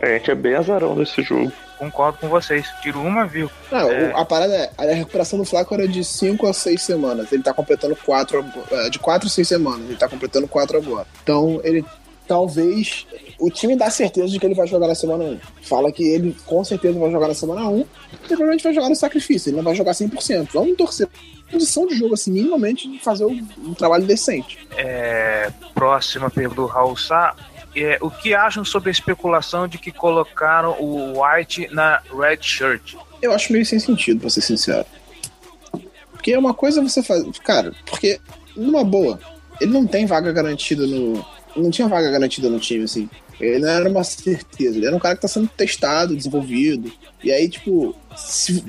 a 0.00 0.06
gente 0.06 0.30
é 0.30 0.34
bem 0.34 0.54
azarão 0.54 0.94
nesse 0.94 1.22
jogo. 1.22 1.50
Concordo 1.82 2.16
com 2.18 2.28
vocês. 2.28 2.64
Tiro 2.80 3.00
uma, 3.00 3.26
viu? 3.26 3.50
Não, 3.68 3.90
é... 3.90 4.12
a 4.14 4.24
parada 4.24 4.54
é, 4.54 4.70
a 4.78 4.94
recuperação 4.94 5.36
do 5.36 5.44
Flaco 5.44 5.74
era 5.74 5.88
de 5.88 6.04
5 6.04 6.46
a 6.46 6.52
6 6.52 6.80
semanas. 6.80 7.32
Ele 7.32 7.42
tá 7.42 7.52
completando 7.52 7.96
4, 7.96 8.44
é, 8.70 8.88
de 8.88 9.00
4 9.00 9.26
a 9.26 9.30
6 9.30 9.48
semanas. 9.48 9.80
Ele 9.88 9.96
tá 9.96 10.08
completando 10.08 10.46
4 10.46 10.76
agora. 10.76 11.08
Então, 11.24 11.60
ele 11.64 11.84
talvez 12.28 13.04
o 13.36 13.50
time 13.50 13.74
dá 13.74 13.90
certeza 13.90 14.28
de 14.28 14.38
que 14.38 14.46
ele 14.46 14.54
vai 14.54 14.68
jogar 14.68 14.86
na 14.86 14.94
semana 14.94 15.24
1. 15.24 15.40
Fala 15.62 15.90
que 15.90 16.04
ele 16.04 16.36
com 16.46 16.62
certeza 16.62 16.96
vai 17.00 17.10
jogar 17.10 17.26
na 17.26 17.34
semana 17.34 17.68
1 17.68 17.80
e 17.80 18.16
provavelmente 18.28 18.62
vai 18.62 18.74
jogar 18.74 18.88
no 18.88 18.94
sacrifício. 18.94 19.50
Ele 19.50 19.56
não 19.56 19.64
vai 19.64 19.74
jogar 19.74 19.90
100%. 19.90 20.50
Vamos 20.52 20.76
torcer 20.76 21.08
condição 21.50 21.84
de 21.86 21.96
jogo, 21.96 22.14
assim, 22.14 22.30
minimamente 22.30 22.96
fazer 23.00 23.24
um, 23.24 23.44
um 23.58 23.74
trabalho 23.74 24.06
decente. 24.06 24.56
É, 24.76 25.50
próxima 25.74 26.30
pergunta 26.30 26.62
do 26.62 26.66
Raul 26.66 26.96
Sá. 26.96 27.34
É, 27.74 27.98
o 28.00 28.10
que 28.10 28.34
acham 28.34 28.64
sobre 28.64 28.90
a 28.90 28.92
especulação 28.92 29.66
de 29.66 29.78
que 29.78 29.90
colocaram 29.90 30.76
o 30.78 31.22
White 31.22 31.68
na 31.72 32.02
Red 32.10 32.38
Shirt? 32.42 32.94
Eu 33.20 33.32
acho 33.32 33.52
meio 33.52 33.64
sem 33.64 33.78
sentido, 33.78 34.20
pra 34.20 34.30
ser 34.30 34.42
sincero. 34.42 34.84
Porque 36.10 36.32
é 36.32 36.38
uma 36.38 36.52
coisa 36.54 36.82
você 36.82 37.02
faz. 37.02 37.24
Cara, 37.38 37.72
porque, 37.86 38.20
numa 38.54 38.84
boa, 38.84 39.18
ele 39.60 39.72
não 39.72 39.86
tem 39.86 40.06
vaga 40.06 40.32
garantida 40.32 40.86
no. 40.86 41.24
Não 41.56 41.70
tinha 41.70 41.88
vaga 41.88 42.10
garantida 42.10 42.48
no 42.48 42.60
time, 42.60 42.84
assim. 42.84 43.08
Ele 43.40 43.58
não 43.58 43.68
era 43.68 43.88
uma 43.88 44.04
certeza. 44.04 44.76
Ele 44.76 44.86
era 44.86 44.94
um 44.94 45.00
cara 45.00 45.16
que 45.16 45.22
tá 45.22 45.28
sendo 45.28 45.48
testado, 45.48 46.16
desenvolvido. 46.16 46.92
E 47.24 47.32
aí, 47.32 47.48
tipo, 47.48 47.94
se, 48.16 48.62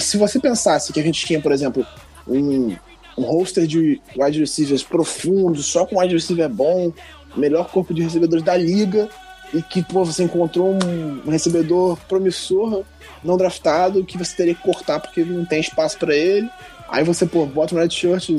se 0.00 0.16
você 0.16 0.38
pensasse 0.38 0.92
que 0.92 1.00
a 1.00 1.02
gente 1.02 1.24
tinha, 1.26 1.40
por 1.40 1.52
exemplo, 1.52 1.86
um, 2.26 2.74
um 3.18 3.22
roster 3.22 3.66
de 3.66 4.00
wide 4.16 4.40
receivers 4.40 4.82
profundo, 4.82 5.62
só 5.62 5.84
com 5.84 6.00
wide 6.00 6.14
receiver 6.14 6.48
bom, 6.48 6.92
melhor 7.36 7.68
corpo 7.70 7.92
de 7.92 8.02
recebedores 8.02 8.44
da 8.44 8.56
liga, 8.56 9.08
e 9.52 9.62
que 9.62 9.82
pô, 9.82 10.04
você 10.04 10.24
encontrou 10.24 10.74
um, 10.74 11.30
recebedor 11.30 11.96
promissor, 12.08 12.84
não 13.22 13.36
draftado, 13.36 14.04
que 14.04 14.18
você 14.18 14.36
teria 14.36 14.54
que 14.54 14.62
cortar 14.62 15.00
porque 15.00 15.24
não 15.24 15.44
tem 15.44 15.60
espaço 15.60 15.98
para 15.98 16.14
ele. 16.14 16.48
Aí 16.88 17.04
você, 17.04 17.24
pô, 17.24 17.46
bota 17.46 17.74
um 17.74 17.78
red 17.78 17.90
shirt, 17.90 18.30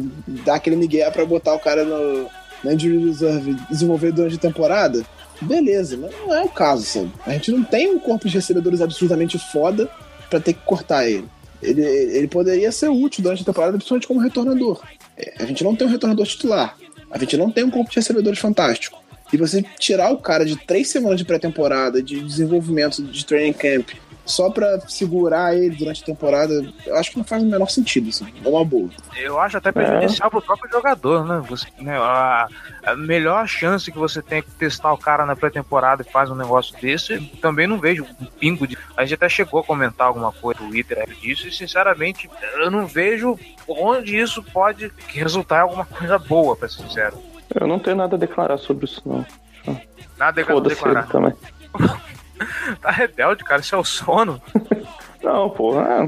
dá 0.45 0.55
aquele 0.55 0.75
migué 0.75 1.09
para 1.09 1.25
botar 1.25 1.53
o 1.53 1.59
cara 1.59 1.83
no, 1.83 2.29
na 2.63 2.73
injury 2.73 3.05
reserve 3.05 3.55
desenvolver 3.69 4.11
durante 4.11 4.35
a 4.35 4.39
temporada. 4.39 5.03
Beleza, 5.41 5.97
mas 5.97 6.11
não 6.11 6.33
é 6.33 6.43
o 6.43 6.49
caso, 6.49 6.83
sabe? 6.83 7.11
A 7.25 7.31
gente 7.33 7.51
não 7.51 7.63
tem 7.63 7.89
um 7.89 7.99
corpo 7.99 8.27
de 8.27 8.35
recebedores 8.35 8.81
absolutamente 8.81 9.37
foda 9.37 9.89
para 10.29 10.39
ter 10.39 10.53
que 10.53 10.61
cortar 10.65 11.07
ele. 11.09 11.25
Ele, 11.61 11.81
ele 11.81 12.27
poderia 12.27 12.71
ser 12.71 12.89
útil 12.89 13.23
durante 13.23 13.41
a 13.41 13.45
temporada, 13.45 13.73
principalmente 13.73 14.07
como 14.07 14.19
retornador. 14.19 14.81
É, 15.17 15.35
a 15.39 15.45
gente 15.45 15.63
não 15.63 15.75
tem 15.75 15.87
um 15.87 15.91
retornador 15.91 16.25
titular. 16.25 16.77
A 17.09 17.17
gente 17.17 17.37
não 17.37 17.51
tem 17.51 17.63
um 17.63 17.71
corpo 17.71 17.89
de 17.89 17.97
recebedores 17.97 18.39
fantástico. 18.39 19.03
E 19.33 19.37
você 19.37 19.63
tirar 19.79 20.11
o 20.11 20.17
cara 20.17 20.45
de 20.45 20.55
três 20.55 20.89
semanas 20.89 21.17
de 21.17 21.25
pré-temporada, 21.25 22.01
de 22.01 22.21
desenvolvimento 22.21 23.03
de 23.03 23.25
training 23.25 23.53
camp, 23.53 23.89
só 24.25 24.49
pra 24.49 24.79
segurar 24.87 25.55
ele 25.55 25.75
durante 25.75 26.01
a 26.01 26.05
temporada, 26.05 26.53
eu 26.85 26.95
acho 26.95 27.11
que 27.11 27.17
não 27.17 27.23
faz 27.23 27.43
o 27.43 27.45
menor 27.45 27.69
sentido, 27.69 28.09
assim. 28.09 28.25
É 28.43 28.47
uma 28.47 28.65
boa. 28.65 28.89
Eu 29.15 29.39
acho 29.39 29.57
até 29.57 29.71
prejudicial 29.71 30.27
é. 30.27 30.29
pro 30.31 30.41
próprio 30.41 30.71
jogador, 30.71 31.25
né? 31.25 31.43
Você, 31.47 31.67
né 31.79 31.97
a, 31.97 32.47
a, 32.83 32.95
melhor 32.95 33.47
chance 33.47 33.91
que 33.91 33.97
você 33.97 34.21
tem 34.21 34.39
é 34.39 34.43
testar 34.57 34.91
o 34.91 34.97
cara 34.97 35.25
na 35.25 35.35
pré-temporada 35.35 36.01
e 36.01 36.11
faz 36.11 36.29
um 36.31 36.35
negócio 36.35 36.75
desse, 36.81 37.19
também 37.41 37.67
não 37.67 37.77
vejo 37.77 38.05
um 38.19 38.25
pingo 38.25 38.67
de. 38.67 38.77
A 38.97 39.03
gente 39.03 39.13
até 39.13 39.29
chegou 39.29 39.59
a 39.59 39.63
comentar 39.63 40.07
alguma 40.07 40.31
coisa 40.31 40.59
no 40.61 40.69
Twitter 40.69 41.07
disso, 41.21 41.47
e 41.47 41.51
sinceramente, 41.51 42.29
eu 42.55 42.71
não 42.71 42.87
vejo 42.87 43.39
onde 43.67 44.17
isso 44.17 44.41
pode 44.41 44.91
resultar 45.07 45.59
em 45.59 45.61
alguma 45.61 45.85
coisa 45.85 46.17
boa, 46.17 46.55
pra 46.55 46.67
ser 46.67 46.81
sincero. 46.81 47.17
Eu 47.53 47.67
não 47.67 47.79
tenho 47.79 47.95
nada 47.95 48.15
a 48.15 48.19
declarar 48.19 48.57
sobre 48.57 48.85
isso, 48.85 49.01
não. 49.05 49.25
Nada 50.17 50.41
a 50.41 50.59
declarar. 50.59 51.07
também. 51.07 51.33
Tá 52.81 52.91
rebelde, 52.91 53.43
cara. 53.43 53.61
Isso 53.61 53.75
é 53.75 53.77
o 53.77 53.83
sono. 53.83 54.41
Não, 55.23 55.49
pô, 55.49 55.79
é 55.81 56.07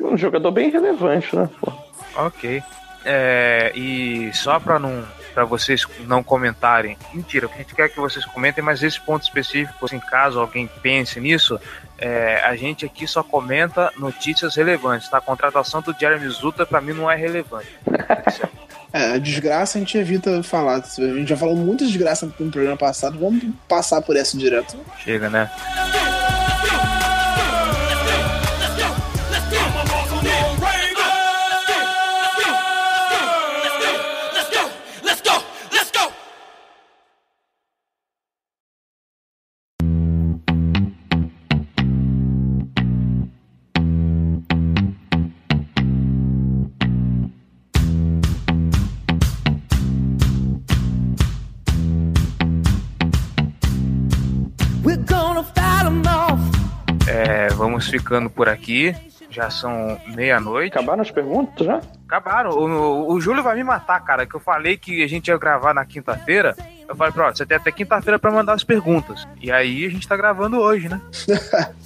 um 0.00 0.16
jogador 0.16 0.50
bem 0.50 0.70
relevante, 0.70 1.34
né, 1.34 1.48
pô? 1.60 1.72
Ok. 2.14 2.62
É, 3.04 3.72
e 3.74 4.30
só 4.34 4.60
pra 4.60 4.78
não 4.78 5.06
para 5.32 5.44
vocês 5.44 5.86
não 6.00 6.20
comentarem, 6.20 6.98
mentira, 7.14 7.46
o 7.46 7.48
que 7.48 7.54
a 7.54 7.58
gente 7.58 7.74
quer 7.74 7.84
é 7.84 7.88
que 7.88 8.00
vocês 8.00 8.24
comentem, 8.24 8.62
mas 8.62 8.82
esse 8.82 9.00
ponto 9.00 9.22
específico, 9.22 9.84
assim, 9.84 10.00
caso 10.00 10.40
alguém 10.40 10.68
pense 10.82 11.20
nisso, 11.20 11.60
é, 11.96 12.42
a 12.44 12.56
gente 12.56 12.84
aqui 12.84 13.06
só 13.06 13.22
comenta 13.22 13.92
notícias 13.96 14.56
relevantes, 14.56 15.08
tá? 15.08 15.18
A 15.18 15.20
contratação 15.20 15.80
do 15.80 15.94
Jeremy 15.96 16.28
Zuta 16.28 16.66
pra 16.66 16.80
mim 16.80 16.92
não 16.92 17.08
é 17.08 17.14
relevante. 17.14 17.72
É, 18.92 19.18
desgraça 19.18 19.78
a 19.78 19.80
gente 19.80 19.96
evita 19.98 20.42
falar. 20.42 20.76
A 20.76 21.00
gente 21.00 21.28
já 21.28 21.36
falou 21.36 21.54
muita 21.56 21.84
desgraça 21.84 22.26
no 22.26 22.50
programa 22.50 22.76
passado, 22.76 23.18
vamos 23.18 23.44
passar 23.68 24.00
por 24.02 24.16
essa 24.16 24.36
direto. 24.36 24.76
Chega, 24.98 25.28
né? 25.28 25.50
Ficando 57.88 58.28
por 58.30 58.48
aqui. 58.48 58.94
Já 59.30 59.50
são 59.50 60.00
meia-noite. 60.14 60.72
Acabaram 60.76 61.02
as 61.02 61.10
perguntas 61.10 61.66
já? 61.66 61.80
Acabaram. 62.06 62.50
O, 62.50 63.12
o- 63.12 63.20
Júlio 63.20 63.42
vai 63.42 63.54
me 63.56 63.62
matar, 63.64 64.00
cara. 64.02 64.24
Que 64.24 64.34
eu 64.34 64.40
falei 64.40 64.76
que 64.78 65.02
a 65.02 65.06
gente 65.08 65.28
ia 65.28 65.36
gravar 65.36 65.74
na 65.74 65.84
quinta-feira. 65.84 66.56
Eu 66.88 66.96
falei, 66.96 67.12
pronto, 67.12 67.36
você 67.36 67.44
tem 67.44 67.58
até 67.58 67.70
quinta-feira 67.70 68.18
pra 68.18 68.30
mandar 68.30 68.54
as 68.54 68.64
perguntas. 68.64 69.28
E 69.42 69.52
aí 69.52 69.84
a 69.84 69.90
gente 69.90 70.08
tá 70.08 70.16
gravando 70.16 70.58
hoje, 70.58 70.88
né? 70.88 71.00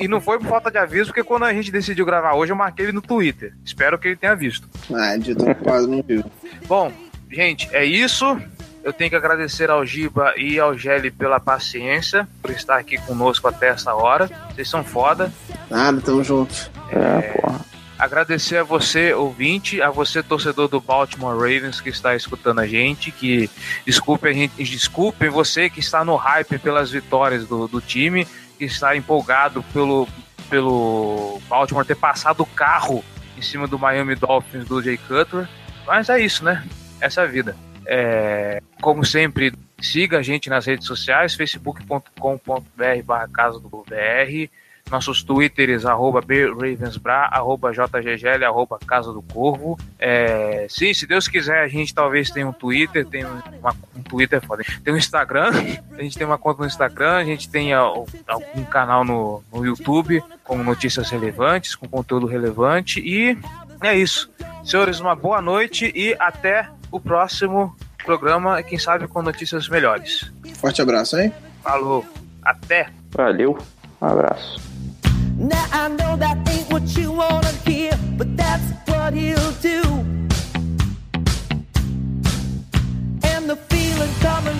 E- 0.00 0.06
não 0.08 0.20
foi 0.20 0.38
por 0.38 0.46
falta 0.48 0.70
de 0.70 0.78
aviso, 0.78 1.06
porque 1.06 1.24
quando 1.24 1.44
a 1.44 1.52
gente 1.52 1.72
decidiu 1.72 2.04
gravar 2.06 2.34
hoje, 2.34 2.52
eu 2.52 2.56
marquei 2.56 2.86
ele 2.86 2.92
no 2.92 3.02
Twitter. 3.02 3.52
Espero 3.64 3.98
que 3.98 4.06
ele 4.08 4.16
tenha 4.16 4.34
visto. 4.36 4.68
Ah, 4.94 5.16
de 5.16 5.34
não 5.34 6.02
viu. 6.06 6.24
Bom, 6.66 6.92
gente, 7.30 7.68
é 7.74 7.84
isso. 7.84 8.40
Eu 8.82 8.92
tenho 8.92 9.10
que 9.10 9.16
agradecer 9.16 9.70
ao 9.70 9.84
Giba 9.84 10.32
e 10.36 10.58
ao 10.58 10.76
Gelli 10.76 11.10
pela 11.10 11.38
paciência, 11.38 12.26
por 12.40 12.50
estar 12.50 12.78
aqui 12.78 12.96
conosco 12.98 13.46
até 13.46 13.68
essa 13.68 13.94
hora. 13.94 14.30
Vocês 14.50 14.68
são 14.68 14.82
foda. 14.82 15.30
Nada, 15.68 16.00
tamo 16.00 16.24
junto. 16.24 16.70
É, 16.90 17.20
porra. 17.32 17.60
Agradecer 17.98 18.56
a 18.56 18.62
você, 18.62 19.12
ouvinte, 19.12 19.82
a 19.82 19.90
você, 19.90 20.22
torcedor 20.22 20.68
do 20.68 20.80
Baltimore 20.80 21.34
Ravens, 21.36 21.82
que 21.82 21.90
está 21.90 22.16
escutando 22.16 22.60
a 22.60 22.66
gente, 22.66 23.10
que 23.10 23.50
desculpe 23.84 24.26
a 24.26 24.32
gente, 24.32 24.64
desculpem 24.64 25.28
você 25.28 25.68
que 25.68 25.80
está 25.80 26.02
no 26.02 26.16
hype 26.16 26.58
pelas 26.58 26.90
vitórias 26.90 27.46
do, 27.46 27.68
do 27.68 27.78
time, 27.78 28.26
que 28.58 28.64
está 28.64 28.96
empolgado 28.96 29.62
pelo, 29.74 30.08
pelo 30.48 31.42
Baltimore 31.46 31.84
ter 31.84 31.96
passado 31.96 32.40
o 32.40 32.46
carro 32.46 33.04
em 33.36 33.42
cima 33.42 33.66
do 33.66 33.78
Miami 33.78 34.14
Dolphins 34.14 34.64
do 34.64 34.82
Jay 34.82 34.96
Cutler. 34.96 35.46
Mas 35.86 36.08
é 36.08 36.18
isso, 36.18 36.42
né? 36.42 36.66
Essa 37.02 37.20
é 37.20 37.24
a 37.24 37.26
vida. 37.26 37.54
É, 37.92 38.62
como 38.80 39.04
sempre, 39.04 39.52
siga 39.80 40.18
a 40.18 40.22
gente 40.22 40.48
nas 40.48 40.64
redes 40.64 40.86
sociais, 40.86 41.34
facebook.com.br 41.34 43.28
casa 43.32 43.58
do 43.58 43.68
BR, 43.68 44.48
nossos 44.88 45.24
twitters, 45.24 45.84
arroba 45.84 46.20
bravensbra, 46.20 47.28
arroba 47.32 47.72
jggl, 47.72 48.44
arroba 48.44 48.78
casa 48.78 49.12
do 49.12 49.20
corvo. 49.20 49.76
É, 49.98 50.68
sim, 50.68 50.94
se 50.94 51.04
Deus 51.04 51.26
quiser, 51.26 51.64
a 51.64 51.66
gente 51.66 51.92
talvez 51.92 52.30
tenha 52.30 52.46
um 52.46 52.52
twitter, 52.52 53.04
tem 53.04 53.24
uma, 53.24 53.74
um 53.96 54.02
twitter, 54.02 54.38
é 54.38 54.46
foda, 54.46 54.62
tem 54.84 54.94
um 54.94 54.96
Instagram, 54.96 55.50
a 55.98 56.02
gente 56.02 56.16
tem 56.16 56.24
uma 56.24 56.38
conta 56.38 56.60
no 56.60 56.68
Instagram, 56.68 57.16
a 57.16 57.24
gente 57.24 57.48
tem 57.48 57.72
algum 57.72 58.64
canal 58.70 59.04
no, 59.04 59.42
no 59.52 59.66
YouTube 59.66 60.22
com 60.44 60.62
notícias 60.62 61.10
relevantes, 61.10 61.74
com 61.74 61.88
conteúdo 61.88 62.28
relevante 62.28 63.00
e 63.00 63.36
é 63.82 63.96
isso. 63.96 64.30
Senhores, 64.62 65.00
uma 65.00 65.16
boa 65.16 65.42
noite 65.42 65.90
e 65.92 66.14
até 66.20 66.68
o 66.90 67.00
próximo 67.00 67.76
programa, 68.04 68.58
é, 68.58 68.62
quem 68.62 68.78
sabe 68.78 69.06
com 69.06 69.22
notícias 69.22 69.68
melhores. 69.68 70.32
Forte 70.54 70.82
abraço, 70.82 71.18
hein? 71.18 71.32
Falou. 71.62 72.04
Até. 72.42 72.88
Valeu. 73.10 73.58
Um 74.00 74.06
abraço. 74.06 74.60
Now 75.38 75.56
I 75.72 75.88
know 75.88 76.16
that 76.18 76.38
ain't 76.50 76.70
what 76.70 77.00
you 77.00 77.12
wanna 77.12 77.48
hear, 77.64 77.96
but 78.18 78.28
that's 78.36 78.62
what 78.86 79.14
he'll 79.14 79.52
do. 79.62 79.80
And 83.22 83.48
the 83.48 83.56
feeling 83.68 84.12
coming 84.20 84.59